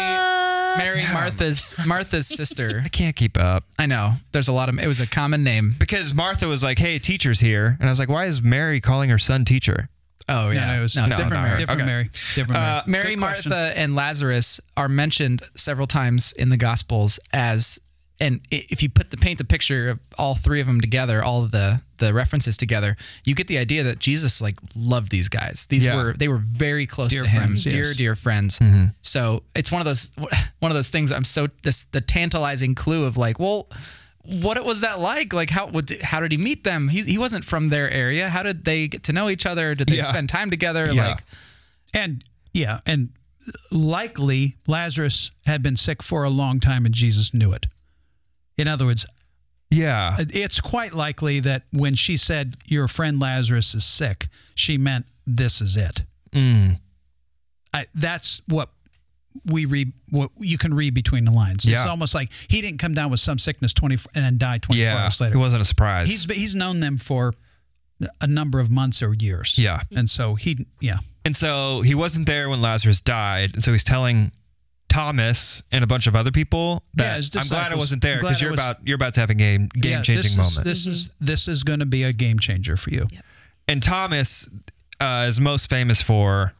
Mary, 0.76 1.02
Martha's 1.12 1.74
Martha's 1.86 2.26
sister. 2.36 2.82
I 2.84 2.88
can't 2.88 3.16
keep 3.16 3.38
up 3.38 3.64
I 3.78 3.86
know. 3.86 4.14
There's 4.32 4.48
a 4.48 4.52
lot 4.52 4.68
of. 4.68 4.78
It 4.78 4.86
was 4.86 5.00
a 5.00 5.06
common 5.06 5.42
name. 5.42 5.74
because 5.78 6.12
Martha 6.12 6.46
was 6.48 6.62
like, 6.62 6.78
"Hey, 6.78 6.98
teacher's 6.98 7.40
here," 7.40 7.78
and 7.80 7.88
I 7.88 7.92
was 7.92 7.98
like, 7.98 8.10
"Why 8.10 8.26
is 8.26 8.42
Mary 8.42 8.80
calling 8.80 9.08
her 9.08 9.18
son 9.18 9.46
teacher?" 9.46 9.88
Oh, 10.30 10.50
yeah. 10.50 10.66
no, 10.74 10.80
it 10.80 10.82
was 10.82 10.96
No, 10.96 11.06
different 11.08 11.30
Mary. 11.30 11.44
Mary. 11.48 11.58
Different 11.58 11.80
Okay. 11.82 11.86
Mary. 11.86 12.10
Different 12.34 12.50
Mary. 12.52 12.64
Uh, 12.64 12.82
Mary, 12.86 13.14
Good 13.14 13.18
question. 13.20 13.50
Martha, 13.50 13.78
and 13.78 13.94
Lazarus 13.96 14.60
are 14.76 14.88
mentioned 14.88 15.42
several 15.56 15.86
times 15.86 16.32
in 16.32 16.48
the 16.50 16.56
Gospels 16.56 17.18
as, 17.32 17.78
and 18.20 18.40
if 18.50 18.82
you 18.82 18.88
put 18.90 19.10
the 19.10 19.16
paint 19.16 19.38
the 19.38 19.44
picture 19.44 19.88
of 19.88 19.98
all 20.18 20.34
three 20.34 20.60
of 20.60 20.66
them 20.66 20.80
together, 20.80 21.22
all 21.22 21.42
of 21.44 21.50
the 21.50 21.82
the 21.98 22.14
references 22.14 22.56
together, 22.56 22.96
you 23.24 23.34
get 23.34 23.46
the 23.46 23.58
idea 23.58 23.82
that 23.82 23.98
Jesus 23.98 24.40
like 24.40 24.58
loved 24.74 25.10
these 25.10 25.28
guys. 25.28 25.66
These 25.68 25.84
Yeah. 25.84 25.96
were 25.96 26.12
they 26.14 26.28
were 26.28 26.38
very 26.38 26.86
close 26.86 27.10
Dear 27.10 27.24
to 27.24 27.28
him, 27.28 27.42
friends, 27.42 27.64
dear 27.64 27.84
yes. 27.88 27.96
dear 27.96 28.14
friends. 28.14 28.58
So 29.02 29.42
it's 29.54 29.70
one 29.72 29.80
of 29.82 29.84
those 29.86 30.08
one 30.60 30.70
of 30.70 30.74
those 30.74 30.88
things. 30.88 31.10
I'm 31.12 31.24
so 31.24 31.48
this 31.62 31.84
the 31.84 32.00
tantalizing 32.00 32.74
clue 32.74 33.04
of 33.04 33.16
like, 33.16 33.38
well. 33.38 33.68
What 34.22 34.62
was 34.64 34.80
that 34.80 35.00
like? 35.00 35.32
Like 35.32 35.50
how 35.50 35.70
how 36.02 36.20
did 36.20 36.30
he 36.32 36.38
meet 36.38 36.64
them? 36.64 36.88
He, 36.88 37.02
he 37.02 37.18
wasn't 37.18 37.44
from 37.44 37.70
their 37.70 37.90
area. 37.90 38.28
How 38.28 38.42
did 38.42 38.64
they 38.64 38.86
get 38.88 39.02
to 39.04 39.12
know 39.12 39.28
each 39.28 39.46
other? 39.46 39.74
Did 39.74 39.88
they 39.88 39.96
Yeah. 39.96 40.02
spend 40.02 40.28
time 40.28 40.50
together? 40.50 40.92
Yeah. 40.92 41.08
Like 41.08 41.24
And 41.94 42.22
yeah, 42.52 42.80
and 42.86 43.10
likely 43.72 44.56
Lazarus 44.66 45.30
had 45.46 45.62
been 45.62 45.76
sick 45.76 46.02
for 46.02 46.24
a 46.24 46.30
long 46.30 46.60
time 46.60 46.84
and 46.84 46.94
Jesus 46.94 47.32
knew 47.32 47.52
it. 47.52 47.66
In 48.58 48.68
other 48.68 48.84
words, 48.86 49.06
Yeah. 49.70 50.16
it's 50.18 50.60
quite 50.60 50.92
likely 50.92 51.40
that 51.40 51.62
when 51.72 51.94
she 51.94 52.16
said 52.16 52.56
your 52.66 52.88
friend 52.88 53.18
Lazarus 53.18 53.74
is 53.74 53.84
sick, 53.84 54.28
she 54.54 54.76
meant 54.76 55.06
this 55.26 55.60
is 55.60 55.76
it. 55.76 56.02
Mm. 56.32 56.78
I, 57.72 57.86
that's 57.94 58.42
what 58.46 58.70
we 59.44 59.64
read. 59.64 59.92
What 60.10 60.30
you 60.38 60.58
can 60.58 60.74
read 60.74 60.94
between 60.94 61.24
the 61.24 61.30
lines. 61.32 61.66
It's 61.66 61.84
almost 61.84 62.14
like 62.14 62.30
he 62.48 62.60
didn't 62.60 62.78
come 62.78 62.94
down 62.94 63.10
with 63.10 63.20
some 63.20 63.38
sickness 63.38 63.72
twenty 63.72 63.96
and 64.14 64.24
then 64.24 64.38
die 64.38 64.58
twenty 64.58 64.80
four 64.82 64.86
Yeah. 64.92 65.04
hours 65.04 65.20
later. 65.20 65.36
It 65.36 65.38
wasn't 65.38 65.62
a 65.62 65.64
surprise. 65.64 66.08
He's 66.08 66.24
he's 66.24 66.54
known 66.54 66.80
them 66.80 66.98
for 66.98 67.32
a 68.20 68.26
number 68.26 68.60
of 68.60 68.70
months 68.70 69.02
or 69.02 69.14
years. 69.14 69.58
yeah. 69.58 69.82
and 69.94 70.08
so 70.08 70.34
he 70.34 70.66
yeah 70.80 70.98
And 71.24 71.36
so 71.36 71.82
he 71.82 71.94
wasn't 71.94 72.26
there 72.26 72.48
when 72.48 72.62
Lazarus 72.62 73.00
died. 73.00 73.50
And 73.54 73.62
so 73.62 73.72
he's 73.72 73.84
telling 73.84 74.32
Thomas 74.88 75.62
and 75.70 75.84
a 75.84 75.86
bunch 75.86 76.06
of 76.08 76.16
other 76.16 76.32
people 76.32 76.82
that 76.94 77.16
his 77.16 77.30
I'm 77.36 77.46
glad 77.46 77.72
I 77.72 77.76
wasn't 77.76 78.02
there 78.02 78.16
because 78.20 78.40
you're 78.40 78.50
was- 78.50 78.58
about 78.60 78.78
you're 78.86 78.96
about 78.96 79.14
to 79.14 79.20
have 79.20 79.30
a 79.30 79.34
game 79.34 79.68
game 79.74 79.92
Yeah, 79.92 80.02
changing 80.02 80.22
this 80.24 80.36
moment. 80.36 80.66
Is, 80.66 80.84
this 80.84 80.86
is 80.86 81.10
this 81.20 81.46
is 81.48 81.62
going 81.62 81.78
to 81.80 81.86
be 81.86 82.02
a 82.02 82.12
game 82.12 82.38
changer 82.38 82.76
for 82.76 82.90
you. 82.90 83.06
and 83.68 83.82
Thomas 83.82 84.48
uh, 85.00 85.26
is 85.28 85.40
most 85.40 85.70
famous 85.70 86.02
for 86.02 86.54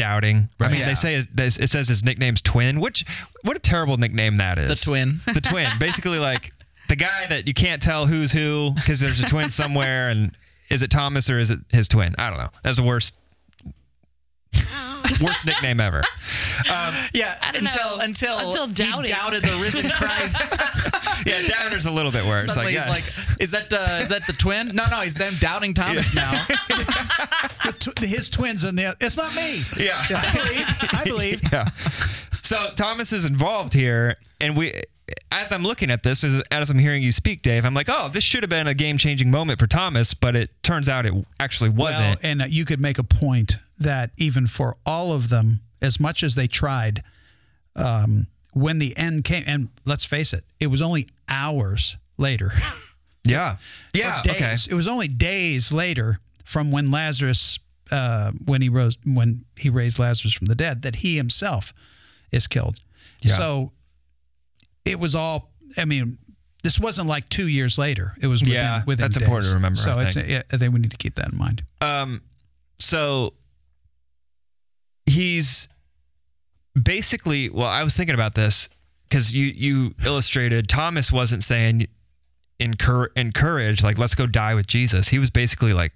doubting. 0.00 0.48
Right. 0.58 0.66
I 0.68 0.70
mean, 0.70 0.80
Yeah. 0.80 0.86
they 0.86 0.94
say 0.94 1.14
it, 1.16 1.28
it 1.38 1.68
says 1.70 1.88
his 1.88 2.02
nickname's 2.02 2.40
Twin, 2.40 2.80
which 2.80 3.04
what 3.42 3.56
a 3.56 3.60
terrible 3.60 3.96
nickname 3.96 4.38
that 4.38 4.58
is. 4.58 4.68
the 4.68 4.84
twin. 4.90 5.20
The 5.34 5.40
Twin, 5.40 5.70
basically 5.78 6.18
like 6.18 6.52
the 6.88 6.96
guy 6.96 7.26
that 7.28 7.46
you 7.46 7.54
can't 7.54 7.82
tell 7.82 8.06
who's 8.06 8.32
who 8.32 8.72
because 8.74 9.00
there's 9.00 9.20
a 9.20 9.26
twin 9.26 9.50
somewhere, 9.62 10.08
and 10.08 10.36
is 10.70 10.82
it 10.82 10.90
Thomas 10.90 11.28
or 11.30 11.38
is 11.38 11.50
it 11.50 11.60
his 11.70 11.86
twin? 11.88 12.14
I 12.18 12.30
don't 12.30 12.38
know. 12.38 12.48
That's 12.62 12.78
the 12.78 12.84
worst. 12.84 13.16
Worst 15.20 15.46
nickname 15.46 15.80
ever. 15.80 16.02
Yeah, 17.12 17.36
until 17.54 17.98
know. 17.98 18.04
until 18.04 18.38
Until 18.38 18.66
he 18.66 18.72
doubting. 18.74 19.12
doubted 19.14 19.42
the 19.42 19.60
risen 19.62 19.90
Christ. 19.94 20.40
Yeah, 21.26 21.48
Doubter's 21.48 21.86
a 21.86 21.90
little 21.90 22.12
bit 22.12 22.24
worse. 22.26 22.46
Suddenly 22.46 22.74
like, 22.76 22.84
he's 22.84 22.86
yes. 22.86 23.28
like, 23.28 23.40
"Is 23.40 23.50
that 23.50 23.72
uh, 23.72 23.98
is 24.02 24.08
that 24.08 24.26
the 24.26 24.32
twin? 24.32 24.68
No, 24.68 24.86
no, 24.90 25.00
he's 25.00 25.16
them 25.16 25.34
doubting 25.40 25.74
Thomas 25.74 26.14
now." 26.14 26.46
The 27.62 27.72
tw- 27.72 27.98
his 28.00 28.30
twins 28.30 28.64
in 28.64 28.74
there. 28.76 28.94
It's 29.00 29.16
not 29.18 29.34
me. 29.34 29.62
yeah. 29.78 30.02
I 30.08 30.32
believe. 30.34 30.66
I 30.94 31.04
believe. 31.04 31.52
yeah. 31.52 31.66
So 32.42 32.70
Thomas 32.74 33.12
is 33.12 33.24
involved 33.26 33.74
here, 33.74 34.16
and 34.40 34.56
we, 34.56 34.72
as 35.30 35.52
I'm 35.52 35.62
looking 35.62 35.90
at 35.90 36.02
this, 36.02 36.24
as, 36.24 36.40
as 36.50 36.70
I'm 36.70 36.78
hearing 36.78 37.02
you 37.02 37.12
speak, 37.12 37.42
Dave, 37.42 37.64
I'm 37.66 37.74
like, 37.74 37.88
oh, 37.90 38.08
this 38.08 38.24
should 38.24 38.42
have 38.42 38.50
been 38.50 38.66
a 38.66 38.74
game 38.74 38.96
changing 38.96 39.30
moment 39.30 39.58
for 39.60 39.66
Thomas, 39.66 40.14
but 40.14 40.34
it 40.36 40.50
turns 40.62 40.88
out 40.88 41.04
it 41.06 41.12
actually 41.38 41.70
wasn't. 41.70 42.18
and 42.22 42.42
uh, 42.42 42.46
you 42.46 42.64
could 42.64 42.80
make 42.80 42.98
a 42.98 43.04
point 43.04 43.58
that 43.80 44.10
even 44.16 44.46
for 44.46 44.76
all 44.86 45.12
of 45.12 45.28
them, 45.28 45.60
as 45.82 45.98
much 45.98 46.22
as 46.22 46.34
they 46.34 46.46
tried, 46.46 47.02
um, 47.76 48.26
when 48.52 48.78
the 48.78 48.96
end 48.96 49.24
came, 49.24 49.44
and 49.46 49.68
let's 49.84 50.04
face 50.04 50.32
it, 50.32 50.44
it 50.60 50.66
was 50.68 50.82
only 50.82 51.08
hours 51.28 51.96
later. 52.18 52.52
yeah. 53.24 53.56
Yeah. 53.94 54.22
days. 54.22 54.34
Okay. 54.36 54.54
It 54.70 54.74
was 54.74 54.86
only 54.86 55.08
days 55.08 55.72
later 55.72 56.20
from 56.44 56.70
when 56.70 56.90
Lazarus, 56.90 57.58
uh, 57.90 58.32
when 58.44 58.60
he 58.62 58.68
rose, 58.68 58.98
when 59.04 59.44
he 59.56 59.70
raised 59.70 59.98
Lazarus 59.98 60.32
from 60.34 60.46
the 60.46 60.54
dead, 60.54 60.82
that 60.82 60.96
he 60.96 61.16
himself 61.16 61.72
is 62.30 62.46
killed. 62.46 62.78
Yeah. 63.22 63.34
So 63.36 63.72
it 64.84 64.98
was 64.98 65.14
all. 65.14 65.50
I 65.78 65.84
mean, 65.84 66.18
this 66.64 66.80
wasn't 66.80 67.08
like 67.08 67.28
two 67.28 67.48
years 67.48 67.78
later. 67.78 68.14
It 68.20 68.26
was 68.26 68.42
within, 68.42 68.54
Yeah, 68.56 68.82
within 68.86 69.04
that's 69.04 69.16
important 69.16 69.48
to 69.50 69.54
remember, 69.54 69.76
So 69.76 69.92
I 69.98 70.04
it's, 70.04 70.14
think. 70.14 70.28
yeah, 70.28 70.42
I 70.52 70.56
think 70.56 70.74
we 70.74 70.80
need 70.80 70.90
to 70.90 70.96
keep 70.96 71.14
that 71.14 71.30
in 71.32 71.38
mind. 71.38 71.62
Um, 71.80 72.22
so 72.78 73.34
he's 75.10 75.68
basically 76.80 77.48
well 77.50 77.66
i 77.68 77.82
was 77.82 77.96
thinking 77.96 78.14
about 78.14 78.34
this 78.34 78.68
because 79.08 79.34
you 79.34 79.46
you 79.46 79.94
illustrated 80.04 80.68
thomas 80.68 81.10
wasn't 81.12 81.42
saying 81.42 81.86
encourage, 82.58 83.10
encourage 83.16 83.82
like 83.82 83.98
let's 83.98 84.14
go 84.14 84.26
die 84.26 84.54
with 84.54 84.66
jesus 84.66 85.08
he 85.08 85.18
was 85.18 85.30
basically 85.30 85.72
like 85.72 85.92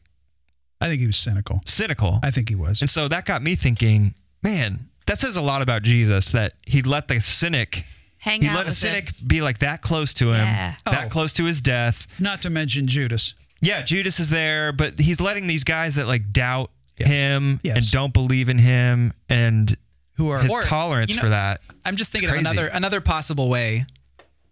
I 0.80 0.88
think 0.88 1.00
he 1.00 1.06
was 1.06 1.16
cynical. 1.16 1.60
cynical 1.64 2.18
I 2.22 2.30
think 2.30 2.50
he 2.50 2.54
was. 2.56 2.82
and 2.82 2.90
so 2.90 3.08
that 3.08 3.24
got 3.24 3.42
me 3.42 3.54
thinking 3.54 4.14
man 4.42 4.88
that 5.06 5.18
says 5.18 5.36
a 5.36 5.40
lot 5.42 5.62
about 5.62 5.82
jesus 5.82 6.32
that 6.32 6.54
he 6.66 6.82
let 6.82 7.08
the 7.08 7.20
cynic 7.20 7.84
Hang 8.18 8.42
he 8.42 8.48
out 8.48 8.56
let 8.56 8.66
a 8.66 8.72
cynic 8.72 9.10
him. 9.10 9.26
be 9.28 9.40
like 9.40 9.58
that 9.60 9.80
close 9.80 10.12
to 10.14 10.32
him 10.32 10.44
Yeah. 10.46 10.74
that 10.86 11.04
Oh. 11.06 11.08
close 11.08 11.32
to 11.34 11.44
his 11.44 11.60
death 11.62 12.06
Not 12.18 12.42
to 12.42 12.50
mention 12.50 12.86
Judas. 12.86 13.34
yeah 13.62 13.82
judas 13.82 14.18
is 14.20 14.28
there 14.30 14.72
but 14.72 14.98
he's 14.98 15.20
letting 15.20 15.46
these 15.46 15.64
guys 15.64 15.94
that 15.94 16.06
like 16.06 16.32
doubt 16.32 16.70
Yes. 16.96 17.08
him 17.08 17.60
Yes. 17.62 17.76
and 17.76 17.90
don't 17.90 18.12
believe 18.12 18.48
in 18.48 18.58
him 18.58 19.12
and 19.28 19.76
Who 20.16 20.28
are 20.28 20.40
his 20.40 20.52
Or, 20.52 20.62
tolerance 20.62 21.10
you 21.10 21.16
know, 21.16 21.22
for 21.22 21.28
that. 21.30 21.60
I'm 21.84 21.96
just 21.96 22.12
thinking 22.12 22.30
of 22.30 22.36
another 22.36 22.66
another 22.66 23.00
possible 23.00 23.48
way 23.48 23.86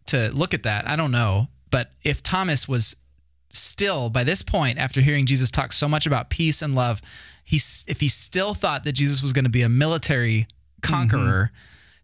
to 0.06 0.30
look 0.32 0.54
at 0.54 0.64
that. 0.64 0.88
I 0.88 0.96
don't 0.96 1.12
know, 1.12 1.48
but 1.70 1.90
if 2.02 2.22
Thomas 2.22 2.68
was 2.68 2.96
still 3.50 4.08
by 4.10 4.24
this 4.24 4.42
point 4.42 4.78
after 4.78 5.00
hearing 5.00 5.26
Jesus 5.26 5.50
talk 5.50 5.72
so 5.72 5.86
much 5.86 6.06
about 6.06 6.30
peace 6.30 6.62
and 6.62 6.74
love, 6.74 7.00
he's 7.44 7.84
if 7.86 8.00
he 8.00 8.08
still 8.08 8.54
thought 8.54 8.84
that 8.84 8.92
Jesus 8.92 9.22
was 9.22 9.32
going 9.32 9.44
to 9.44 9.50
be 9.50 9.62
a 9.62 9.68
military 9.68 10.46
mm-hmm. 10.82 10.92
conqueror, 10.92 11.52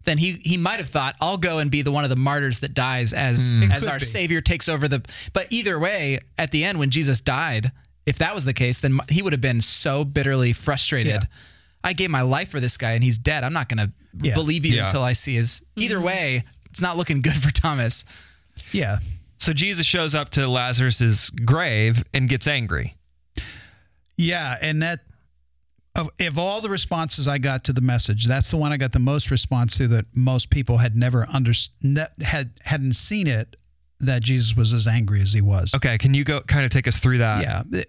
then 0.05 0.17
he 0.17 0.33
he 0.41 0.57
might 0.57 0.79
have 0.79 0.89
thought 0.89 1.15
I'll 1.19 1.37
go 1.37 1.59
and 1.59 1.69
be 1.69 1.81
the 1.81 1.91
one 1.91 2.03
of 2.03 2.09
the 2.09 2.15
martyrs 2.15 2.59
that 2.59 2.73
dies 2.73 3.13
as 3.13 3.59
mm. 3.59 3.65
It 3.65 3.71
as 3.71 3.87
our 3.87 3.99
be. 3.99 4.05
savior 4.05 4.41
takes 4.41 4.69
over 4.69 4.87
the 4.87 5.03
but 5.33 5.47
either 5.51 5.77
way 5.77 6.19
at 6.37 6.51
the 6.51 6.63
end 6.63 6.79
when 6.79 6.89
Jesus 6.89 7.19
died, 7.21 7.71
if 8.09 8.17
that 8.17 8.33
was 8.33 8.43
the 8.43 8.53
case 8.53 8.79
then 8.79 8.99
he 9.07 9.21
would 9.21 9.33
have 9.33 9.41
been 9.41 9.61
so 9.61 10.03
bitterly 10.03 10.51
frustrated. 10.53 11.13
Yeah. 11.13 11.21
I 11.83 11.93
gave 11.93 12.09
my 12.09 12.21
life 12.23 12.49
for 12.49 12.59
this 12.59 12.75
guy 12.75 12.91
and 12.91 13.03
he's 13.03 13.17
dead. 13.17 13.43
I'm 13.43 13.53
not 13.53 13.69
going 13.69 13.77
to 13.87 13.91
Yeah. 14.21 14.33
believe 14.33 14.65
you 14.65 14.75
Yeah. 14.75 14.85
until 14.85 15.03
I 15.03 15.13
see 15.13 15.35
his. 15.35 15.63
Either 15.77 15.95
mm-hmm. 15.95 16.05
way, 16.05 16.43
it's 16.69 16.81
not 16.81 16.97
looking 16.97 17.21
good 17.21 17.41
for 17.41 17.51
Thomas. 17.51 18.03
yeah. 18.71 18.99
So 19.37 19.53
Jesus 19.53 19.85
shows 19.85 20.13
up 20.13 20.29
to 20.31 20.47
Lazarus's 20.47 21.29
grave 21.29 22.03
and 22.13 22.27
gets 22.27 22.45
angry. 22.45 22.95
Yeah, 24.17 24.57
and 24.61 24.81
that 24.81 24.99
of, 25.97 26.09
of 26.19 26.37
all 26.37 26.59
the 26.59 26.69
responses 26.69 27.25
I 27.27 27.37
got 27.37 27.63
to 27.65 27.73
the 27.73 27.81
message, 27.81 28.25
that's 28.25 28.51
the 28.51 28.57
one 28.57 28.73
I 28.73 28.77
got 28.77 28.91
the 28.91 28.99
most 28.99 29.31
response 29.31 29.77
to. 29.77 29.87
That 29.87 30.05
most 30.13 30.49
people 30.49 30.77
had 30.79 30.95
never 30.95 31.25
under 31.31 31.53
ne- 31.81 32.07
had 32.21 32.51
hadn't 32.65 32.93
seen 32.93 33.27
it. 33.27 33.55
That 34.01 34.23
Jesus 34.23 34.55
was 34.55 34.73
as 34.73 34.87
angry 34.87 35.21
as 35.21 35.33
he 35.33 35.41
was. 35.41 35.75
Okay, 35.75 35.97
can 35.97 36.13
you 36.13 36.23
go 36.23 36.39
kind 36.39 36.63
of 36.63 36.71
take 36.71 36.87
us 36.87 36.99
through 36.99 37.17
that? 37.17 37.41
Yeah, 37.41 37.83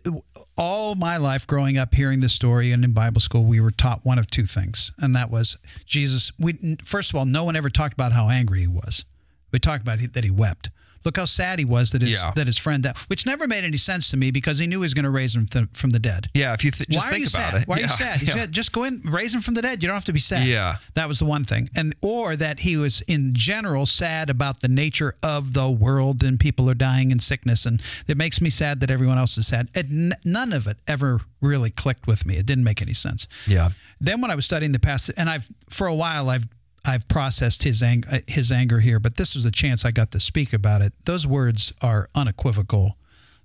all 0.56 0.96
my 0.96 1.16
life 1.18 1.46
growing 1.46 1.78
up, 1.78 1.94
hearing 1.94 2.20
this 2.20 2.32
story, 2.32 2.72
and 2.72 2.84
in 2.84 2.92
Bible 2.92 3.20
school, 3.20 3.44
we 3.44 3.61
were 3.61 3.70
taught 3.70 4.04
one 4.04 4.18
of 4.18 4.28
two 4.28 4.44
things, 4.44 4.90
and 4.98 5.14
that 5.14 5.30
was 5.30 5.56
Jesus. 5.86 6.32
We 6.38 6.76
first 6.84 7.11
of 7.11 7.16
all, 7.16 7.26
no 7.26 7.44
one 7.44 7.54
ever 7.54 7.70
talked 7.70 7.94
about 7.94 8.12
how 8.12 8.28
angry 8.28 8.61
he 8.61 8.66
was. 8.66 9.04
We 9.52 9.58
talked 9.58 9.82
about 9.82 10.00
that 10.12 10.24
he 10.24 10.30
wept. 10.30 10.70
Look 11.05 11.16
how 11.16 11.24
sad 11.24 11.59
he 11.59 11.64
was 11.64 11.90
that 11.92 12.03
his 12.03 12.11
Yeah. 12.20 12.32
that 12.34 12.46
his 12.46 12.59
friend 12.59 12.82
died, 12.82 12.96
which 13.09 13.24
never 13.26 13.46
made 13.46 13.64
any 13.64 13.76
sense 13.78 14.11
to 14.11 14.16
me 14.16 14.30
because 14.30 14.59
he 14.59 14.66
knew 14.66 14.78
he 14.78 14.82
was 14.82 14.94
going 14.94 15.05
to 15.05 15.11
raise 15.11 15.34
him 15.34 15.46
th- 15.46 15.66
from 15.72 15.90
the 15.90 15.98
dead. 15.98 16.28
Yeah, 16.34 16.53
if 16.53 16.64
you 16.64 16.70
th- 16.70 16.88
just 16.88 17.07
Why 17.07 17.11
think 17.12 17.28
about 17.28 17.53
sad? 17.53 17.62
it. 17.62 17.68
Why 17.68 17.76
are 17.76 17.80
yeah. 17.80 17.86
you 17.86 17.92
sad? 17.92 18.20
He 18.20 18.26
yeah. 18.26 18.32
said, 18.34 18.53
just 18.53 18.72
go 18.72 18.84
in, 18.84 19.01
raise 19.05 19.34
him 19.34 19.40
from 19.40 19.55
the 19.55 19.62
dead. 19.62 19.82
You 19.82 19.86
don't 19.88 19.96
have 19.96 20.05
to 20.07 20.12
be 20.12 20.18
sad. 20.20 20.46
Yeah. 20.46 20.76
That 20.94 21.09
was 21.09 21.18
the 21.18 21.24
one 21.24 21.44
thing. 21.44 21.70
And 21.74 21.94
or 22.03 22.36
that 22.36 22.61
he 22.61 22.76
was 22.76 23.01
in 23.03 23.34
general 23.34 23.86
sad 23.86 24.28
about 24.28 24.61
the 24.61 24.68
nature 24.68 25.14
of 25.22 25.55
the 25.55 25.70
world 25.70 26.22
and 26.22 26.38
people 26.38 26.68
are 26.68 26.74
dying 26.74 27.11
in 27.11 27.18
sickness. 27.18 27.64
And 27.64 27.80
it 28.07 28.16
makes 28.16 28.40
me 28.40 28.51
sad 28.51 28.80
that 28.80 28.90
everyone 28.90 29.18
else 29.18 29.38
is 29.38 29.46
sad. 29.46 29.68
And 29.74 30.12
n- 30.12 30.18
none 30.24 30.53
of 30.53 30.66
it 30.66 30.78
ever 30.86 31.20
really 31.40 31.70
clicked 31.70 32.07
with 32.07 32.26
me. 32.26 32.36
It 32.36 32.46
didn't 32.46 32.64
make 32.64 32.82
any 32.82 32.92
sense. 32.94 33.26
Yeah. 33.46 33.70
Then 34.01 34.20
when 34.20 34.30
I 34.30 34.34
was 34.34 34.44
studying 34.44 34.72
the 34.72 34.78
past, 34.78 35.11
and 35.16 35.28
I've 35.28 35.48
for 35.68 35.86
a 35.86 35.94
while 35.94 36.28
I've 36.30 36.46
I've 36.84 37.06
processed 37.08 37.62
his 37.62 37.82
ang- 37.82 38.04
his 38.26 38.50
anger 38.50 38.80
here, 38.80 38.98
but 38.98 39.16
this 39.16 39.34
was 39.34 39.44
a 39.44 39.50
chance 39.50 39.84
I 39.84 39.90
got 39.90 40.10
to 40.12 40.20
speak 40.20 40.52
about 40.52 40.80
it. 40.82 40.92
Those 41.04 41.26
words 41.26 41.72
are 41.82 42.08
unequivocal. 42.14 42.96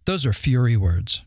Those 0.06 0.26
are 0.26 0.34
fury 0.34 0.78
words. 0.78 1.24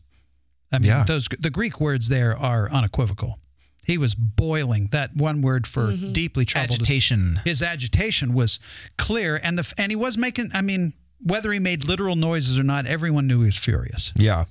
I 0.71 0.79
mean, 0.79 0.89
Yeah. 0.89 1.03
those 1.03 1.27
the 1.39 1.49
Greek 1.49 1.79
words 1.79 2.09
there 2.09 2.35
are 2.37 2.69
unequivocal. 2.71 3.37
He 3.85 3.97
was 3.97 4.13
boiling. 4.15 4.87
That 4.91 5.15
one 5.15 5.41
word 5.41 5.65
for 5.65 5.87
mm-hmm. 5.87 6.11
deeply 6.13 6.45
troubled. 6.45 6.79
Agitation. 6.81 7.41
His 7.43 7.61
agitation 7.61 8.33
was 8.33 8.59
clear, 8.97 9.39
and 9.41 9.57
the 9.57 9.73
and 9.77 9.91
he 9.91 9.95
was 9.95 10.17
making. 10.17 10.51
I 10.53 10.61
mean, 10.61 10.93
whether 11.21 11.51
he 11.51 11.59
made 11.59 11.85
literal 11.85 12.15
noises 12.15 12.57
or 12.57 12.63
not, 12.63 12.85
everyone 12.85 13.27
knew 13.27 13.39
he 13.39 13.45
was 13.45 13.57
furious. 13.57 14.13
Yeah. 14.15 14.45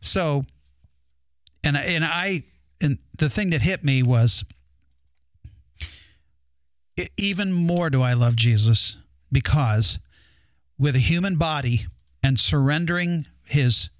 So 0.00 0.44
and 1.64 1.76
I- 1.76 1.82
and 1.82 2.04
I 2.04 2.42
and 2.80 2.98
the 3.18 3.28
thing 3.28 3.50
that 3.50 3.62
hit 3.62 3.84
me 3.84 4.02
was 4.02 4.44
even 7.16 7.52
more 7.52 7.90
do 7.90 8.02
I 8.02 8.14
love 8.14 8.36
Jesus 8.36 8.96
because 9.30 9.98
with 10.78 10.94
a 10.94 11.00
human 11.00 11.36
body 11.36 11.86
and 12.22 12.38
surrendering 12.38 13.26
his 13.46 13.90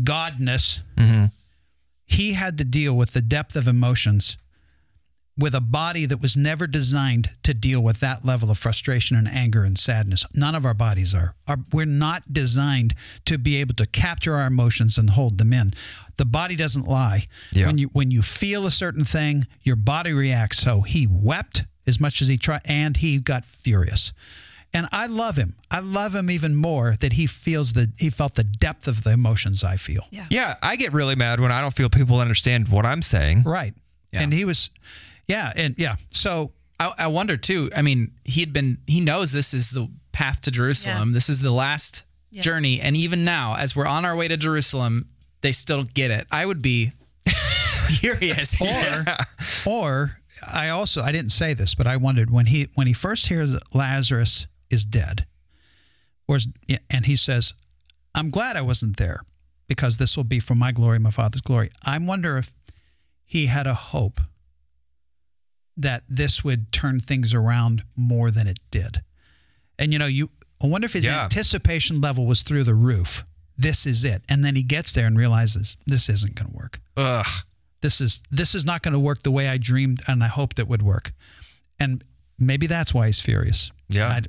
godness, 0.00 0.82
mm-hmm. 0.96 1.26
he 2.06 2.32
had 2.32 2.58
to 2.58 2.64
deal 2.64 2.96
with 2.96 3.12
the 3.12 3.22
depth 3.22 3.56
of 3.56 3.68
emotions 3.68 4.36
with 5.40 5.54
a 5.54 5.60
body 5.60 6.04
that 6.04 6.20
was 6.20 6.36
never 6.36 6.66
designed 6.66 7.30
to 7.42 7.54
deal 7.54 7.82
with 7.82 8.00
that 8.00 8.24
level 8.24 8.50
of 8.50 8.58
frustration 8.58 9.16
and 9.16 9.26
anger 9.28 9.64
and 9.64 9.78
sadness. 9.78 10.26
None 10.34 10.54
of 10.54 10.66
our 10.66 10.74
bodies 10.74 11.14
are. 11.14 11.34
Our, 11.48 11.58
we're 11.72 11.86
not 11.86 12.32
designed 12.32 12.94
to 13.24 13.38
be 13.38 13.56
able 13.56 13.74
to 13.76 13.86
capture 13.86 14.34
our 14.34 14.46
emotions 14.46 14.98
and 14.98 15.10
hold 15.10 15.38
them 15.38 15.52
in. 15.52 15.72
The 16.16 16.26
body 16.26 16.56
doesn't 16.56 16.86
lie. 16.86 17.26
Yeah. 17.52 17.66
When 17.66 17.78
you 17.78 17.88
when 17.88 18.10
you 18.10 18.20
feel 18.20 18.66
a 18.66 18.70
certain 18.70 19.04
thing, 19.04 19.46
your 19.62 19.76
body 19.76 20.12
reacts. 20.12 20.58
So 20.58 20.82
he 20.82 21.08
wept 21.10 21.64
as 21.86 22.00
much 22.00 22.20
as 22.22 22.28
he 22.28 22.36
tried, 22.36 22.60
and 22.64 22.96
he 22.96 23.18
got 23.18 23.44
furious. 23.44 24.12
And 24.72 24.86
I 24.92 25.06
love 25.06 25.36
him. 25.36 25.56
I 25.70 25.80
love 25.80 26.14
him 26.14 26.30
even 26.30 26.54
more 26.54 26.94
that 27.00 27.14
he 27.14 27.26
feels 27.26 27.72
that 27.72 27.90
he 27.98 28.08
felt 28.08 28.36
the 28.36 28.44
depth 28.44 28.86
of 28.86 29.02
the 29.02 29.10
emotions 29.12 29.64
I 29.64 29.76
feel. 29.76 30.04
Yeah. 30.12 30.26
Yeah, 30.30 30.54
I 30.62 30.76
get 30.76 30.92
really 30.92 31.16
mad 31.16 31.40
when 31.40 31.50
I 31.50 31.60
don't 31.60 31.74
feel 31.74 31.88
people 31.90 32.20
understand 32.20 32.68
what 32.68 32.86
I'm 32.86 33.02
saying. 33.02 33.42
Right. 33.42 33.74
Yeah. 34.12 34.22
And 34.22 34.32
he 34.32 34.44
was, 34.44 34.70
yeah, 35.26 35.52
and 35.56 35.74
yeah. 35.76 35.96
So 36.10 36.52
I, 36.78 36.92
I 36.98 37.06
wonder 37.08 37.36
too. 37.36 37.70
I 37.74 37.82
mean, 37.82 38.12
he'd 38.24 38.52
been 38.52 38.78
he 38.86 39.00
knows 39.00 39.32
this 39.32 39.52
is 39.54 39.70
the 39.70 39.88
path 40.12 40.40
to 40.42 40.50
Jerusalem. 40.52 41.08
Yeah. 41.10 41.14
This 41.14 41.28
is 41.28 41.40
the 41.40 41.50
last 41.52 42.04
Yeah. 42.32 42.42
journey, 42.42 42.80
and 42.80 42.96
even 42.96 43.24
now, 43.24 43.56
as 43.56 43.74
we're 43.74 43.86
on 43.86 44.04
our 44.04 44.14
way 44.14 44.28
to 44.28 44.36
Jerusalem, 44.36 45.08
they 45.40 45.50
still 45.52 45.78
don't 45.78 45.94
get 45.94 46.12
it. 46.12 46.28
I 46.30 46.46
would 46.46 46.62
be 46.62 46.92
furious. 47.88 48.60
or 48.60 49.04
or 49.66 50.16
I 50.46 50.68
also 50.68 51.02
I 51.02 51.12
didn't 51.12 51.32
say 51.32 51.54
this, 51.54 51.74
but 51.74 51.86
I 51.86 51.96
wondered 51.96 52.30
when 52.30 52.46
he 52.46 52.68
when 52.74 52.86
he 52.86 52.92
first 52.92 53.28
hears 53.28 53.56
Lazarus 53.74 54.46
is 54.70 54.84
dead, 54.84 55.26
or 56.28 56.36
is, 56.36 56.48
and 56.88 57.06
he 57.06 57.16
says, 57.16 57.52
"I'm 58.14 58.30
glad 58.30 58.56
I 58.56 58.62
wasn't 58.62 58.96
there, 58.96 59.20
because 59.68 59.98
this 59.98 60.16
will 60.16 60.24
be 60.24 60.40
for 60.40 60.54
my 60.54 60.72
glory, 60.72 60.98
my 60.98 61.10
Father's 61.10 61.40
glory." 61.42 61.70
I 61.84 61.98
wonder 61.98 62.38
if 62.38 62.52
he 63.24 63.46
had 63.46 63.66
a 63.66 63.74
hope 63.74 64.20
that 65.76 66.02
this 66.08 66.44
would 66.44 66.72
turn 66.72 67.00
things 67.00 67.32
around 67.32 67.84
more 67.96 68.30
than 68.30 68.46
it 68.46 68.58
did, 68.70 69.02
and 69.78 69.92
you 69.92 69.98
know 69.98 70.06
you. 70.06 70.30
I 70.62 70.66
wonder 70.66 70.84
if 70.84 70.92
his 70.92 71.06
Yeah. 71.06 71.22
anticipation 71.24 72.00
level 72.02 72.26
was 72.26 72.42
through 72.42 72.64
the 72.64 72.74
roof. 72.74 73.24
This 73.56 73.86
is 73.86 74.04
it, 74.04 74.22
and 74.28 74.44
then 74.44 74.56
he 74.56 74.62
gets 74.62 74.92
there 74.92 75.06
and 75.06 75.16
realizes 75.16 75.76
this 75.86 76.08
isn't 76.08 76.34
going 76.34 76.50
to 76.50 76.56
work 76.56 76.80
Ugh. 76.96 77.26
This 77.82 78.00
is 78.00 78.22
this 78.30 78.54
is 78.54 78.64
not 78.64 78.82
going 78.82 78.92
to 78.94 79.00
work 79.00 79.22
the 79.22 79.30
way 79.30 79.48
I 79.48 79.56
dreamed 79.58 80.00
and 80.08 80.22
I 80.22 80.28
hoped 80.28 80.58
it 80.58 80.68
would 80.68 80.82
work. 80.82 81.12
And 81.78 82.04
maybe 82.38 82.66
that's 82.66 82.92
why 82.94 83.06
he's 83.06 83.20
furious. 83.20 83.70
Yeah. 83.88 84.08
I- 84.08 84.22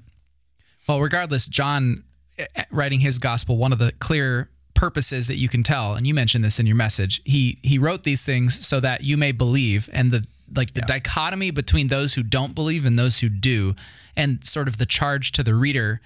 Well, 0.87 1.01
regardless, 1.01 1.47
John 1.47 2.03
eh, 2.37 2.45
eh, 2.55 2.63
writing 2.71 3.01
his 3.01 3.17
gospel, 3.17 3.57
one 3.57 3.71
of 3.71 3.79
the 3.79 3.91
clear 3.99 4.49
purposes 4.73 5.27
that 5.27 5.35
you 5.37 5.47
can 5.49 5.63
tell, 5.63 5.93
and 5.95 6.07
you 6.07 6.13
mentioned 6.13 6.43
this 6.43 6.59
in 6.59 6.65
your 6.65 6.75
message, 6.77 7.21
he 7.25 7.59
he 7.61 7.77
wrote 7.77 8.03
these 8.03 8.23
things 8.23 8.65
so 8.65 8.79
that 8.79 9.03
you 9.03 9.17
may 9.17 9.31
believe, 9.31 9.89
and 9.93 10.11
the 10.11 10.23
like 10.55 10.73
the 10.73 10.81
dichotomy 10.81 11.51
between 11.51 11.87
those 11.87 12.15
who 12.15 12.23
don't 12.23 12.53
believe 12.55 12.83
and 12.85 12.97
those 12.99 13.19
who 13.19 13.29
do, 13.29 13.75
and 14.17 14.43
sort 14.43 14.67
of 14.67 14.77
the 14.77 14.85
charge 14.85 15.31
to 15.33 15.43
the 15.43 15.53
reader 15.55 16.01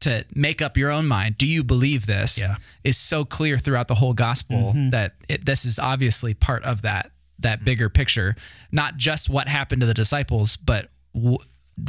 to 0.00 0.24
make 0.34 0.62
up 0.62 0.76
your 0.76 0.90
own 0.90 1.06
mind. 1.06 1.38
Do 1.38 1.46
you 1.46 1.62
believe 1.62 2.06
this? 2.06 2.38
Yeah. 2.38 2.56
is 2.84 2.96
so 2.96 3.24
clear 3.24 3.58
throughout 3.58 3.88
the 3.88 3.96
whole 3.96 4.14
gospel 4.14 4.72
mm-hmm. 4.74 4.90
that 4.90 5.14
it, 5.28 5.44
this 5.44 5.64
is 5.64 5.78
obviously 5.78 6.34
part 6.34 6.64
of 6.64 6.82
that 6.82 7.10
that 7.40 7.64
bigger 7.64 7.88
picture, 7.88 8.36
not 8.70 8.96
just 8.96 9.30
what 9.30 9.48
happened 9.48 9.80
to 9.80 9.86
the 9.86 9.94
disciples, 9.94 10.56
but 10.56 10.90
w- 11.14 11.38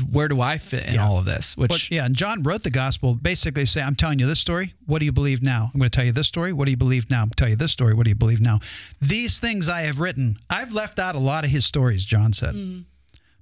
where 0.09 0.27
do 0.27 0.39
I 0.39 0.57
fit 0.57 0.85
in 0.85 0.97
all 0.97 1.17
of 1.17 1.25
this? 1.25 1.57
Which 1.57 1.69
but 1.69 1.91
yeah, 1.91 2.05
and 2.05 2.15
John 2.15 2.43
wrote 2.43 2.63
the 2.63 2.69
gospel 2.69 3.15
basically 3.15 3.65
say, 3.65 3.81
I'm 3.81 3.95
telling 3.95 4.19
you 4.19 4.25
this 4.25 4.39
story. 4.39 4.73
What 4.85 4.99
do 4.99 5.05
you 5.05 5.11
believe 5.11 5.41
now? 5.43 5.69
I'm 5.73 5.79
going 5.79 5.89
to 5.89 5.95
tell 5.95 6.05
you 6.05 6.13
this 6.13 6.27
story. 6.27 6.53
What 6.53 6.65
do 6.65 6.71
you 6.71 6.77
believe 6.77 7.09
now? 7.09 7.23
I'm 7.23 7.29
tell 7.31 7.49
you 7.49 7.57
this 7.57 7.71
story. 7.71 7.93
What 7.93 8.05
do 8.05 8.09
you 8.09 8.15
believe 8.15 8.39
now? 8.39 8.59
These 9.01 9.39
things 9.39 9.67
I 9.67 9.81
have 9.81 9.99
written. 9.99 10.37
I've 10.49 10.73
left 10.73 10.99
out 10.99 11.15
a 11.15 11.19
lot 11.19 11.43
of 11.43 11.49
his 11.49 11.65
stories, 11.65 12.05
John 12.05 12.31
said. 12.33 12.55
Mm-hmm. 12.55 12.81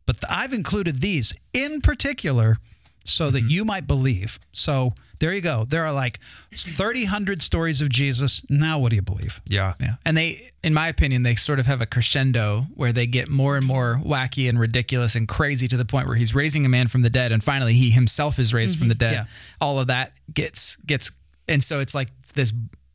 But 0.05 0.17
I've 0.27 0.53
included 0.53 1.01
these 1.01 1.35
in 1.53 1.81
particular 1.81 2.57
so 3.05 3.31
that 3.31 3.39
mm-hmm. 3.39 3.49
you 3.49 3.65
might 3.65 3.87
believe. 3.87 4.39
So 4.51 4.93
there 5.19 5.33
you 5.33 5.41
go. 5.41 5.65
There 5.65 5.85
are 5.85 5.91
like 5.91 6.19
30, 6.53 7.03
100 7.03 7.43
stories 7.43 7.81
of 7.81 7.89
Jesus. 7.89 8.43
Now 8.49 8.79
what 8.79 8.91
do 8.91 8.95
you 8.95 9.01
believe? 9.01 9.41
Yeah. 9.45 9.73
Yeah. 9.79 9.95
And 10.05 10.17
they, 10.17 10.51
in 10.63 10.73
my 10.73 10.87
opinion, 10.87 11.23
they 11.23 11.35
sort 11.35 11.59
of 11.59 11.65
have 11.65 11.81
a 11.81 11.85
crescendo 11.85 12.67
where 12.73 12.93
they 12.93 13.05
get 13.05 13.29
more 13.29 13.57
and 13.57 13.65
more 13.65 14.01
wacky 14.03 14.47
and 14.47 14.59
ridiculous 14.59 15.15
and 15.15 15.27
crazy 15.27 15.67
to 15.67 15.77
the 15.77 15.85
point 15.85 16.07
where 16.07 16.15
he's 16.15 16.33
raising 16.33 16.65
a 16.65 16.69
man 16.69 16.87
from 16.87 17.01
the 17.01 17.09
dead 17.09 17.31
and 17.31 17.43
finally 17.43 17.73
he 17.73 17.91
himself 17.91 18.39
is 18.39 18.53
raised 18.53 18.77
from 18.77 18.85
mm-hmm. 18.85 18.89
the 18.89 18.95
dead. 18.95 19.13
Yeah. 19.13 19.25
All 19.59 19.79
of 19.79 19.87
that 19.87 20.13
gets, 20.33 20.77
gets, 20.77 21.11
and 21.47 21.63
so 21.63 21.79
it's 21.79 21.93
like 21.93 22.09
this, 22.33 22.53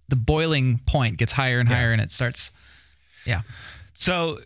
the 0.09 0.17
boiling 0.17 0.81
point 0.87 1.19
gets 1.19 1.33
higher 1.33 1.61
and 1.61 1.69
higher 1.69 1.93
and 1.93 2.01
it 2.01 2.13
starts, 2.13 2.53
yeah. 3.27 3.43
So 3.95 4.39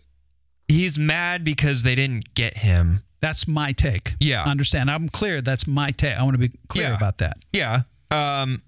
he's 0.67 0.97
mad 0.97 1.43
because 1.43 1.83
they 1.83 1.95
didn't 1.95 2.33
get 2.33 2.57
him. 2.57 3.01
That's 3.21 3.47
my 3.47 3.71
take. 3.73 4.13
Yeah. 4.19 4.43
Understand. 4.43 4.89
I'm 4.89 5.09
clear. 5.09 5.41
That's 5.41 5.67
my 5.67 5.91
take. 5.91 6.17
I 6.17 6.23
want 6.23 6.35
to 6.35 6.49
be 6.49 6.51
clear 6.67 6.89
Yeah. 6.89 6.95
about 6.95 7.17
that. 7.19 7.37
Yeah. 7.53 7.81
Um 8.11 8.61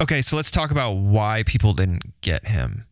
Okay, 0.00 0.22
so 0.22 0.36
let's 0.36 0.50
talk 0.50 0.70
about 0.70 0.92
why 0.92 1.42
people 1.44 1.74
didn't 1.74 2.20
get 2.20 2.46
him. 2.46 2.84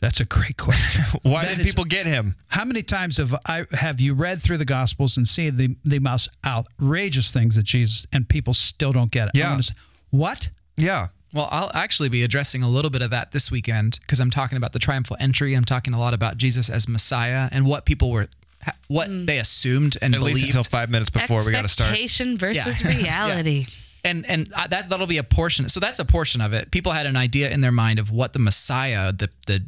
That's 0.00 0.20
a 0.20 0.24
great 0.24 0.56
question. 0.56 1.02
Why 1.22 1.42
That 1.42 1.56
did 1.56 1.60
is- 1.60 1.66
people 1.66 1.84
get 1.84 2.06
him? 2.06 2.36
How 2.50 2.64
many 2.64 2.82
times 2.82 3.16
have 3.16 3.34
I 3.48 3.66
have 3.72 4.00
you 4.00 4.14
read 4.14 4.40
through 4.40 4.58
the 4.58 4.64
Gospels 4.64 5.16
and 5.16 5.26
seen 5.26 5.56
the 5.56 5.76
the 5.84 5.98
most 5.98 6.28
outrageous 6.46 7.32
things 7.32 7.56
that 7.56 7.64
Jesus 7.64 8.06
and 8.12 8.28
people 8.28 8.54
still 8.54 8.92
don't 8.92 9.10
get 9.10 9.26
it? 9.28 9.32
Yeah. 9.34 9.58
Say, 9.58 9.74
what? 10.10 10.50
Yeah. 10.76 11.08
Well, 11.34 11.48
I'll 11.50 11.72
actually 11.74 12.08
be 12.10 12.22
addressing 12.22 12.62
a 12.62 12.68
little 12.68 12.90
bit 12.92 13.02
of 13.02 13.10
that 13.10 13.32
this 13.32 13.50
weekend 13.50 13.98
because 14.02 14.20
I'm 14.20 14.30
talking 14.30 14.56
about 14.56 14.72
the 14.72 14.78
triumphal 14.78 15.16
entry. 15.18 15.54
I'm 15.54 15.64
talking 15.64 15.92
a 15.94 15.98
lot 15.98 16.14
about 16.14 16.36
Jesus 16.36 16.70
as 16.70 16.86
Messiah 16.88 17.48
and 17.50 17.66
what 17.66 17.84
people 17.84 18.10
were, 18.12 18.28
ha- 18.68 18.76
what 18.88 19.08
they 19.26 19.38
assumed 19.38 19.96
and 20.00 20.14
At 20.14 20.18
believed. 20.20 20.36
least 20.36 20.48
until 20.48 20.62
five 20.64 20.88
minutes 20.90 21.10
before 21.10 21.44
we 21.44 21.52
got 21.52 21.62
to 21.62 21.68
start. 21.68 21.90
Expectation 21.90 22.38
versus 22.38 22.80
Yeah. 22.82 22.96
reality. 22.96 23.66
and 24.04 24.24
and 24.26 24.52
uh, 24.54 24.66
that 24.68 24.88
that'll 24.90 25.06
be 25.06 25.18
a 25.18 25.24
portion. 25.24 25.68
So 25.68 25.80
that's 25.80 25.98
a 25.98 26.04
portion 26.04 26.40
of 26.40 26.52
it. 26.52 26.70
People 26.70 26.92
had 26.92 27.06
an 27.06 27.16
idea 27.16 27.50
in 27.50 27.60
their 27.60 27.72
mind 27.72 27.98
of 27.98 28.10
what 28.10 28.32
the 28.32 28.38
Messiah, 28.38 29.12
the 29.12 29.28
the 29.46 29.64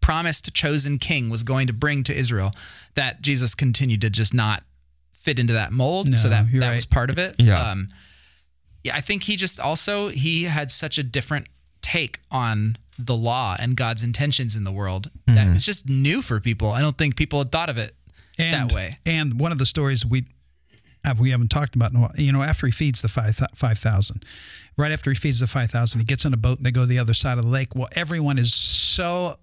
promised 0.00 0.52
chosen 0.54 0.98
king, 0.98 1.30
was 1.30 1.42
going 1.42 1.66
to 1.66 1.72
bring 1.72 2.02
to 2.04 2.16
Israel. 2.16 2.52
That 2.94 3.20
Jesus 3.22 3.54
continued 3.54 4.00
to 4.00 4.10
just 4.10 4.32
not 4.34 4.62
fit 5.12 5.38
into 5.38 5.52
that 5.52 5.72
mold. 5.72 6.08
No, 6.08 6.16
so 6.16 6.28
that 6.28 6.46
that 6.46 6.52
you're 6.52 6.74
was 6.74 6.86
part 6.86 7.10
of 7.10 7.18
it. 7.18 7.36
Yeah. 7.38 7.60
Um, 7.70 7.88
yeah. 8.82 8.96
I 8.96 9.00
think 9.02 9.24
he 9.24 9.36
just 9.36 9.60
also 9.60 10.08
he 10.08 10.44
had 10.44 10.70
such 10.72 10.98
a 10.98 11.02
different 11.02 11.46
take 11.82 12.18
on 12.30 12.76
the 12.98 13.14
law 13.16 13.56
and 13.58 13.76
God's 13.76 14.02
intentions 14.02 14.54
in 14.56 14.64
the 14.64 14.72
world 14.72 15.10
that 15.26 15.46
it's 15.48 15.64
just 15.64 15.88
new 15.88 16.20
for 16.20 16.38
people. 16.40 16.70
I 16.72 16.82
don't 16.82 16.98
think 16.98 17.16
people 17.16 17.38
had 17.38 17.50
thought 17.50 17.70
of 17.70 17.78
it 17.78 17.94
And, 18.40 18.70
that 18.70 18.74
way. 18.74 18.98
And 19.06 19.38
one 19.40 19.52
of 19.52 19.58
the 19.58 19.66
stories 19.66 20.04
we 20.04 20.26
have, 21.04 21.20
we 21.20 21.30
haven't 21.30 21.48
talked 21.48 21.74
about 21.74 21.92
in 21.92 21.98
a 21.98 22.00
while, 22.00 22.12
you 22.16 22.32
know, 22.32 22.42
after 22.42 22.66
he 22.66 22.72
feeds 22.72 23.00
the 23.00 23.08
five 23.08 23.40
five 23.54 23.78
thousand, 23.78 24.24
right 24.76 24.92
after 24.92 25.10
he 25.10 25.16
feeds 25.16 25.40
the 25.40 25.46
five 25.46 25.70
thousand, 25.70 26.00
he 26.00 26.04
gets 26.04 26.24
in 26.24 26.32
a 26.34 26.36
boat 26.36 26.58
and 26.58 26.66
they 26.66 26.70
go 26.70 26.82
to 26.82 26.86
the 26.86 26.98
other 26.98 27.14
side 27.14 27.38
of 27.38 27.44
the 27.44 27.50
lake. 27.50 27.74
Well, 27.74 27.88
everyone 27.94 28.38
is 28.38 28.52
so 28.54 29.36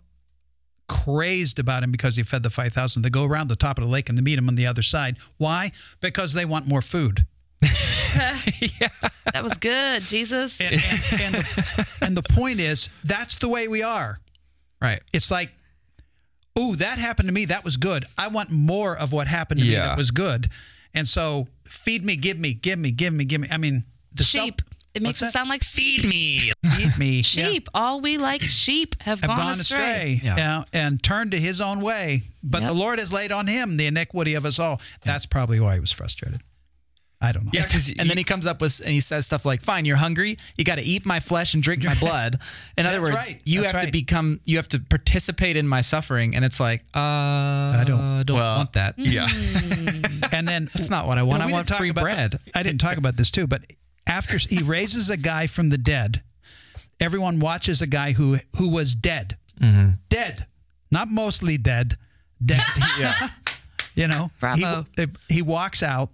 crazed 0.88 1.60
about 1.60 1.84
him 1.84 1.92
because 1.92 2.16
he 2.16 2.24
fed 2.24 2.44
the 2.44 2.50
five 2.50 2.74
thousand. 2.74 3.02
They 3.02 3.10
go 3.10 3.26
around 3.26 3.50
the 3.50 3.56
top 3.56 3.78
of 3.78 3.84
the 3.84 3.90
lake 3.90 4.10
and 4.10 4.18
they 4.18 4.22
meet 4.22 4.38
him 4.38 4.48
on 4.48 4.56
the 4.56 4.68
other 4.68 4.84
side. 4.84 5.18
Why? 5.38 5.72
Because 6.00 6.34
they 6.34 6.46
want 6.46 6.68
more 6.68 6.82
food. 6.82 7.26
yeah. 7.62 8.90
That 9.34 9.44
was 9.44 9.58
good, 9.58 10.04
Jesus. 10.04 10.62
And, 10.62 10.74
and, 10.74 10.82
and, 10.82 11.36
the, 11.36 11.98
and 12.02 12.18
the 12.18 12.24
point 12.24 12.60
is, 12.60 12.90
that's 13.04 13.36
the 13.38 13.50
way 13.50 13.68
we 13.68 13.84
are. 13.84 14.20
Right. 14.82 15.02
It's 15.14 15.30
like, 15.30 15.52
ooh, 16.58 16.76
that 16.78 17.00
happened 17.00 17.28
to 17.28 17.34
me. 17.34 17.46
That 17.46 17.64
was 17.64 17.78
good. 17.78 18.06
I 18.18 18.28
want 18.30 18.50
more 18.52 18.98
of 18.98 19.14
what 19.14 19.28
happened 19.28 19.60
to 19.60 19.66
me 19.66 19.74
that 19.74 19.98
was 19.98 20.12
good. 20.12 20.50
And 20.94 21.08
so, 21.08 21.48
feed 21.66 22.04
me, 22.04 22.16
give 22.16 22.40
me, 22.40 22.54
give 22.54 22.80
me, 22.80 22.92
give 22.92 23.14
me, 23.14 23.26
give 23.26 23.42
me. 23.42 23.48
I 23.52 23.58
mean, 23.58 23.84
the 24.16 24.24
sheep. 24.24 24.62
it 24.96 25.04
makes 25.04 25.22
it 25.22 25.32
sound 25.32 25.50
like 25.50 25.64
feed 25.64 26.04
me. 26.04 26.52
Feed 26.66 26.88
eat 26.88 26.98
me. 26.98 27.16
yeah, 27.18 27.22
Sheep. 27.22 27.68
All 27.74 28.02
we 28.02 28.18
like 28.18 28.42
sheep 28.42 28.96
have, 29.02 29.22
have 29.22 29.28
gone, 29.30 29.38
gone 29.38 29.52
astray. 29.52 30.14
astray, 30.14 30.22
Yeah. 30.24 30.36
yeah, 30.38 30.64
and 30.74 31.02
turned 31.04 31.32
to 31.32 31.38
his 31.38 31.62
own 31.62 31.82
way. 31.82 32.24
But 32.44 32.62
Yep. 32.62 32.68
the 32.70 32.74
Lord 32.74 33.00
has 33.00 33.14
laid 33.14 33.32
on 33.32 33.48
him 33.48 33.78
the 33.78 33.86
iniquity 33.86 34.34
of 34.34 34.46
us 34.46 34.58
all. 34.60 34.82
That's 35.04 35.26
probably 35.26 35.60
why 35.60 35.76
he 35.76 35.80
was 35.80 35.92
frustrated. 35.92 36.42
I 37.20 37.32
don't 37.32 37.46
know. 37.46 37.52
Yeah, 37.54 37.64
because 37.64 37.90
And 37.98 38.08
then 38.10 38.18
he 38.18 38.24
comes 38.24 38.46
up 38.46 38.62
with 38.62 38.80
and 38.80 38.90
he 38.90 39.00
says 39.00 39.26
stuff 39.26 39.44
like, 39.44 39.62
"Fine, 39.64 39.86
you're 39.86 39.98
hungry. 39.98 40.38
You 40.56 40.64
got 40.64 40.76
to 40.76 40.84
eat 40.84 41.04
my 41.06 41.20
flesh 41.20 41.56
and 41.56 41.64
drink 41.64 41.84
my 41.84 41.96
blood." 41.96 42.40
In 42.78 42.86
other 42.86 43.02
words, 43.02 43.16
right. 43.16 43.42
you 43.44 43.62
That's 43.62 43.72
have 43.74 43.86
to 43.86 43.92
become, 43.92 44.40
you 44.46 44.58
have 44.58 44.68
to 44.70 44.80
participate 44.80 45.56
in 45.58 45.68
my 45.68 45.82
suffering. 45.82 46.36
And 46.36 46.46
it's 46.46 46.60
like, 46.60 46.82
uh, 46.96 47.00
I 47.00 47.84
don't- 47.88 48.30
Well, 48.30 48.58
want 48.58 48.74
that. 48.74 48.96
yeah. 49.00 49.28
And 50.32 50.48
then 50.48 50.70
That's 50.74 50.90
not 50.92 51.08
what 51.08 51.18
I 51.18 51.24
want. 51.24 51.40
No, 51.40 51.48
I 51.48 51.52
want 51.52 51.70
free 51.72 51.90
about- 51.90 52.04
bread. 52.04 52.40
I 52.54 52.62
didn't 52.62 52.82
talk 52.82 52.98
about 52.98 53.16
this 53.18 53.32
too, 53.32 53.48
but 53.48 53.64
after 54.08 54.38
he 54.38 54.62
raises 54.62 55.10
a 55.10 55.18
guy 55.18 55.48
from 55.48 55.70
the 55.70 55.78
dead, 55.78 56.22
everyone 57.00 57.40
watches 57.40 57.82
a 57.82 57.88
guy 57.88 58.12
who 58.12 58.38
who 58.58 58.70
was 58.70 58.94
dead 58.94 59.38
dead, 60.10 60.46
not 60.92 61.10
mostly 61.10 61.58
dead, 61.58 61.98
dead. 62.46 62.62
Yeah. 63.00 63.14
You 63.96 64.08
know, 64.08 64.30
Bravo. 64.40 64.86
He, 64.96 65.08
he 65.28 65.42
walks 65.42 65.82
out, 65.82 66.12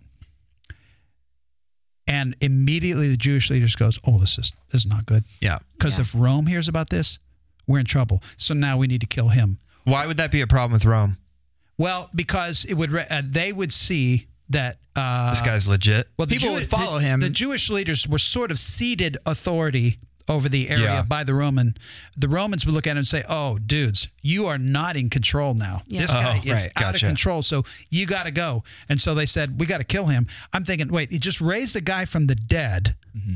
and 2.08 2.36
immediately 2.42 3.08
the 3.10 3.18
Jewish 3.18 3.50
leaders 3.50 3.76
goes, 3.76 4.00
"Oh, 4.06 4.18
this 4.20 4.38
is 4.38 4.52
this 4.72 4.86
is 4.86 4.88
not 4.88 5.06
good." 5.06 5.24
Yeah. 5.42 5.60
Because 5.78 5.98
Yeah. 5.98 6.02
if 6.04 6.14
Rome 6.16 6.48
hears 6.48 6.68
about 6.68 6.90
this, 6.90 7.20
we're 7.68 7.80
in 7.80 7.86
trouble. 7.86 8.22
So 8.38 8.54
now 8.54 8.78
we 8.78 8.88
need 8.88 9.02
to 9.02 9.08
kill 9.08 9.30
him. 9.30 9.58
Why 9.86 10.06
would 10.08 10.18
that 10.18 10.32
be 10.32 10.42
a 10.42 10.48
problem 10.48 10.74
with 10.74 10.86
Rome? 10.86 11.18
Well, 11.78 12.10
because 12.14 12.66
it 12.66 12.76
would 12.76 12.92
re- 12.92 13.06
uh, 13.10 13.22
they 13.26 13.52
would 13.52 13.74
see 13.74 14.28
that 14.50 14.78
uh, 14.96 15.32
This 15.32 15.42
guy's 15.42 15.68
legit. 15.68 16.08
well, 16.18 16.28
the 16.28 16.36
People 16.38 16.54
would 16.54 16.68
follow 16.70 17.00
the- 17.00 17.06
him. 17.06 17.20
The 17.20 17.30
Jewish 17.30 17.70
leaders 17.70 18.08
were 18.08 18.20
sort 18.20 18.52
of 18.52 18.60
ceded 18.60 19.18
authority 19.26 19.98
over 20.30 20.48
the 20.50 20.70
area 20.70 20.84
Yeah. 20.86 21.02
by 21.04 21.24
the 21.24 21.34
Roman. 21.34 21.76
The 22.16 22.28
Romans 22.28 22.66
would 22.66 22.74
look 22.74 22.88
at 22.88 22.92
him 22.92 22.98
and 23.00 23.08
say, 23.08 23.24
"Oh, 23.28 23.58
dudes, 23.58 24.08
you 24.22 24.46
are 24.46 24.58
not 24.58 24.96
in 24.96 25.10
control 25.10 25.54
now. 25.54 25.84
Yeah. 25.88 26.02
This 26.02 26.12
guy 26.14 26.38
Oh, 26.38 26.42
is 26.52 26.64
right. 26.66 26.72
out 26.78 26.94
Gotcha. 26.94 27.06
of 27.06 27.10
control. 27.10 27.44
So 27.44 27.64
you 27.90 28.06
got 28.06 28.24
to 28.24 28.32
go." 28.32 28.64
And 28.90 29.02
so 29.02 29.14
they 29.14 29.26
said, 29.26 29.60
"We 29.60 29.66
got 29.66 29.80
to 29.80 29.84
kill 29.84 30.06
him." 30.06 30.28
I'm 30.54 30.64
thinking, 30.64 30.88
wait, 30.90 31.12
he 31.12 31.20
just 31.20 31.42
raised 31.42 31.76
the 31.76 31.82
guy 31.82 32.06
from 32.06 32.28
the 32.28 32.36
dead, 32.36 32.96
Mm-hmm. 33.18 33.34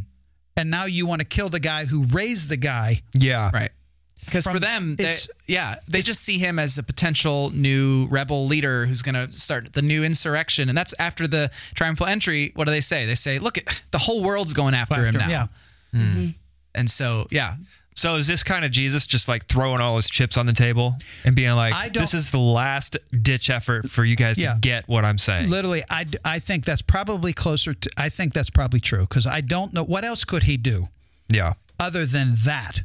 and 0.56 0.72
now 0.72 0.86
you 0.86 1.06
want 1.06 1.20
to 1.22 1.26
kill 1.28 1.50
the 1.50 1.60
guy 1.60 1.86
who 1.86 2.06
raised 2.06 2.50
the 2.50 2.58
guy? 2.58 3.02
Yeah. 3.14 3.50
Right. 3.54 3.72
Because 4.26 4.44
for 4.46 4.60
them, 4.60 4.98
they, 4.98 5.04
it's- 5.06 5.30
yeah, 5.46 5.76
they 5.88 6.02
just 6.02 6.22
see 6.22 6.38
him 6.38 6.60
as 6.60 6.78
a 6.78 6.84
potential 6.84 7.50
new 7.52 8.08
rebel 8.10 8.46
leader 8.46 8.86
who's 8.86 9.02
going 9.02 9.16
to 9.16 9.32
start 9.32 9.72
the 9.72 9.82
new 9.82 10.04
insurrection, 10.04 10.68
and 10.68 10.78
that's 10.78 10.94
after 11.00 11.28
the 11.28 11.50
triumphal 11.76 12.08
entry. 12.08 12.52
What 12.56 12.66
do 12.66 12.72
they 12.72 12.82
say? 12.82 13.06
They 13.06 13.16
say, 13.16 13.40
"Look, 13.40 13.58
the 13.92 13.98
whole 14.00 14.22
world's 14.24 14.52
going 14.54 14.74
after, 14.74 15.06
him 15.06 15.16
now." 15.16 15.48
Yeah. 15.94 16.28
And 16.78 16.90
so, 16.90 17.28
yeah, 17.32 17.56
So 17.96 18.16
is 18.16 18.28
this 18.28 18.44
kind 18.44 18.64
of 18.64 18.70
Jesus 18.70 19.08
just 19.08 19.28
like 19.28 19.48
throwing 19.48 19.82
all 19.82 19.96
his 19.98 20.08
chips 20.08 20.38
on 20.38 20.46
the 20.46 20.54
table 20.54 20.96
and 21.26 21.36
being 21.36 21.56
like, 21.56 21.74
I 21.74 21.90
don't- 21.90 22.04
this 22.04 22.14
is 22.14 22.30
the 22.30 22.38
last 22.40 22.96
ditch 23.24 23.50
effort 23.50 23.90
for 23.90 24.06
you 24.06 24.16
guys 24.16 24.38
Yeah. 24.38 24.54
to 24.54 24.60
get 24.60 24.88
what 24.88 25.04
I'm 25.04 25.18
saying? 25.18 25.50
Literally, 25.50 25.84
I, 25.90 26.06
I 26.24 26.38
think 26.40 26.64
that's 26.64 26.84
probably 26.84 27.34
closer 27.34 27.74
to. 27.74 27.90
I 27.98 28.10
think 28.10 28.34
that's 28.34 28.52
probably 28.52 28.80
true 28.80 29.02
because 29.02 29.26
I 29.26 29.42
don't 29.42 29.74
know 29.74 29.84
what 29.84 30.04
else 30.06 30.24
could 30.26 30.44
he 30.44 30.58
do. 30.58 30.90
yeah. 31.30 31.54
other 31.80 32.06
than 32.06 32.34
that. 32.46 32.82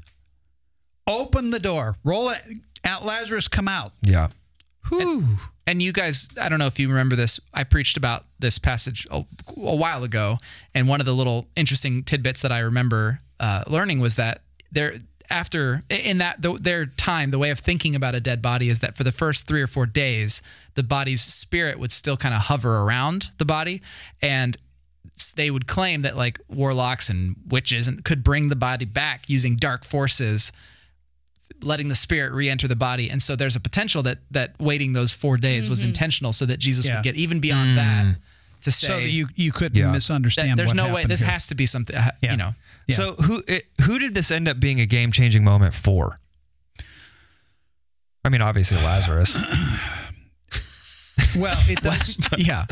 Open 1.07 1.51
the 1.51 1.59
door, 1.59 1.97
roll 2.05 2.31
it 2.31 2.41
out, 2.85 3.05
Lazarus, 3.05 3.49
come 3.49 3.69
out. 3.69 3.93
Yeah. 4.03 4.29
Whew. 4.89 5.25
And 5.67 5.83
you 5.83 5.93
guys, 5.93 6.29
I 6.41 6.49
don't 6.49 6.59
know 6.59 6.67
if 6.67 6.79
you 6.79 6.89
remember 6.89 7.17
this. 7.17 7.39
I 7.55 7.65
preached 7.65 7.97
about 7.97 8.25
this 8.39 8.59
passage 8.59 9.07
a, 9.11 9.25
a 9.57 9.75
while 9.77 10.05
ago, 10.05 10.39
and 10.75 10.89
one 10.89 11.01
of 11.01 11.07
the 11.07 11.13
little 11.15 11.49
interesting 11.57 12.03
tidbits 12.03 12.43
that 12.43 12.51
I 12.53 12.59
remember 12.61 13.21
uh, 13.43 13.65
learning 13.67 14.01
was 14.01 14.15
that 14.15 14.41
there, 14.71 14.95
after 15.29 15.83
in 15.91 16.19
that 16.19 16.41
the, 16.41 16.55
their 16.55 16.87
time, 16.87 17.31
the 17.31 17.39
way 17.39 17.51
of 17.51 17.59
thinking 17.59 17.95
about 17.95 18.15
a 18.15 18.21
dead 18.21 18.41
body 18.41 18.69
is 18.71 18.81
that 18.81 18.97
for 18.97 19.05
the 19.05 19.13
first 19.13 19.47
three 19.49 19.61
or 19.61 19.67
four 19.67 19.85
days, 19.87 20.41
the 20.75 20.83
body's 20.83 21.21
spirit 21.23 21.79
would 21.79 21.93
still 21.93 22.17
kind 22.17 22.35
of 22.35 22.43
hover 22.43 22.79
around 22.79 23.31
the 23.39 23.45
body, 23.45 23.83
and 24.23 24.57
they 25.37 25.51
would 25.51 25.67
claim 25.67 26.03
that 26.03 26.17
like 26.17 26.39
warlocks 26.49 27.09
and 27.11 27.37
witches 27.49 27.87
and 27.89 28.05
could 28.05 28.23
bring 28.25 28.49
the 28.49 28.57
body 28.57 28.85
back 28.85 29.29
using 29.29 29.57
dark 29.57 29.85
forces 29.85 30.53
letting 31.63 31.89
the 31.89 31.95
spirit 31.95 32.33
re-enter 32.33 32.67
the 32.67 32.75
body 32.75 33.09
and 33.09 33.23
so 33.23 33.37
there's 33.37 33.55
a 33.55 33.61
potential 33.61 34.03
that 34.03 34.19
that 34.33 34.55
waiting 34.59 34.95
those 34.95 35.13
four 35.13 35.37
days 35.37 35.71
was 35.71 35.83
intentional 35.83 36.33
so 36.33 36.45
that 36.47 36.59
jesus 36.59 36.87
Yeah. 36.87 36.97
would 36.97 37.05
get 37.05 37.15
even 37.15 37.39
beyond 37.41 37.79
that 37.79 38.17
to 38.63 38.73
say 38.73 38.87
So 38.89 38.97
that 39.01 39.09
you 39.11 39.29
you 39.37 39.53
couldn't 39.53 39.77
Yeah. 39.79 39.87
that 39.87 39.93
misunderstand. 39.93 40.59
there's 40.59 40.69
what 40.71 40.77
no 40.77 40.93
way 40.93 41.05
this 41.05 41.21
here. 41.21 41.29
has 41.31 41.47
to 41.49 41.55
be 41.55 41.67
something 41.67 41.95
uh, 41.95 42.11
Yeah. 42.21 42.33
you 42.33 42.37
know 42.37 42.55
Yeah. 42.89 42.95
So 42.97 43.13
who 43.15 43.43
it, 43.47 43.65
who 43.83 43.99
did 43.99 44.15
this 44.15 44.31
end 44.31 44.49
up 44.49 44.59
being 44.61 44.81
a 44.81 44.87
game 44.87 45.13
changing 45.13 45.45
moment 45.45 45.75
for? 45.75 46.19
I 48.25 48.29
mean, 48.29 48.43
obviously 48.43 48.77
Lazarus. 48.79 49.35
Well, 51.37 51.57
it 51.69 51.81
does. 51.83 52.19
yeah 52.39 52.67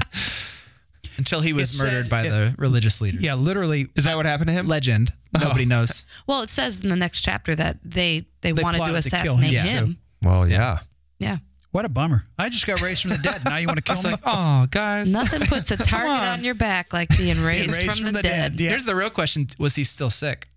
until 1.16 1.40
he 1.42 1.52
was 1.52 1.70
It 1.70 1.74
said- 1.74 1.82
uh, 1.88 1.90
murdered 1.92 2.08
by 2.10 2.22
it- 2.26 2.30
the 2.30 2.54
religious 2.58 3.00
leaders 3.00 3.22
yeah, 3.22 3.34
literally. 3.34 3.86
Is 3.94 4.04
that 4.04 4.16
what 4.16 4.26
happened 4.26 4.48
to 4.48 4.54
him? 4.54 4.66
legend 4.68 5.12
oh. 5.36 5.38
nobody 5.40 5.66
knows 5.66 6.04
Well, 6.26 6.40
it 6.42 6.50
says 6.50 6.82
in 6.82 6.88
the 6.88 6.96
next 6.96 7.20
chapter 7.20 7.54
that 7.54 7.78
they 7.84 8.26
they, 8.40 8.52
They 8.52 8.62
wanted 8.62 8.78
to 8.78 8.84
plotted 8.84 9.02
to 9.02 9.08
assassinate 9.08 9.50
him, 9.52 9.66
him. 9.66 9.86
too. 10.22 10.26
Well, 10.28 10.48
yeah. 10.48 10.78
Yeah. 11.18 11.38
What 11.72 11.84
a 11.84 11.88
bummer. 11.88 12.24
I 12.36 12.48
just 12.48 12.66
got 12.66 12.80
raised 12.82 13.02
from 13.02 13.10
the 13.12 13.18
dead. 13.18 13.44
Now 13.44 13.56
you 13.58 13.66
want 13.68 13.76
to 13.78 13.82
kill 13.94 14.02
me? 14.02 14.10
like 14.10 14.20
oh 14.26 14.66
guys 14.70 15.12
Nothing 15.12 15.42
puts 15.46 15.70
a 15.70 15.76
target 15.78 16.10
on. 16.10 16.26
on 16.38 16.44
your 16.44 16.54
back 16.54 16.92
like 16.92 17.08
being 17.16 17.40
raised, 17.44 17.76
from, 18.00 18.12
the, 18.12 18.22
dead. 18.22 18.58
Yeah. 18.58 18.70
here's 18.70 18.86
the 18.86 18.96
real 18.96 19.10
question 19.10 19.46
was 19.58 19.76
he 19.76 19.84
still 19.84 20.10
sick 20.10 20.48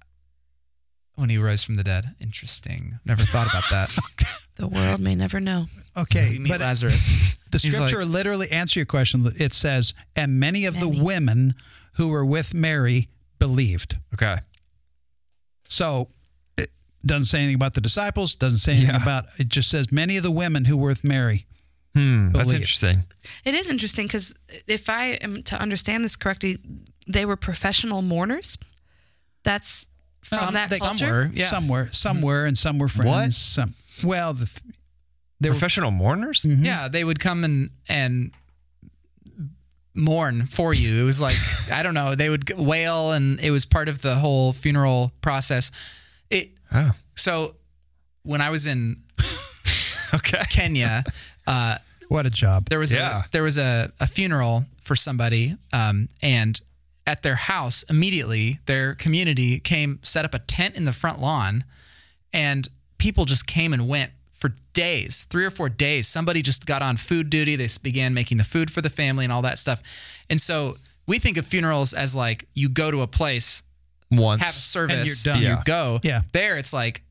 when 1.16 1.30
he 1.30 1.38
rose 1.38 1.62
from 1.62 1.76
the 1.76 1.84
dead 1.84 2.16
interesting 2.20 2.98
never 3.06 3.22
thought 3.24 3.48
about 3.48 3.64
that 3.70 3.96
The 4.56 4.68
world 4.68 5.02
may 5.02 5.16
never 5.16 5.40
know. 5.40 5.66
Okay, 5.98 6.30
we 6.34 6.40
meet 6.40 6.50
but 6.50 6.62
lazarus 6.62 7.36
the 7.52 7.58
He's 7.58 7.78
like- 7.80 7.90
scripture 7.90 8.06
literally 8.06 8.50
answer 8.52 8.80
your 8.80 8.86
question. 8.86 9.26
It 9.40 9.54
says, 9.54 9.94
"And 10.16 10.40
many 10.40 10.66
of 10.66 10.80
the 10.80 10.88
women 10.88 11.56
who 11.98 12.10
were 12.10 12.24
with 12.26 12.54
Mary 12.54 13.08
believed." 13.40 13.98
Okay. 14.14 14.38
So 15.68 16.02
it 16.02 16.10
doesn't 17.06 17.26
say 17.26 17.40
anything 17.40 17.56
about 17.56 17.74
the 17.74 17.82
disciples. 17.82 18.36
Doesn't 18.36 18.60
say 18.60 18.74
anything 18.74 18.96
Yeah. 18.96 19.02
about. 19.02 19.26
It 19.38 19.50
just 19.50 19.70
says 19.70 19.92
many 19.92 20.18
of 20.18 20.24
the 20.24 20.32
women 20.32 20.66
who 20.66 20.78
were 20.78 20.88
with 20.90 21.04
Mary. 21.04 21.46
Hmm. 21.96 22.32
That's 22.32 22.54
interesting. 22.54 23.04
It 23.46 23.54
is 23.54 23.70
interesting 23.70 24.08
because 24.08 24.34
if 24.68 24.90
I 24.90 25.10
am 25.22 25.44
to 25.44 25.60
understand 25.62 26.04
this 26.04 26.16
correctly, 26.16 26.58
they 27.08 27.26
were 27.26 27.36
professional 27.36 28.02
mourners. 28.02 28.58
That's 29.44 29.90
from 30.24 30.38
Some- 30.40 30.54
that 30.54 30.70
they- 30.70 30.78
culture. 30.80 30.98
some 31.06 31.10
were. 31.12 31.32
Yeah. 31.36 31.48
Some 31.50 31.68
were, 31.68 31.90
some 31.92 32.22
were, 32.22 32.46
and 32.46 32.58
some 32.58 32.80
were 32.80 32.88
friends. 32.88 33.10
What? 33.10 33.34
Some 33.34 33.76
well, 34.04 34.34
the, 34.34 34.46
th- 34.46 34.76
they 35.40 35.50
were 35.50 35.54
Professional 35.54 35.92
mourners? 35.92 36.42
Mm-hmm. 36.44 36.66
Yeah, 36.66 36.88
they 36.88 37.04
would 37.04 37.20
come 37.20 37.44
and 37.44 37.70
and 37.90 38.32
mourn 39.94 40.48
for 40.48 40.74
you. 40.74 41.02
It 41.02 41.04
was 41.06 41.22
like 41.22 41.36
I 41.72 41.84
don't 41.84 41.94
know. 41.94 42.16
They 42.16 42.30
would 42.30 42.50
wail, 42.58 43.12
and 43.12 43.40
it 43.40 43.52
was 43.52 43.66
part 43.66 43.88
of 43.90 44.02
the 44.02 44.16
whole 44.16 44.54
funeral 44.54 45.12
process. 45.22 45.72
It 46.30 46.54
Oh. 46.74 46.92
so 47.16 47.56
when 48.24 48.42
I 48.42 48.50
was 48.50 48.66
in 48.66 49.04
Okay. 50.14 50.42
Kenya, 50.50 51.04
uh, 51.48 51.78
what 52.08 52.26
a 52.26 52.30
job. 52.30 52.70
there 52.70 52.80
was 52.80 52.92
Yeah. 52.92 53.24
a 53.26 53.30
there 53.32 53.44
was 53.44 53.58
a, 53.58 53.92
a 54.00 54.06
funeral 54.08 54.66
for 54.84 54.96
somebody, 54.96 55.56
um, 55.72 56.10
and 56.22 56.60
at 57.08 57.22
their 57.24 57.36
house 57.36 57.84
immediately, 57.90 58.60
their 58.66 58.94
community 58.96 59.60
came 59.60 60.00
set 60.04 60.24
up 60.26 60.34
a 60.34 60.40
tent 60.40 60.76
in 60.76 60.84
the 60.86 60.94
front 60.94 61.20
lawn, 61.20 61.64
and 62.32 62.68
people 62.98 63.26
just 63.26 63.48
came 63.48 63.74
and 63.74 63.88
went 63.88 64.12
for 64.32 64.54
days, 64.74 65.24
three 65.30 65.46
or 65.46 65.52
four 65.52 65.70
days. 65.70 66.08
Somebody 66.08 66.42
just 66.42 66.66
got 66.66 66.82
on 66.82 66.96
food 66.98 67.30
duty. 67.30 67.56
They 67.56 67.68
began 67.82 68.14
making 68.14 68.38
the 68.38 68.44
food 68.44 68.70
for 68.72 68.82
the 68.82 68.90
family 68.90 69.24
and 69.26 69.34
all 69.34 69.42
that 69.42 69.58
stuff, 69.58 69.82
and 70.30 70.40
so 70.40 70.78
we 71.08 71.18
think 71.20 71.38
of 71.38 71.46
funerals 71.48 71.92
as 71.94 72.16
like 72.16 72.48
you 72.54 72.70
go 72.70 72.92
to 72.92 73.02
a 73.02 73.08
place 73.08 73.64
Once. 74.18 74.42
have 74.42 74.50
a 74.50 74.54
service, 74.54 75.26
you're 75.26 75.34
done. 75.34 75.42
you 75.42 75.50
Yeah. 75.50 75.62
go. 75.66 76.00
Yeah. 76.04 76.22
There, 76.32 76.58
it's 76.58 76.74
like 76.74 77.04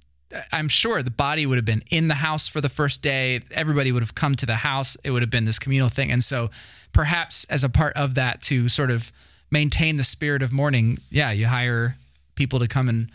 I'm 0.50 0.68
sure 0.68 1.02
the 1.02 1.10
body 1.10 1.44
would 1.44 1.58
have 1.58 1.64
been 1.64 1.82
in 1.90 2.08
the 2.08 2.14
house 2.14 2.48
for 2.48 2.60
the 2.60 2.68
first 2.68 3.02
day. 3.02 3.40
Everybody 3.50 3.92
would 3.92 4.02
have 4.02 4.14
come 4.14 4.34
to 4.36 4.46
the 4.46 4.56
house. 4.56 4.96
It 5.04 5.10
would 5.10 5.22
have 5.22 5.30
been 5.30 5.44
this 5.44 5.58
communal 5.58 5.88
thing, 5.88 6.10
and 6.10 6.24
so 6.24 6.50
perhaps 6.92 7.44
as 7.44 7.64
a 7.64 7.68
part 7.68 7.94
of 7.96 8.14
that 8.14 8.40
to 8.42 8.68
sort 8.68 8.90
of 8.90 9.12
maintain 9.50 9.96
the 9.96 10.04
spirit 10.04 10.42
of 10.42 10.52
mourning, 10.52 10.98
yeah, 11.10 11.30
you 11.30 11.46
hire 11.46 11.96
people 12.34 12.58
to 12.58 12.66
come 12.68 12.88
and 12.88 13.10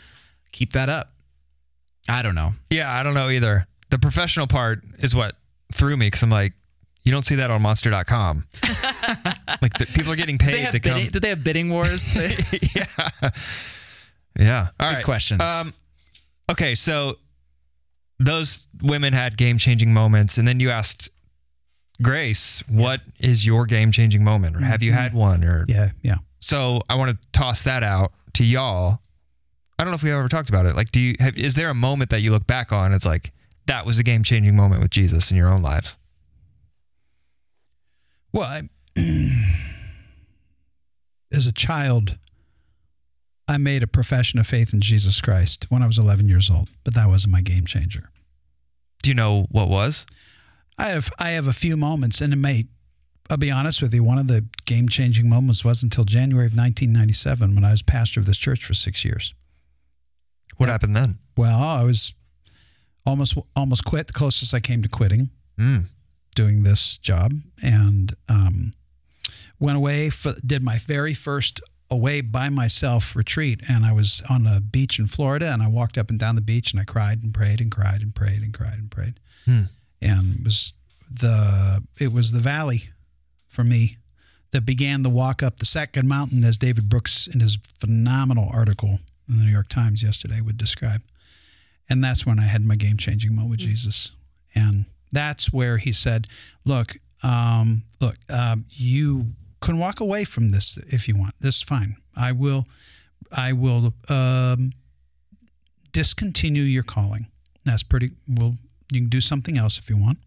keep 0.51 0.73
that 0.73 0.89
up. 0.89 1.11
I 2.07 2.21
don't 2.21 2.35
know. 2.35 2.53
Yeah, 2.69 2.91
I 2.91 3.03
don't 3.03 3.15
know 3.15 3.29
either. 3.29 3.65
The 3.89 3.99
professional 3.99 4.47
part 4.47 4.83
is 4.99 5.15
what 5.15 5.33
threw 5.73 5.97
me 5.97 6.07
because 6.07 6.23
I'm 6.23 6.29
like, 6.29 6.53
you 7.03 7.11
don't 7.11 7.25
see 7.25 7.35
that 7.35 7.49
on 7.49 7.61
monster.com. 7.61 8.45
like, 9.61 9.73
the, 9.77 9.88
people 9.93 10.11
are 10.11 10.15
getting 10.15 10.38
paid 10.38 10.71
to 10.71 10.79
come. 10.79 10.95
bidding, 10.95 11.09
did 11.11 11.21
they 11.21 11.29
have 11.29 11.43
bidding 11.43 11.69
wars? 11.69 12.13
yeah. 12.75 12.85
Yeah. 14.39 14.67
All 14.79 14.89
Good 14.89 14.95
right. 14.97 15.05
questions. 15.05 15.41
Um, 15.41 15.73
okay, 16.49 16.75
so 16.75 17.17
those 18.19 18.67
women 18.81 19.13
had 19.13 19.38
game 19.38 19.57
changing 19.57 19.93
moments, 19.93 20.38
and 20.38 20.47
then 20.47 20.59
you 20.59 20.69
asked 20.69 21.09
Grace, 22.01 22.63
"What 22.69 23.01
is 23.19 23.45
your 23.45 23.65
game 23.65 23.91
changing 23.91 24.23
moment, 24.23 24.55
or 24.55 24.59
have 24.61 24.83
you 24.83 24.93
had 24.93 25.13
one?" 25.13 25.43
Or 25.43 25.65
Yeah, 25.67 25.89
yeah. 26.03 26.17
so 26.39 26.81
I 26.89 26.95
want 26.95 27.19
to 27.19 27.27
toss 27.31 27.63
that 27.63 27.83
out 27.83 28.13
to 28.33 28.45
y'all. 28.45 29.01
I 29.79 29.83
don't 29.83 29.91
know 29.91 29.95
if 29.95 30.03
we 30.03 30.09
have 30.09 30.19
ever 30.19 30.27
talked 30.29 30.49
about 30.49 30.65
it. 30.65 30.75
Like, 30.75 30.91
do 30.91 30.99
you 30.99 31.15
have? 31.19 31.35
Is 31.38 31.55
there 31.55 31.69
a 31.69 31.75
moment 31.75 32.09
that 32.11 32.21
you 32.21 32.31
look 32.31 32.45
back 32.47 32.71
on? 32.71 32.93
It's 32.93 33.05
like 33.05 33.31
that 33.65 33.85
was 33.85 33.99
a 33.99 34.03
game 34.03 34.23
changing 34.23 34.55
moment 34.55 34.81
with 34.81 34.91
Jesus 34.91 35.29
in 35.31 35.38
your 35.38 35.49
own 35.49 35.61
lives. 35.61 35.97
Well, 38.33 38.43
I, 38.43 38.61
as 41.33 41.47
a 41.47 41.51
child, 41.51 42.17
I 43.49 43.57
made 43.57 43.81
a 43.83 43.87
profession 43.87 44.39
of 44.39 44.47
faith 44.47 44.73
in 44.73 44.81
Jesus 44.81 45.21
Christ 45.21 45.65
when 45.69 45.81
I 45.81 45.87
was 45.87 45.97
11 45.97 46.27
years 46.27 46.49
old, 46.49 46.69
but 46.83 46.93
that 46.95 47.07
wasn't 47.07 47.31
my 47.31 47.41
game 47.41 47.65
changer. 47.65 48.09
Do 49.03 49.09
you 49.09 49.15
know 49.15 49.45
what 49.49 49.69
was? 49.69 50.05
I 50.77 50.89
have 50.89 51.09
I 51.17 51.29
have 51.31 51.47
a 51.47 51.53
few 51.53 51.77
moments, 51.77 52.21
and 52.21 52.33
it 52.33 52.37
may. 52.37 52.65
I'll 53.29 53.37
be 53.37 53.51
honest 53.51 53.81
with 53.81 53.93
you. 53.93 54.03
One 54.03 54.17
of 54.19 54.27
the 54.27 54.45
game 54.65 54.87
changing 54.87 55.27
moments 55.29 55.63
was 55.65 55.83
until 55.83 56.05
January 56.05 56.45
of 56.45 56.53
1997 56.55 57.55
when 57.55 57.63
I 57.65 57.71
was 57.71 57.81
pastor 57.83 58.19
of 58.19 58.25
this 58.25 58.37
church 58.37 58.63
for 58.63 58.73
six 58.73 59.03
years. 59.03 59.33
What 60.57 60.67
Yeah. 60.67 60.73
happened 60.73 60.95
then? 60.95 61.17
Well, 61.35 61.61
I 61.61 61.83
was 61.83 62.13
almost 63.05 63.35
almost 63.55 63.83
quit. 63.85 64.07
The 64.07 64.13
closest 64.13 64.53
I 64.53 64.59
came 64.59 64.81
to 64.81 64.89
quitting, 64.89 65.29
doing 66.35 66.63
this 66.63 66.97
job, 66.97 67.33
and 67.63 68.13
um, 68.29 68.71
went 69.59 69.77
away. 69.77 70.09
For, 70.09 70.33
did 70.45 70.63
my 70.63 70.77
very 70.77 71.13
first 71.13 71.59
away 71.89 72.21
by 72.21 72.49
myself 72.49 73.15
retreat, 73.15 73.61
and 73.69 73.85
I 73.85 73.93
was 73.93 74.21
on 74.29 74.45
a 74.45 74.59
beach 74.59 74.99
in 74.99 75.07
Florida, 75.07 75.51
and 75.51 75.61
I 75.61 75.67
walked 75.67 75.97
up 75.97 76.09
and 76.09 76.19
down 76.19 76.35
the 76.35 76.41
beach, 76.41 76.71
and 76.71 76.79
I 76.79 76.83
cried 76.83 77.23
and 77.23 77.33
prayed 77.33 77.61
and 77.61 77.71
cried 77.71 78.01
and 78.01 78.13
prayed 78.13 78.41
and 78.41 78.53
cried 78.53 78.77
and 78.77 78.91
prayed, 78.91 79.13
and 80.01 80.35
it 80.35 80.43
was 80.43 80.73
the 81.11 81.83
it 81.99 82.11
was 82.11 82.31
the 82.31 82.41
valley 82.41 82.89
for 83.47 83.63
me 83.63 83.97
that 84.51 84.65
began 84.65 85.03
the 85.03 85.09
walk 85.09 85.43
up 85.43 85.57
the 85.57 85.65
second 85.65 86.07
mountain, 86.07 86.43
as 86.43 86.57
David 86.57 86.89
Brooks 86.89 87.27
in 87.27 87.39
his 87.39 87.57
phenomenal 87.79 88.49
article 88.51 88.99
in 89.29 89.38
the 89.38 89.43
New 89.43 89.51
York 89.51 89.67
Times 89.67 90.03
yesterday 90.03 90.41
would 90.41 90.57
describe. 90.57 91.01
And 91.89 92.03
that's 92.03 92.25
when 92.25 92.39
I 92.39 92.43
had 92.43 92.63
my 92.65 92.75
game 92.75 92.97
changing 92.97 93.35
moment 93.35 93.51
with 93.51 93.59
Jesus. 93.59 94.11
And 94.53 94.85
that's 95.11 95.53
where 95.53 95.77
he 95.77 95.91
said, 95.91 96.27
Look, 96.65 96.97
um, 97.23 97.83
look, 98.01 98.15
um, 98.29 98.65
you 98.69 99.27
can 99.62 99.78
walk 99.80 99.99
away 99.99 100.24
from 100.24 100.49
this 100.51 100.78
if 100.88 101.08
you 101.08 101.16
want. 101.18 101.36
This 101.39 101.58
is 101.58 101.62
fine. 101.62 101.97
I 102.16 102.32
will, 102.32 102.66
I 103.36 103.53
will 103.53 103.93
um, 104.10 104.70
discontinue 105.91 106.64
your 106.64 106.84
calling. 106.84 107.28
That's 107.66 107.84
pretty, 107.84 108.12
well, 108.28 108.55
you 108.91 109.01
can 109.01 109.10
do 109.10 109.22
something 109.22 109.58
else 109.58 109.78
if 109.78 109.89
you 109.89 109.97
want. 109.97 110.20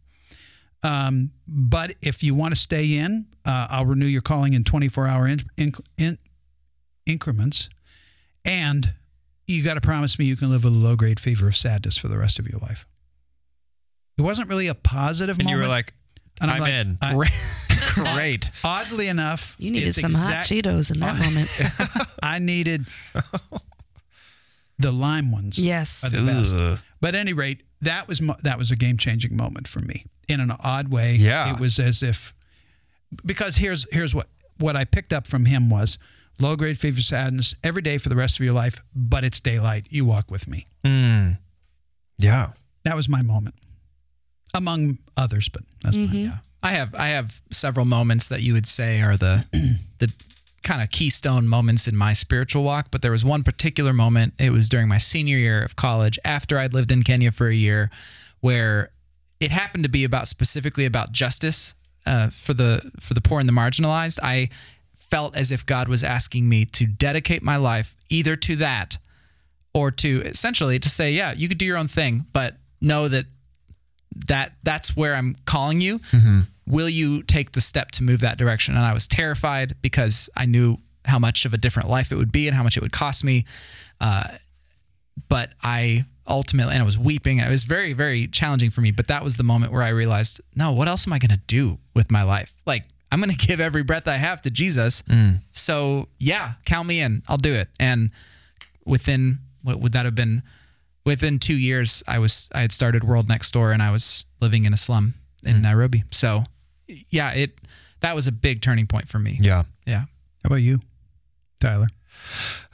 Um, 0.82 1.30
but 1.46 1.94
if 2.02 2.22
you 2.22 2.34
want 2.34 2.54
to 2.54 2.60
stay 2.60 2.96
in, 2.96 3.26
uh, 3.44 3.68
I'll 3.70 3.86
renew 3.86 4.06
your 4.06 4.22
calling 4.22 4.54
in 4.54 4.64
24 4.64 5.06
hour 5.06 5.26
in, 5.28 5.40
in, 5.56 5.72
in 5.98 6.18
increments. 7.06 7.68
And 8.44 8.94
you 9.46 9.62
got 9.62 9.74
to 9.74 9.80
promise 9.80 10.18
me 10.18 10.24
you 10.24 10.36
can 10.36 10.50
live 10.50 10.64
with 10.64 10.72
a 10.72 10.76
low 10.76 10.96
grade 10.96 11.20
fever 11.20 11.48
of 11.48 11.56
sadness 11.56 11.96
for 11.98 12.08
the 12.08 12.16
rest 12.18 12.38
of 12.38 12.48
your 12.48 12.58
life. 12.60 12.86
It 14.18 14.22
wasn't 14.22 14.48
really 14.48 14.68
a 14.68 14.74
positive 14.74 15.38
And 15.38 15.44
moment. 15.46 15.58
you 15.58 15.62
were 15.62 15.68
like, 15.68 15.92
And 16.40 16.50
I'm 16.50 16.60
like, 16.60 16.72
in. 16.72 16.98
I- 17.02 17.14
Great. 17.94 18.50
oddly 18.64 19.08
enough, 19.08 19.56
You 19.58 19.70
needed 19.70 19.88
it's 19.88 20.00
some 20.00 20.12
hot 20.14 20.44
Cheetos 20.46 20.90
in 20.92 21.00
that 21.00 21.18
moment. 21.98 22.10
I 22.22 22.38
needed 22.38 22.86
the 24.78 24.92
lime 24.92 25.30
ones. 25.30 25.58
Yes. 25.58 26.04
are 26.04 26.10
the 26.10 26.22
best. 26.24 26.82
But 27.00 27.14
at 27.14 27.20
any 27.20 27.32
rate, 27.32 27.62
that 27.82 28.08
was 28.08 28.20
mo- 28.20 28.36
that 28.42 28.58
was 28.58 28.70
a 28.70 28.76
game 28.76 28.96
changing 28.96 29.36
moment 29.36 29.68
for 29.68 29.80
me 29.80 30.04
in 30.28 30.40
an 30.40 30.50
odd 30.62 30.88
way. 30.88 31.14
Yeah. 31.14 31.52
it 31.54 31.60
was 31.60 31.78
as 31.78 32.02
if 32.02 32.34
because 33.24 33.56
here's 33.56 33.86
here's 33.92 34.14
what 34.14 34.28
what 34.58 34.76
I 34.76 34.84
picked 34.84 35.12
up 35.12 35.26
from 35.26 35.46
him 35.46 35.70
was 35.70 35.98
low 36.38 36.56
grade 36.56 36.78
fever 36.78 37.00
sadness 37.00 37.54
every 37.64 37.82
day 37.82 37.98
for 37.98 38.08
the 38.08 38.16
rest 38.16 38.38
of 38.38 38.44
your 38.44 38.54
life, 38.54 38.80
but 38.94 39.24
it's 39.24 39.40
daylight. 39.40 39.86
You 39.90 40.04
walk 40.04 40.30
with 40.30 40.46
me. 40.48 40.66
Mm. 40.84 41.38
Yeah. 42.18 42.52
That 42.84 42.96
was 42.96 43.08
my 43.08 43.20
moment, 43.22 43.54
among 44.54 44.98
others, 45.16 45.48
but 45.50 45.62
that's 45.82 45.96
mine. 45.98 46.14
Yeah. 46.14 46.36
I 46.62 46.72
have 46.72 46.94
I 46.94 47.08
have 47.08 47.40
several 47.50 47.86
moments 47.86 48.28
that 48.28 48.42
you 48.42 48.52
would 48.54 48.66
say 48.66 49.00
are 49.00 49.16
the 49.16 49.46
the 49.98 50.12
kind 50.62 50.82
of 50.82 50.90
keystone 50.90 51.48
moments 51.48 51.88
in 51.88 51.96
my 51.96 52.12
spiritual 52.12 52.62
walk, 52.62 52.88
but 52.90 53.00
there 53.00 53.12
was 53.12 53.24
one 53.24 53.42
particular 53.42 53.92
moment. 53.92 54.34
It 54.38 54.50
was 54.50 54.68
during 54.68 54.88
my 54.88 54.98
senior 54.98 55.38
year 55.38 55.62
of 55.62 55.74
college 55.74 56.18
after 56.24 56.58
I'd 56.58 56.74
lived 56.74 56.92
in 56.92 57.02
Kenya 57.02 57.32
for 57.32 57.48
a 57.48 57.54
year 57.54 57.90
where 58.40 58.90
it 59.40 59.50
happened 59.50 59.84
to 59.84 59.90
be 59.90 60.04
about 60.04 60.28
specifically 60.28 60.84
about 60.84 61.12
justice 61.12 61.74
uh, 62.06 62.28
for 62.30 62.54
the 62.54 62.90
for 63.00 63.14
the 63.14 63.20
poor 63.20 63.40
and 63.40 63.48
the 63.48 63.52
marginalized. 63.52 64.18
I 64.22 64.50
felt 64.94 65.36
as 65.36 65.50
if 65.50 65.66
God 65.66 65.88
was 65.88 66.04
asking 66.04 66.48
me 66.48 66.64
to 66.66 66.86
dedicate 66.86 67.42
my 67.42 67.56
life 67.56 67.96
either 68.08 68.36
to 68.36 68.56
that 68.56 68.98
or 69.74 69.90
to 69.90 70.22
essentially 70.22 70.78
to 70.78 70.88
say, 70.88 71.12
yeah, 71.12 71.32
you 71.32 71.48
could 71.48 71.58
do 71.58 71.64
your 71.64 71.78
own 71.78 71.88
thing, 71.88 72.26
but 72.32 72.56
know 72.80 73.08
that 73.08 73.26
that 74.26 74.52
that's 74.62 74.96
where 74.96 75.14
I'm 75.14 75.36
calling 75.44 75.80
you. 75.80 76.00
Will 76.66 76.88
you 76.88 77.22
take 77.22 77.52
the 77.52 77.60
step 77.60 77.90
to 77.92 78.04
move 78.04 78.20
that 78.20 78.38
direction? 78.38 78.76
And 78.76 78.84
I 78.84 78.94
was 78.94 79.08
terrified 79.08 79.76
because 79.82 80.30
I 80.36 80.46
knew 80.46 80.78
how 81.04 81.18
much 81.18 81.44
of 81.44 81.52
a 81.54 81.58
different 81.58 81.88
life 81.88 82.12
it 82.12 82.16
would 82.16 82.30
be 82.32 82.46
and 82.46 82.56
how 82.56 82.62
much 82.62 82.76
it 82.76 82.82
would 82.82 82.92
cost 82.92 83.24
me. 83.24 83.44
Uh, 84.00 84.28
but 85.28 85.50
I 85.62 86.04
ultimately, 86.28 86.74
and 86.74 86.82
I 86.82 86.86
was 86.86 86.98
weeping. 86.98 87.38
It 87.38 87.50
was 87.50 87.64
very, 87.64 87.92
very 87.92 88.26
challenging 88.28 88.70
for 88.70 88.80
me. 88.80 88.90
But 88.92 89.08
that 89.08 89.24
was 89.24 89.36
the 89.36 89.42
moment 89.42 89.72
where 89.72 89.82
I 89.82 89.88
realized, 89.88 90.40
no, 90.54 90.72
what 90.72 90.88
else 90.88 91.06
am 91.06 91.12
I 91.12 91.18
going 91.18 91.30
to 91.30 91.42
do 91.46 91.78
with 91.94 92.10
my 92.10 92.22
life? 92.22 92.54
Like, 92.66 92.84
I'm 93.10 93.20
going 93.20 93.30
to 93.36 93.46
give 93.46 93.60
every 93.60 93.82
breath 93.82 94.06
I 94.06 94.16
have 94.16 94.40
to 94.42 94.50
Jesus. 94.50 95.02
So, 95.52 96.08
yeah, 96.18 96.52
count 96.64 96.86
me 96.86 97.00
in. 97.00 97.22
I'll 97.28 97.36
do 97.36 97.52
it. 97.54 97.68
And 97.80 98.10
within, 98.84 99.40
what 99.62 99.80
would 99.80 99.92
that 99.92 100.04
have 100.04 100.14
been? 100.14 100.42
Within 101.04 101.38
two 101.38 101.56
years, 101.56 102.02
I 102.06 102.18
was 102.18 102.48
I 102.52 102.60
had 102.60 102.72
started 102.72 103.04
World 103.04 103.28
Next 103.28 103.50
Door, 103.52 103.72
and 103.72 103.82
I 103.82 103.90
was 103.90 104.26
living 104.40 104.64
in 104.64 104.72
a 104.72 104.76
slum 104.76 105.14
in 105.44 105.62
Nairobi. 105.62 106.04
So, 106.10 106.44
yeah, 107.08 107.30
it 107.32 107.58
that 108.00 108.14
was 108.14 108.26
a 108.26 108.32
big 108.32 108.60
turning 108.62 108.86
point 108.86 109.08
for 109.08 109.18
me. 109.18 109.38
Yeah. 109.40 109.64
Yeah. 109.86 110.00
How 110.42 110.46
about 110.46 110.56
you, 110.56 110.80
Tyler? 111.60 111.86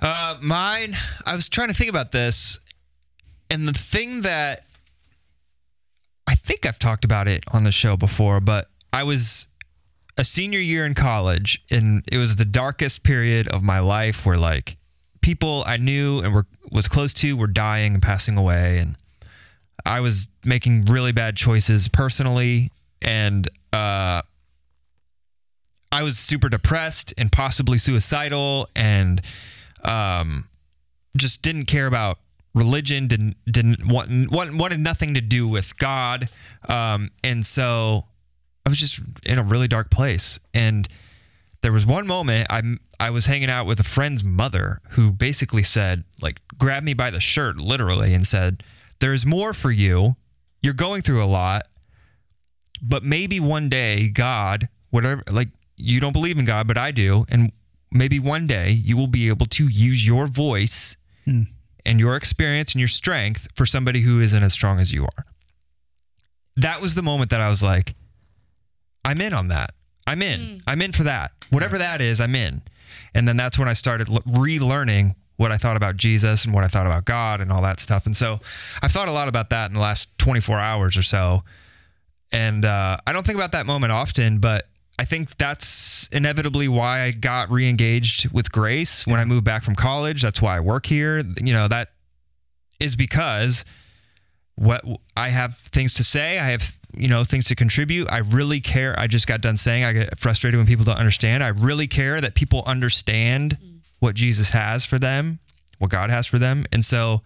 Uh, 0.01 0.37
mine, 0.41 0.95
I 1.25 1.35
was 1.35 1.49
trying 1.49 1.69
to 1.69 1.75
think 1.75 1.91
about 1.91 2.13
this, 2.13 2.61
and 3.51 3.67
the 3.67 3.73
thing 3.73 4.23
that 4.23 4.67
I 6.27 6.35
think 6.35 6.67
I've 6.67 6.79
talked 6.79 7.05
about 7.05 7.29
it 7.29 7.45
on 7.53 7.65
the 7.65 7.73
show 7.73 7.97
before, 7.97 8.41
but 8.41 8.69
I 8.93 9.05
was 9.05 9.47
a 10.17 10.25
senior 10.25 10.59
year 10.59 10.85
in 10.85 10.95
college, 10.95 11.63
and 11.71 12.03
it 12.11 12.19
was 12.19 12.37
the 12.37 12.45
darkest 12.45 13.03
period 13.03 13.49
of 13.49 13.63
my 13.63 13.79
life 13.79 14.27
where 14.27 14.39
like 14.39 14.77
people 15.27 15.65
I 15.67 15.77
knew 15.77 16.21
and 16.21 16.33
were 16.33 16.47
was 16.71 16.87
close 16.87 17.13
to 17.15 17.37
were 17.37 17.49
dying 17.49 17.95
and 17.95 18.03
passing 18.03 18.37
away, 18.37 18.79
and 18.79 18.97
I 19.85 19.99
was 19.99 20.29
making 20.45 20.85
really 20.85 21.11
bad 21.11 21.37
choices 21.37 21.89
personally, 21.89 22.71
and 23.03 23.49
uh, 23.73 24.23
I 25.91 26.03
was 26.05 26.17
super 26.17 26.49
depressed 26.49 27.13
and 27.19 27.33
possibly 27.33 27.77
suicidal, 27.77 28.69
and 28.77 29.21
um, 29.83 30.45
just 31.17 31.43
didn't 31.43 31.65
care 31.65 31.89
about 31.89 32.21
religion. 32.55 33.09
Didn't 33.09 33.37
didn't 33.51 33.85
want, 33.89 34.31
want 34.31 34.57
wanted 34.57 34.79
nothing 34.79 35.15
to 35.15 35.21
do 35.21 35.49
with 35.49 35.77
God, 35.77 36.29
um, 36.69 37.11
and 37.25 37.45
so 37.45 38.05
I 38.65 38.69
was 38.69 38.79
just 38.79 39.01
in 39.25 39.41
a 39.41 39.43
really 39.43 39.67
dark 39.67 39.91
place. 39.91 40.39
And 40.55 40.87
there 41.67 41.73
was 41.73 41.85
one 41.85 42.07
moment 42.07 42.47
I 42.49 42.63
I 43.01 43.11
was 43.11 43.27
hanging 43.27 43.51
out 43.51 43.67
with 43.67 43.81
a 43.81 43.83
friend's 43.83 44.23
mother 44.23 44.81
who 44.91 45.11
basically 45.11 45.65
said 45.65 46.05
like 46.23 46.41
grabbed 46.57 46.87
me 46.87 46.95
by 46.95 47.11
the 47.11 47.19
shirt 47.19 47.57
literally 47.57 48.15
and 48.15 48.25
said, 48.25 48.63
"There's 49.01 49.27
more 49.27 49.53
for 49.53 49.73
you. 49.73 50.15
You're 50.63 50.75
going 50.75 51.03
through 51.03 51.25
a 51.25 51.27
lot, 51.27 51.65
but 52.81 53.03
maybe 53.03 53.41
one 53.41 53.69
day 53.69 54.09
God, 54.11 54.69
whatever 54.91 55.25
like 55.29 55.49
you 55.77 55.99
don't 55.99 56.13
believe 56.13 56.39
in 56.39 56.45
God, 56.45 56.69
but 56.69 56.79
I 56.79 56.93
do, 56.93 57.27
and 57.31 57.51
maybe 57.91 58.21
one 58.21 58.47
day 58.47 58.71
you 58.71 58.97
will 58.97 59.09
be 59.09 59.27
able 59.27 59.47
to 59.47 59.67
use 59.67 60.07
your 60.07 60.29
voice 60.29 60.97
hmm. 61.25 61.43
and 61.85 61.99
your 61.99 62.15
experience 62.15 62.75
and 62.75 62.81
your 62.81 62.87
strength 62.87 63.49
for 63.57 63.67
somebody 63.67 64.03
who 64.03 64.21
isn't 64.21 64.45
as 64.45 64.53
strong 64.53 64.79
as 64.79 64.93
you 64.93 65.03
are." 65.03 65.27
That 66.55 66.81
was 66.81 66.95
the 66.95 67.03
moment 67.03 67.31
that 67.31 67.41
I 67.41 67.49
was 67.49 67.65
like, 67.65 67.97
I'm 69.05 69.21
in 69.21 69.35
on 69.35 69.49
that. 69.49 69.75
I'm 70.07 70.23
in. 70.23 70.61
I'm 70.67 70.81
in 70.83 70.93
for 70.93 71.03
that. 71.05 71.33
Whatever 71.51 71.79
that 71.79 72.01
is, 72.01 72.21
I'm 72.21 72.35
in. 72.35 72.63
And 73.15 73.27
then 73.27 73.37
that's 73.37 73.59
when 73.59 73.69
I 73.69 73.73
started 73.73 74.09
l- 74.09 74.21
relearning 74.21 75.15
what 75.37 75.53
I 75.53 75.59
thought 75.59 75.77
about 75.77 75.97
Jesus 75.97 76.45
and 76.45 76.55
what 76.55 76.65
I 76.65 76.69
thought 76.69 76.87
about 76.87 77.05
God 77.05 77.41
and 77.41 77.53
all 77.53 77.63
that 77.63 77.81
stuff. 77.81 78.07
And 78.07 78.17
so 78.17 78.41
I've 78.83 78.93
thought 78.93 79.09
a 79.09 79.13
lot 79.13 79.29
about 79.29 79.51
that 79.51 79.67
in 79.71 79.75
the 79.75 79.81
last 79.81 80.17
24 80.19 80.59
hours 80.59 80.97
or 80.97 81.03
so. 81.03 81.45
And 82.33 82.65
uh, 82.65 82.97
I 83.07 83.13
don't 83.13 83.25
think 83.27 83.37
about 83.37 83.53
that 83.53 83.67
moment 83.67 83.93
often, 83.93 84.39
but 84.39 84.69
I 84.99 85.05
think 85.05 85.37
that's 85.37 86.09
inevitably 86.09 86.69
why 86.69 87.03
I 87.03 87.11
got 87.11 87.51
re-engaged 87.51 88.33
with 88.33 88.51
Grace 88.51 89.07
when 89.07 89.21
I 89.21 89.25
moved 89.25 89.45
back 89.45 89.63
from 89.63 89.75
college. 89.75 90.23
That's 90.23 90.41
why 90.41 90.57
I 90.57 90.61
work 90.61 90.87
here. 90.87 91.19
You 91.19 91.53
know, 91.53 91.69
that 91.69 91.91
is 92.81 92.97
because 92.97 93.65
what 94.57 94.83
I 95.17 95.29
have 95.29 95.59
things 95.59 95.93
to 95.95 96.05
say. 96.05 96.39
I 96.39 96.49
have 96.49 96.77
you 96.97 97.09
know 97.09 97.25
things 97.25 97.47
to 97.47 97.55
contribute. 97.55 98.11
I 98.11 98.19
really 98.19 98.61
care. 98.61 98.99
I 98.99 99.07
just 99.07 99.27
got 99.27 99.41
done 99.41 99.57
saying 99.57 99.85
I 99.85 99.93
get 99.93 100.19
frustrated 100.19 100.59
when 100.59 100.67
people 100.67 100.85
don't 100.85 100.99
understand. 100.99 101.43
I 101.43 101.49
really 101.49 101.87
care 101.87 102.21
that 102.21 102.35
people 102.35 102.63
understand 102.67 103.59
mm. 103.63 103.81
what 104.01 104.15
Jesus 104.15 104.51
has 104.51 104.85
for 104.85 104.99
them, 104.99 105.39
what 105.79 105.91
God 105.91 106.11
has 106.11 106.27
for 106.27 106.39
them, 106.39 106.65
and 106.73 106.85
so 106.85 107.23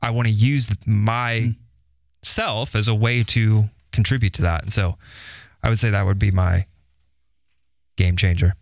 I 0.00 0.10
want 0.10 0.28
to 0.28 0.34
use 0.34 0.70
my 0.86 1.32
mm. 1.32 1.56
self 2.22 2.74
as 2.74 2.88
a 2.88 2.94
way 2.94 3.22
to 3.24 3.70
contribute 3.92 4.34
to 4.34 4.42
that. 4.42 4.62
And 4.62 4.72
so 4.72 4.98
I 5.62 5.68
would 5.68 5.78
say 5.78 5.90
that 5.90 6.04
would 6.04 6.18
be 6.18 6.30
my 6.30 6.66
game 7.96 8.16
changer. 8.16 8.54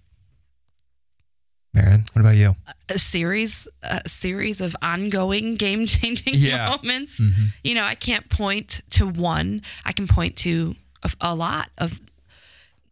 Marin, 1.74 2.04
what 2.12 2.20
about 2.20 2.36
you? 2.36 2.54
a 2.88 2.98
series 2.98 3.66
a 3.82 4.06
series 4.08 4.60
of 4.60 4.76
ongoing 4.82 5.54
game 5.64 5.86
changing 5.86 6.34
Yeah. 6.34 6.68
moments 6.76 7.20
you 7.64 7.74
know 7.74 7.84
i 7.84 7.94
can't 7.94 8.28
point 8.28 8.82
to 8.90 9.06
one 9.06 9.62
i 9.86 9.92
can 9.92 10.06
point 10.06 10.36
to 10.38 10.74
a, 11.02 11.10
a 11.22 11.34
lot 11.34 11.70
of 11.78 12.00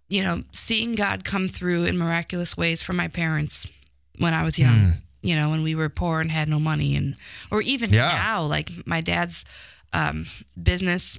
you 0.09 0.23
know 0.23 0.43
seeing 0.53 0.95
god 0.95 1.25
come 1.25 1.49
through 1.49 1.85
in 1.85 1.99
miraculous 1.99 2.57
ways 2.57 2.83
for 2.83 2.95
my 2.95 3.09
parents 3.09 3.67
when 4.19 4.33
i 4.33 4.43
was 4.43 4.59
young 4.59 4.95
you 5.21 5.37
know 5.37 5.51
when 5.51 5.63
we 5.63 5.75
were 5.75 5.91
poor 5.91 6.21
and 6.21 6.31
had 6.31 6.49
no 6.49 6.59
money 6.59 6.97
and 6.97 7.15
or 7.51 7.61
even 7.61 7.91
Yeah. 7.91 8.09
now 8.13 8.43
like 8.45 8.71
my 8.87 9.01
dad's 9.03 9.45
um, 9.93 10.25
business. 10.63 11.19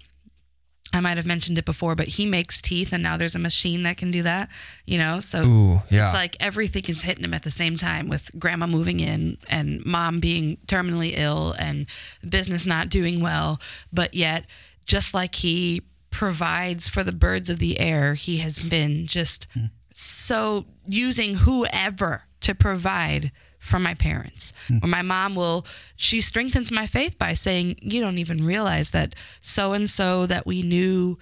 I 0.93 0.99
might 0.99 1.17
have 1.17 1.25
mentioned 1.25 1.57
it 1.57 1.65
before, 1.65 1.95
but 1.95 2.07
he 2.07 2.25
makes 2.25 2.61
teeth, 2.61 2.91
and 2.91 3.01
now 3.01 3.15
there's 3.15 3.35
a 3.35 3.39
machine 3.39 3.83
that 3.83 3.97
can 3.97 4.11
do 4.11 4.23
that. 4.23 4.49
You 4.85 4.97
know, 4.97 5.19
so 5.19 5.43
Ooh, 5.43 5.81
yeah. 5.89 6.05
it's 6.05 6.13
like 6.13 6.35
everything 6.39 6.83
is 6.87 7.03
hitting 7.03 7.23
him 7.23 7.33
at 7.33 7.43
the 7.43 7.51
same 7.51 7.77
time 7.77 8.09
with 8.09 8.29
grandma 8.37 8.67
moving 8.67 8.99
in 8.99 9.37
and 9.47 9.85
mom 9.85 10.19
being 10.19 10.57
terminally 10.67 11.13
ill 11.15 11.55
and 11.57 11.87
business 12.27 12.65
not 12.65 12.89
doing 12.89 13.21
well. 13.21 13.59
But 13.93 14.13
yet, 14.13 14.45
just 14.85 15.13
like 15.13 15.35
he 15.35 15.83
provides 16.09 16.89
for 16.89 17.03
the 17.03 17.13
birds 17.13 17.49
of 17.49 17.59
the 17.59 17.79
air, 17.79 18.15
he 18.15 18.37
has 18.37 18.59
been 18.59 19.07
just 19.07 19.47
hmm. 19.53 19.65
so 19.93 20.65
using 20.85 21.35
whoever 21.35 22.23
to 22.41 22.53
provide 22.53 23.31
for 23.61 23.79
my 23.79 23.93
parents. 23.93 24.51
Or 24.83 24.87
my 24.87 25.01
mom 25.03 25.35
will, 25.35 25.65
she 25.95 26.19
strengthens 26.19 26.71
my 26.71 26.85
faith 26.87 27.17
by 27.17 27.33
saying, 27.33 27.77
You 27.81 28.01
don't 28.01 28.17
even 28.17 28.43
realize 28.43 28.89
that 28.91 29.15
so 29.39 29.71
and 29.71 29.89
so 29.89 30.25
that 30.25 30.45
we 30.45 30.61
knew 30.63 31.17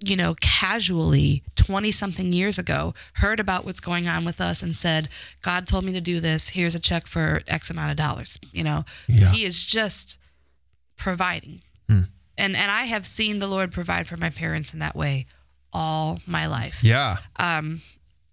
you 0.00 0.14
know, 0.14 0.36
casually 0.40 1.42
20 1.56 1.90
something 1.90 2.32
years 2.32 2.56
ago, 2.56 2.94
heard 3.14 3.40
about 3.40 3.64
what's 3.64 3.80
going 3.80 4.06
on 4.06 4.24
with 4.24 4.40
us 4.40 4.62
and 4.62 4.76
said, 4.76 5.08
God 5.42 5.66
told 5.66 5.82
me 5.82 5.90
to 5.92 6.00
do 6.00 6.20
this. 6.20 6.50
Here's 6.50 6.76
a 6.76 6.78
check 6.78 7.08
for 7.08 7.40
X 7.48 7.68
amount 7.68 7.90
of 7.90 7.96
dollars. 7.96 8.38
You 8.52 8.62
know, 8.62 8.84
Yeah. 9.08 9.32
He 9.32 9.44
is 9.44 9.64
just 9.64 10.16
providing. 10.96 11.62
And, 11.88 12.54
and 12.54 12.70
I 12.70 12.84
have 12.84 13.04
seen 13.04 13.40
the 13.40 13.48
Lord 13.48 13.72
provide 13.72 14.06
for 14.06 14.16
my 14.16 14.30
parents 14.30 14.72
in 14.72 14.78
that 14.78 14.94
way 14.94 15.26
all 15.72 16.20
my 16.28 16.46
life. 16.46 16.84
yeah. 16.84 17.16
Um, 17.34 17.80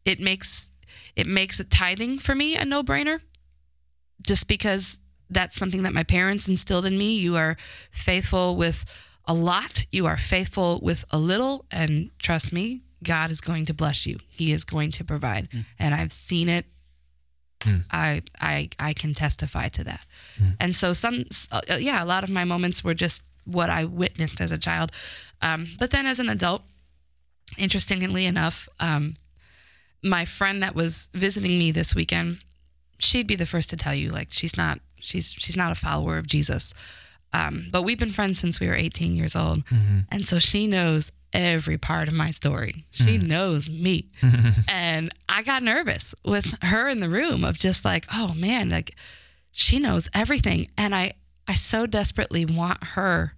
It 0.05 0.19
makes 0.19 0.69
it 1.15 1.27
makes 1.27 1.59
it 1.59 1.69
tithing 1.69 2.19
for 2.19 2.35
me 2.35 2.55
a 2.55 2.65
no 2.65 2.83
brainer 2.83 3.21
just 4.21 4.47
because 4.47 4.99
that's 5.29 5.55
something 5.55 5.83
that 5.83 5.93
my 5.93 6.03
parents 6.03 6.47
instilled 6.47 6.85
in 6.85 6.97
me. 6.97 7.15
You 7.15 7.35
are 7.35 7.57
faithful 7.91 8.55
with 8.55 8.85
a 9.25 9.33
lot, 9.33 9.85
you 9.91 10.05
are 10.05 10.17
faithful 10.17 10.79
with 10.81 11.03
a 11.09 11.17
little, 11.17 11.65
and 11.71 12.11
trust 12.19 12.53
me, 12.53 12.83
God 13.03 13.31
is 13.31 13.41
going 13.41 13.65
to 13.65 13.73
bless 13.73 14.05
you. 14.05 14.17
He 14.29 14.51
is 14.51 14.63
going 14.63 14.91
to 14.91 15.03
provide. 15.03 15.49
And 15.79 15.95
I've 15.95 16.11
seen 16.11 16.49
it. 16.49 16.65
I, 17.91 18.21
I 18.39 18.69
I 18.77 18.93
can 18.93 19.13
testify 19.15 19.69
to 19.69 19.83
that. 19.85 20.05
And 20.59 20.75
so 20.75 20.93
some 20.93 21.23
uh, 21.51 21.61
yeah, 21.79 22.03
a 22.03 22.05
lot 22.05 22.23
of 22.23 22.29
my 22.29 22.43
moments 22.43 22.83
were 22.83 22.93
just 22.93 23.23
what 23.45 23.69
I 23.69 23.85
witnessed 23.85 24.39
as 24.41 24.51
a 24.51 24.57
child. 24.57 24.91
Um, 25.41 25.67
but 25.79 25.89
then 25.89 26.05
as 26.05 26.19
an 26.19 26.29
adult, 26.29 26.61
interestingly 27.57 28.25
enough, 28.25 28.69
um, 28.79 29.15
my 30.05 30.23
friend 30.23 30.61
that 30.63 30.75
was 30.75 31.09
visiting 31.13 31.57
me 31.57 31.71
this 31.71 31.95
weekend, 31.95 32.37
she'd 32.99 33.27
be 33.27 33.35
the 33.35 33.45
first 33.45 33.69
to 33.71 33.77
tell 33.77 33.95
you 33.95 34.11
like 34.11 34.27
she's 34.31 34.55
not 34.55 34.79
she's 34.99 35.33
she's 35.37 35.57
not 35.57 35.71
a 35.71 35.75
follower 35.75 36.17
of 36.17 36.27
Jesus. 36.27 36.73
Um, 37.33 37.65
but 37.71 37.81
we've 37.81 37.99
been 37.99 38.11
friends 38.11 38.39
since 38.39 38.61
we 38.61 38.67
were 38.67 38.75
18 38.75 39.15
years 39.15 39.35
old, 39.35 39.63
and 40.09 40.25
so 40.25 40.39
she 40.39 40.67
knows 40.67 41.11
every 41.33 41.77
part 41.77 42.07
of 42.07 42.13
my 42.13 42.31
story. 42.31 42.85
She 42.91 43.17
knows 43.17 43.69
me, 43.69 44.09
and 44.69 45.11
I 45.27 45.41
got 45.43 45.61
nervous 45.61 46.15
with 46.23 46.55
her 46.61 46.87
in 46.87 47.01
the 47.01 47.09
room 47.09 47.43
of 47.43 47.57
just 47.57 47.83
like, 47.83 48.05
oh 48.13 48.33
man, 48.35 48.69
like 48.69 48.95
she 49.51 49.79
knows 49.79 50.07
everything, 50.13 50.67
and 50.77 50.95
I 50.95 51.13
I 51.47 51.55
so 51.55 51.85
desperately 51.87 52.45
want 52.45 52.81
her 52.95 53.33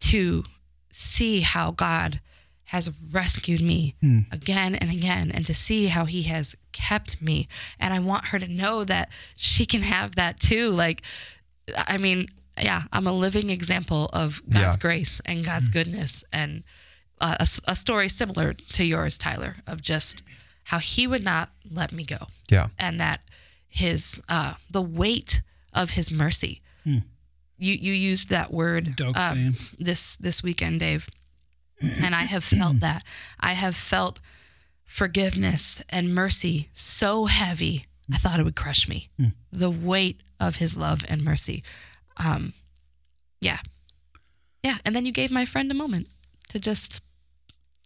to 0.00 0.44
see 0.92 1.40
how 1.40 1.72
God 1.72 2.20
has 2.74 2.90
rescued 3.12 3.60
me 3.60 3.94
again 4.32 4.74
and 4.76 4.90
again 4.90 5.30
and 5.34 5.44
to 5.46 5.52
see 5.54 5.86
how 5.86 6.04
he 6.04 6.22
has 6.22 6.56
kept 6.72 7.20
me. 7.20 7.48
And 7.80 7.92
I 7.92 7.98
want 7.98 8.26
her 8.26 8.38
to 8.38 8.46
know 8.48 8.84
that 8.84 9.10
she 9.36 9.66
can 9.66 9.82
have 9.82 10.14
that 10.14 10.38
too. 10.40 10.70
Like 10.70 11.02
I 11.94 11.96
mean 11.98 12.26
yeah 12.60 12.82
I'm 12.92 13.06
a 13.06 13.12
living 13.12 13.50
example 13.50 14.08
of 14.12 14.40
God's 14.48 14.76
Yeah. 14.76 14.76
grace 14.80 15.20
and 15.24 15.44
God's 15.44 15.68
goodness 15.68 16.24
and 16.32 16.62
uh, 17.20 17.36
a, 17.40 17.46
a 17.72 17.74
story 17.74 18.08
similar 18.08 18.52
to 18.54 18.84
yours 18.84 19.18
Tyler 19.18 19.56
of 19.66 19.82
just 19.82 20.22
how 20.64 20.78
he 20.78 21.06
would 21.06 21.24
not 21.24 21.50
let 21.70 21.90
me 21.92 22.04
go. 22.04 22.26
Yeah. 22.50 22.68
and 22.78 23.00
that 23.00 23.20
his 23.68 24.20
uh, 24.28 24.54
the 24.70 24.82
weight 24.82 25.42
of 25.72 25.90
his 25.90 26.10
mercy. 26.12 26.60
You 27.62 27.74
you 27.74 27.92
used 27.92 28.30
that 28.30 28.50
word 28.52 28.96
um, 29.16 29.54
this 29.78 30.16
this 30.16 30.42
weekend, 30.42 30.80
Dave, 30.80 31.08
and 31.80 32.14
I 32.14 32.22
have 32.24 32.44
felt 32.44 32.80
that. 32.86 33.02
I 33.38 33.52
have 33.54 33.76
felt 33.76 34.20
forgiveness 34.84 35.82
and 35.88 36.14
mercy 36.14 36.68
so 36.72 37.26
heavy. 37.26 37.84
I 38.12 38.16
thought 38.16 38.40
it 38.40 38.42
would 38.44 38.56
crush 38.56 38.88
me. 38.88 39.08
The 39.52 39.70
weight 39.70 40.22
of 40.40 40.56
his 40.56 40.76
love 40.76 41.00
and 41.08 41.22
mercy. 41.22 41.62
Um, 42.16 42.54
yeah, 43.40 43.58
yeah. 44.64 44.78
And 44.84 44.94
then 44.96 45.06
you 45.06 45.12
gave 45.12 45.30
my 45.30 45.44
friend 45.44 45.70
a 45.70 45.74
moment 45.74 46.08
to 46.48 46.58
just 46.58 47.00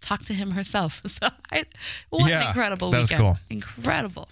talk 0.00 0.24
to 0.24 0.34
him 0.34 0.52
herself. 0.52 1.02
So 1.08 1.28
I, 1.52 1.64
what 2.10 2.28
Yeah, 2.30 2.40
an 2.42 2.46
incredible 2.48 2.90
that 2.90 3.00
was 3.00 3.10
weekend! 3.10 3.22
cool. 3.26 3.38
Incredible. 3.50 4.28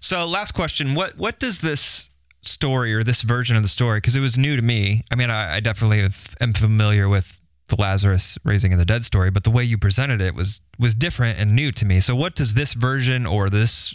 So, 0.00 0.26
last 0.26 0.52
question: 0.52 0.94
what 0.94 1.18
what 1.18 1.38
does 1.40 1.60
this 1.60 2.08
story 2.42 2.94
or 2.94 3.02
this 3.04 3.22
version 3.22 3.56
of 3.56 3.62
the 3.62 3.68
story? 3.68 3.98
Because 3.98 4.14
it 4.16 4.20
was 4.20 4.38
new 4.38 4.54
to 4.56 4.62
me. 4.62 5.02
I 5.10 5.16
mean, 5.16 5.28
I, 5.30 5.56
I 5.56 5.60
definitely 5.60 6.00
have- 6.02 6.34
am 6.40 6.52
familiar 6.52 7.08
with 7.08 7.38
the 7.74 7.80
Lazarus 7.80 8.38
raising 8.44 8.72
of 8.72 8.78
the 8.78 8.84
dead 8.84 9.04
story, 9.04 9.30
but 9.30 9.44
the 9.44 9.50
way 9.50 9.64
you 9.64 9.78
presented 9.78 10.20
it 10.20 10.34
was 10.34 10.62
was 10.78 10.94
different 10.94 11.38
and 11.38 11.54
new 11.56 11.72
to 11.72 11.84
me. 11.84 12.00
So, 12.00 12.14
what 12.14 12.34
does 12.34 12.54
this 12.54 12.74
version 12.74 13.26
or 13.26 13.50
this 13.50 13.94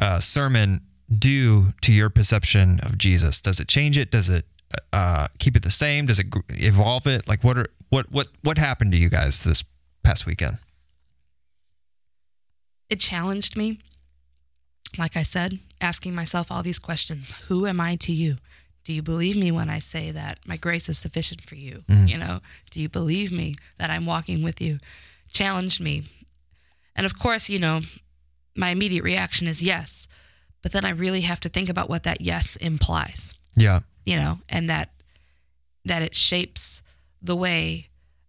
uh, 0.00 0.18
sermon 0.18 0.80
do 1.10 1.72
to 1.82 1.92
your 1.92 2.10
perception 2.10 2.80
of 2.82 2.98
Jesus? 2.98 3.40
Does 3.40 3.60
it 3.60 3.68
change 3.68 3.96
it? 3.96 4.10
Does 4.10 4.28
it 4.28 4.46
uh, 4.92 5.28
keep 5.38 5.56
it 5.56 5.62
the 5.62 5.70
same? 5.70 6.06
Does 6.06 6.18
it 6.18 6.26
evolve 6.48 7.06
it? 7.06 7.28
Like, 7.28 7.44
what 7.44 7.58
are 7.58 7.66
what 7.90 8.10
what 8.10 8.28
what 8.42 8.58
happened 8.58 8.92
to 8.92 8.98
you 8.98 9.08
guys 9.08 9.44
this 9.44 9.62
past 10.02 10.26
weekend? 10.26 10.58
it 12.92 13.00
challenged 13.00 13.56
me. 13.56 13.78
Like 14.98 15.16
I 15.16 15.22
said, 15.22 15.60
asking 15.80 16.14
myself 16.14 16.52
all 16.52 16.62
these 16.62 16.78
questions 16.78 17.32
Who 17.48 17.66
am 17.66 17.80
I 17.80 17.96
to 17.96 18.12
you? 18.12 18.36
Do 18.84 18.92
you 18.92 19.02
believe 19.02 19.36
me 19.36 19.50
when 19.50 19.70
I 19.70 19.78
say 19.78 20.10
that 20.10 20.40
my 20.44 20.56
grace 20.56 20.88
is 20.88 20.98
sufficient 20.98 21.42
for 21.42 21.54
you? 21.54 21.84
Mm-hmm. 21.88 22.06
You 22.08 22.18
know, 22.18 22.40
do 22.70 22.80
you 22.80 22.88
believe 22.88 23.32
me 23.32 23.54
that 23.78 23.90
I'm 23.90 24.06
walking 24.06 24.42
with 24.42 24.60
you? 24.60 24.78
Challenged 25.30 25.80
me. 25.80 26.04
And 26.96 27.06
of 27.06 27.18
course, 27.18 27.48
you 27.48 27.58
know, 27.58 27.80
my 28.56 28.70
immediate 28.70 29.04
reaction 29.04 29.46
is 29.46 29.62
yes. 29.62 30.06
But 30.62 30.72
then 30.72 30.84
I 30.84 30.90
really 30.90 31.22
have 31.22 31.40
to 31.40 31.48
think 31.48 31.68
about 31.68 31.88
what 31.88 32.04
that 32.04 32.20
yes 32.20 32.56
implies 32.56 33.34
Yeah, 33.56 33.80
you 34.06 34.16
know, 34.16 34.38
and 34.48 34.68
that 34.70 34.90
that 35.84 36.02
it 36.02 36.14
shapes 36.14 36.82
the 37.20 37.36
way 37.36 37.88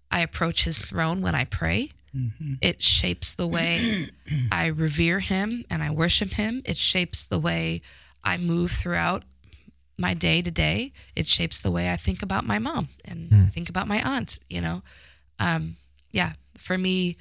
I 0.10 0.22
approach 0.22 0.64
his 0.64 0.82
throne 0.82 1.22
when 1.22 1.36
I 1.36 1.46
pray. 1.46 1.90
Mm-hmm. 2.16 2.54
It 2.62 2.82
shapes 2.82 3.34
the 3.34 3.48
way 3.48 4.08
I 4.52 4.68
revere 4.68 5.20
him 5.20 5.66
and 5.70 5.84
I 5.84 5.90
worship 5.90 6.34
him. 6.34 6.62
It 6.66 6.78
shapes 6.78 7.26
the 7.26 7.40
way 7.40 7.82
I 8.24 8.38
move 8.38 8.72
throughout 8.72 9.24
my 9.98 10.14
day 10.14 10.42
to 10.42 10.52
day. 10.52 10.92
It 11.16 11.28
shapes 11.28 11.62
the 11.62 11.72
way 11.72 11.92
I 11.92 11.98
think 11.98 12.22
about 12.24 12.46
my 12.46 12.60
mom 12.60 12.90
and 13.06 13.52
think 13.54 13.70
about 13.70 13.88
my 13.88 14.02
aunt, 14.02 14.40
you 14.50 14.62
know. 14.62 14.82
Um, 15.40 15.78
yeah, 16.12 16.34
for 16.58 16.78
me 16.78 17.18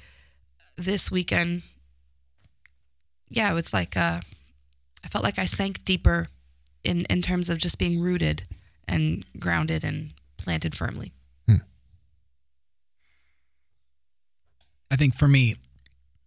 this 0.77 1.11
weekend 1.11 1.63
yeah, 3.33 3.55
it's 3.57 3.73
like 3.73 3.97
uh 3.97 4.21
I 5.03 5.07
felt 5.09 5.23
like 5.23 5.39
I 5.39 5.45
sank 5.45 5.83
deeper 5.85 6.27
in 6.83 7.05
in 7.09 7.21
terms 7.21 7.49
of 7.49 7.57
just 7.57 7.77
being 7.79 7.99
rooted 7.99 8.43
and 8.87 9.25
grounded 9.39 9.83
and 9.83 10.13
planted 10.37 10.75
firmly. 10.75 11.11
I 14.91 14.95
think 14.95 15.15
for 15.15 15.27
me, 15.27 15.55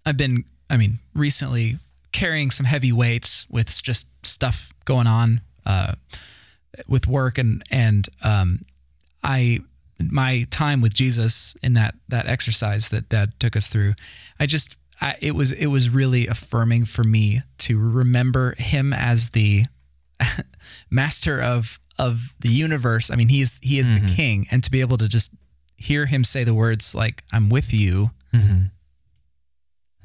I've 0.05 0.17
been, 0.17 0.45
I 0.69 0.77
mean, 0.77 0.99
recently 1.15 1.79
carrying 2.11 2.51
some 2.51 2.67
heavy 2.67 2.91
weights 2.91 3.47
with 3.49 3.81
just 3.81 4.09
stuff 4.27 4.73
going 4.85 5.07
on 5.07 5.41
uh, 5.65 5.93
with 6.89 7.07
work 7.07 7.39
and 7.39 7.63
and 7.71 8.09
um, 8.23 8.65
I 9.23 9.61
my 9.99 10.47
time 10.51 10.81
with 10.81 10.95
Jesus 10.95 11.57
in 11.63 11.75
that 11.75 11.95
that 12.09 12.27
exercise 12.27 12.89
that 12.89 13.09
Dad 13.09 13.39
took 13.41 13.57
us 13.57 13.67
through, 13.67 13.95
I 14.39 14.47
just 14.47 14.77
I, 15.01 15.17
it 15.21 15.35
was 15.35 15.53
it 15.53 15.67
was 15.67 15.91
really 15.91 16.27
affirming 16.27 16.85
for 16.85 17.05
me 17.05 17.43
to 17.59 17.79
remember 17.79 18.55
him 18.59 18.93
as 18.93 19.31
the 19.31 19.65
master 20.91 21.41
of 21.41 21.79
of 21.99 22.35
the 22.41 22.49
universe. 22.49 23.11
I 23.11 23.17
mean, 23.17 23.29
he 23.29 23.41
is 23.41 23.59
he 23.63 23.79
is 23.79 23.91
the 23.91 24.15
king, 24.15 24.47
and 24.51 24.63
to 24.65 24.71
be 24.71 24.81
able 24.81 24.99
to 24.99 25.09
just 25.09 25.33
hear 25.77 26.07
him 26.07 26.25
say 26.25 26.45
the 26.45 26.55
words 26.55 26.95
like 26.95 27.25
"I'm 27.33 27.49
with 27.49 27.73
you." 27.73 28.11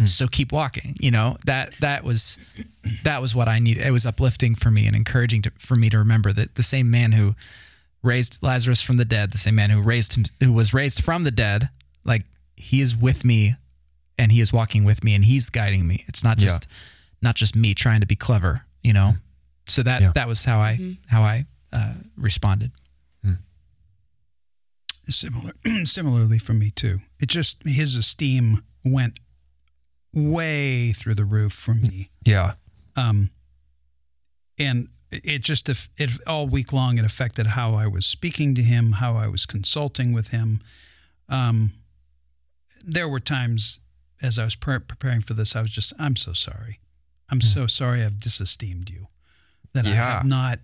Hmm. 0.01 0.05
So 0.07 0.27
keep 0.27 0.51
walking. 0.51 0.95
You 0.99 1.11
know 1.11 1.37
that 1.45 1.73
that 1.79 2.03
was 2.03 2.39
that 3.03 3.21
was 3.21 3.35
what 3.35 3.47
I 3.47 3.59
needed. 3.59 3.85
It 3.85 3.91
was 3.91 4.05
uplifting 4.05 4.55
for 4.55 4.71
me 4.71 4.87
and 4.87 4.95
encouraging 4.95 5.43
to, 5.43 5.51
for 5.59 5.75
me 5.75 5.89
to 5.89 5.97
remember 5.97 6.33
that 6.33 6.55
the 6.55 6.63
same 6.63 6.89
man 6.89 7.11
who 7.11 7.35
raised 8.01 8.41
Lazarus 8.41 8.81
from 8.81 8.97
the 8.97 9.05
dead, 9.05 9.31
the 9.31 9.37
same 9.37 9.55
man 9.55 9.69
who 9.69 9.79
raised 9.81 10.15
him, 10.15 10.23
who 10.39 10.51
was 10.51 10.73
raised 10.73 11.03
from 11.03 11.23
the 11.23 11.31
dead, 11.31 11.69
like 12.03 12.23
he 12.55 12.81
is 12.81 12.95
with 12.95 13.23
me, 13.23 13.55
and 14.17 14.31
he 14.31 14.41
is 14.41 14.51
walking 14.51 14.83
with 14.85 15.03
me, 15.03 15.13
and 15.13 15.25
he's 15.25 15.49
guiding 15.51 15.85
me. 15.87 16.03
It's 16.07 16.23
not 16.23 16.39
Yeah. 16.39 16.47
just 16.47 16.67
not 17.21 17.35
just 17.35 17.55
me 17.55 17.75
trying 17.75 17.99
to 17.99 18.07
be 18.07 18.15
clever. 18.15 18.65
You 18.81 18.93
know. 18.93 19.17
So 19.67 19.83
that 19.83 20.01
Yeah. 20.01 20.11
that 20.15 20.27
was 20.27 20.45
how 20.45 20.59
I 20.59 20.77
mm-hmm. 20.77 20.93
how 21.15 21.21
I 21.21 21.45
uh, 21.71 21.93
responded. 22.17 22.71
Hmm. 23.23 23.33
Similar, 25.07 25.53
similarly 25.85 26.39
for 26.39 26.53
me 26.53 26.71
too. 26.71 26.99
It 27.19 27.29
just 27.29 27.61
his 27.65 27.95
esteem 27.95 28.63
went 28.83 29.19
way 30.14 30.91
through 30.91 31.16
the 31.16 31.26
roof 31.26 31.53
for 31.53 31.74
me. 31.74 32.09
Yeah. 32.26 32.53
um, 32.95 33.30
and 34.59 34.88
it 35.12 35.41
just 35.41 35.68
it 35.70 36.12
all 36.26 36.47
week 36.47 36.72
long 36.72 36.97
it 36.97 37.05
affected 37.05 37.47
how 37.47 37.74
I 37.74 37.88
was 37.88 38.05
speaking 38.05 38.55
to 38.55 38.62
him, 38.62 38.93
how 38.93 39.16
I 39.16 39.28
was 39.28 39.45
consulting 39.45 40.14
with 40.14 40.30
him. 40.30 40.62
Um, 41.28 41.74
there 42.84 43.09
were 43.09 43.20
times 43.20 43.80
as 44.22 44.38
I 44.38 44.45
was 44.45 44.55
pre- 44.55 44.80
preparing 44.80 45.22
for 45.22 45.34
this, 45.34 45.55
I 45.55 45.62
was 45.62 45.72
just 45.72 45.93
I'm 45.99 46.16
so 46.16 46.34
sorry, 46.34 46.80
I'm 47.30 47.41
so 47.41 47.68
sorry 47.68 48.03
I've 48.03 48.20
disesteemed 48.20 48.89
you, 48.89 49.07
that 49.74 49.86
I 49.86 49.89
have 49.89 50.26
not. 50.26 50.59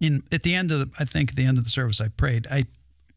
In 0.00 0.22
at 0.30 0.42
the 0.42 0.54
end 0.54 0.70
of 0.70 0.78
the, 0.78 0.90
I 1.00 1.04
think 1.04 1.30
at 1.30 1.36
the 1.36 1.46
end 1.46 1.58
of 1.58 1.64
the 1.64 1.70
service, 1.70 2.00
I 2.00 2.08
prayed 2.08 2.46
I 2.50 2.66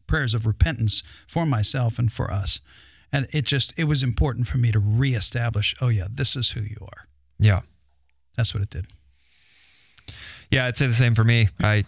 prayers 0.06 0.34
of 0.34 0.46
repentance 0.46 1.02
for 1.28 1.46
myself 1.46 1.98
and 1.98 2.10
for 2.10 2.32
us, 2.32 2.60
and 3.12 3.26
it 3.32 3.44
just 3.44 3.78
it 3.78 3.84
was 3.84 4.02
important 4.02 4.46
for 4.46 4.58
me 4.58 4.72
to 4.72 4.78
reestablish. 4.78 5.74
Oh 5.80 5.88
yeah, 5.88 6.06
this 6.10 6.36
is 6.36 6.52
who 6.52 6.60
you 6.60 6.76
are. 6.80 7.06
Yeah. 7.38 7.60
That's 8.36 8.54
what 8.54 8.62
it 8.62 8.70
did. 8.70 8.86
Yeah, 10.50 10.66
I'd 10.66 10.76
say 10.76 10.86
the 10.86 10.92
same 10.92 11.14
for 11.14 11.24
me. 11.24 11.48
I 11.62 11.84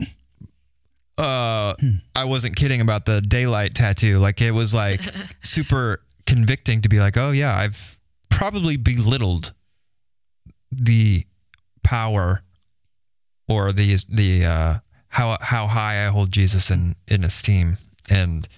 uh 1.18 1.74
I 2.16 2.24
wasn't 2.24 2.56
kidding 2.56 2.80
about 2.80 3.06
the 3.06 3.20
daylight 3.20 3.74
tattoo. 3.74 4.18
Like 4.18 4.40
it 4.40 4.52
was 4.52 4.74
like 4.74 5.00
super 5.44 6.02
convicting 6.26 6.82
to 6.82 6.88
be 6.88 7.00
like, 7.00 7.16
"Oh 7.16 7.30
yeah, 7.30 7.56
I've 7.56 8.00
probably 8.30 8.76
belittled 8.76 9.52
the 10.70 11.24
power 11.82 12.42
or 13.48 13.72
the 13.72 13.96
the 14.08 14.44
uh 14.44 14.78
how 15.08 15.36
how 15.40 15.66
high 15.66 16.06
I 16.06 16.10
hold 16.10 16.32
Jesus 16.32 16.70
in 16.70 16.96
in 17.08 17.24
esteem." 17.24 17.78
And 18.08 18.48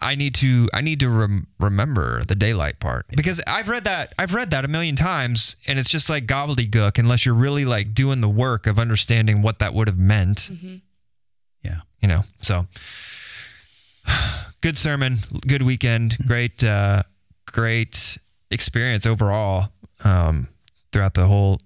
I 0.00 0.14
need 0.14 0.34
to 0.36 0.68
I 0.72 0.80
need 0.80 1.00
to 1.00 1.10
rem- 1.10 1.46
remember 1.58 2.24
the 2.24 2.34
daylight 2.34 2.80
part 2.80 3.06
because 3.08 3.40
I've 3.46 3.68
read 3.68 3.84
that 3.84 4.14
I've 4.18 4.32
read 4.34 4.50
that 4.50 4.64
a 4.64 4.68
million 4.68 4.96
times 4.96 5.56
and 5.66 5.78
it's 5.78 5.88
just 5.90 6.08
like 6.08 6.26
gobbledygook 6.26 6.98
unless 6.98 7.26
you're 7.26 7.34
really 7.34 7.64
like 7.64 7.92
doing 7.92 8.20
the 8.20 8.28
work 8.28 8.66
of 8.66 8.78
understanding 8.78 9.42
what 9.42 9.58
that 9.58 9.74
would 9.74 9.88
have 9.88 9.98
meant. 9.98 10.50
Yeah. 11.62 11.80
You 12.00 12.08
know. 12.08 12.22
So 12.40 12.66
good 14.60 14.78
sermon, 14.78 15.18
good 15.46 15.62
weekend, 15.62 16.16
great 16.26 16.64
uh 16.64 17.02
great 17.46 18.18
experience 18.50 19.06
overall 19.06 19.68
um 20.04 20.48
throughout 20.92 21.14
the 21.14 21.26
whole 21.26 21.58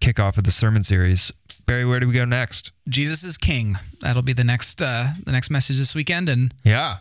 kickoff 0.00 0.36
of 0.36 0.44
the 0.44 0.50
sermon 0.50 0.82
series. 0.82 1.32
Barry, 1.64 1.84
where 1.84 2.00
do 2.00 2.08
we 2.08 2.14
go 2.14 2.24
next? 2.24 2.72
Jesus 2.88 3.22
is 3.24 3.38
King. 3.38 3.78
That'll 4.00 4.22
be 4.22 4.32
the 4.32 4.44
next 4.44 4.82
uh, 4.82 5.12
the 5.24 5.32
next 5.32 5.48
message 5.48 5.78
this 5.78 5.94
weekend, 5.94 6.28
and 6.28 6.52
Yeah. 6.64 6.98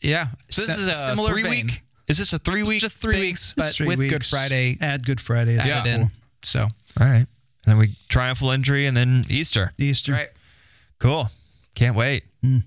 Yeah, 0.00 0.28
So 0.48 0.62
this 0.62 0.76
si- 0.76 0.82
is 0.82 0.88
a 0.88 0.92
similar 0.94 1.30
three 1.30 1.42
vein. 1.42 1.66
week. 1.66 1.82
Is 2.06 2.18
this 2.18 2.32
a 2.32 2.38
three 2.38 2.62
week? 2.62 2.80
just 2.80 2.98
three 2.98 3.14
thing? 3.14 3.20
weeks, 3.22 3.54
but 3.54 3.74
Three 3.74 3.86
with 3.86 3.98
Good. 4.08 4.24
Friday 4.24 4.78
Add 4.80 5.04
Good 5.04 5.20
Friday. 5.20 5.58
added 5.58 5.70
That's 5.84 5.86
in. 5.86 6.10
So 6.42 6.60
All 6.62 7.06
right. 7.06 7.26
And 7.26 7.26
then 7.66 7.76
we 7.78 7.96
triumphal 8.08 8.50
entry 8.52 8.86
and 8.86 8.96
then 8.96 9.24
Easter. 9.28 9.72
Easter. 9.78 10.12
right, 10.12 10.28
Cool. 10.98 11.28
Can't 11.74 11.94
wait. 11.94 12.24
Um, 12.42 12.64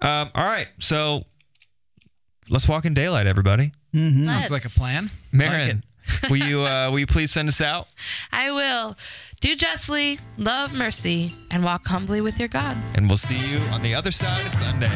all 0.00 0.44
right. 0.44 0.66
So 0.80 1.24
let's 2.50 2.68
walk 2.68 2.84
in 2.84 2.94
daylight, 2.94 3.26
everybody. 3.26 3.72
sounds 3.94 4.50
like 4.50 4.64
a 4.64 4.68
plan. 4.70 5.08
Marin, 5.32 5.84
will 6.30 6.36
you 6.38 6.62
uh, 6.62 6.90
will 6.90 6.98
you 6.98 7.06
please 7.06 7.30
send 7.30 7.48
us 7.48 7.60
out? 7.60 7.86
I 8.32 8.50
will 8.50 8.96
do 9.40 9.54
justly, 9.54 10.18
love 10.36 10.74
mercy, 10.74 11.34
and 11.50 11.62
walk 11.64 11.86
humbly 11.86 12.20
with 12.20 12.38
your 12.40 12.48
God. 12.48 12.76
And 12.96 13.06
we'll 13.08 13.16
see 13.18 13.38
you 13.38 13.58
on 13.70 13.82
the 13.82 13.94
other 13.94 14.10
side 14.10 14.44
of 14.44 14.52
Sunday. 14.52 14.90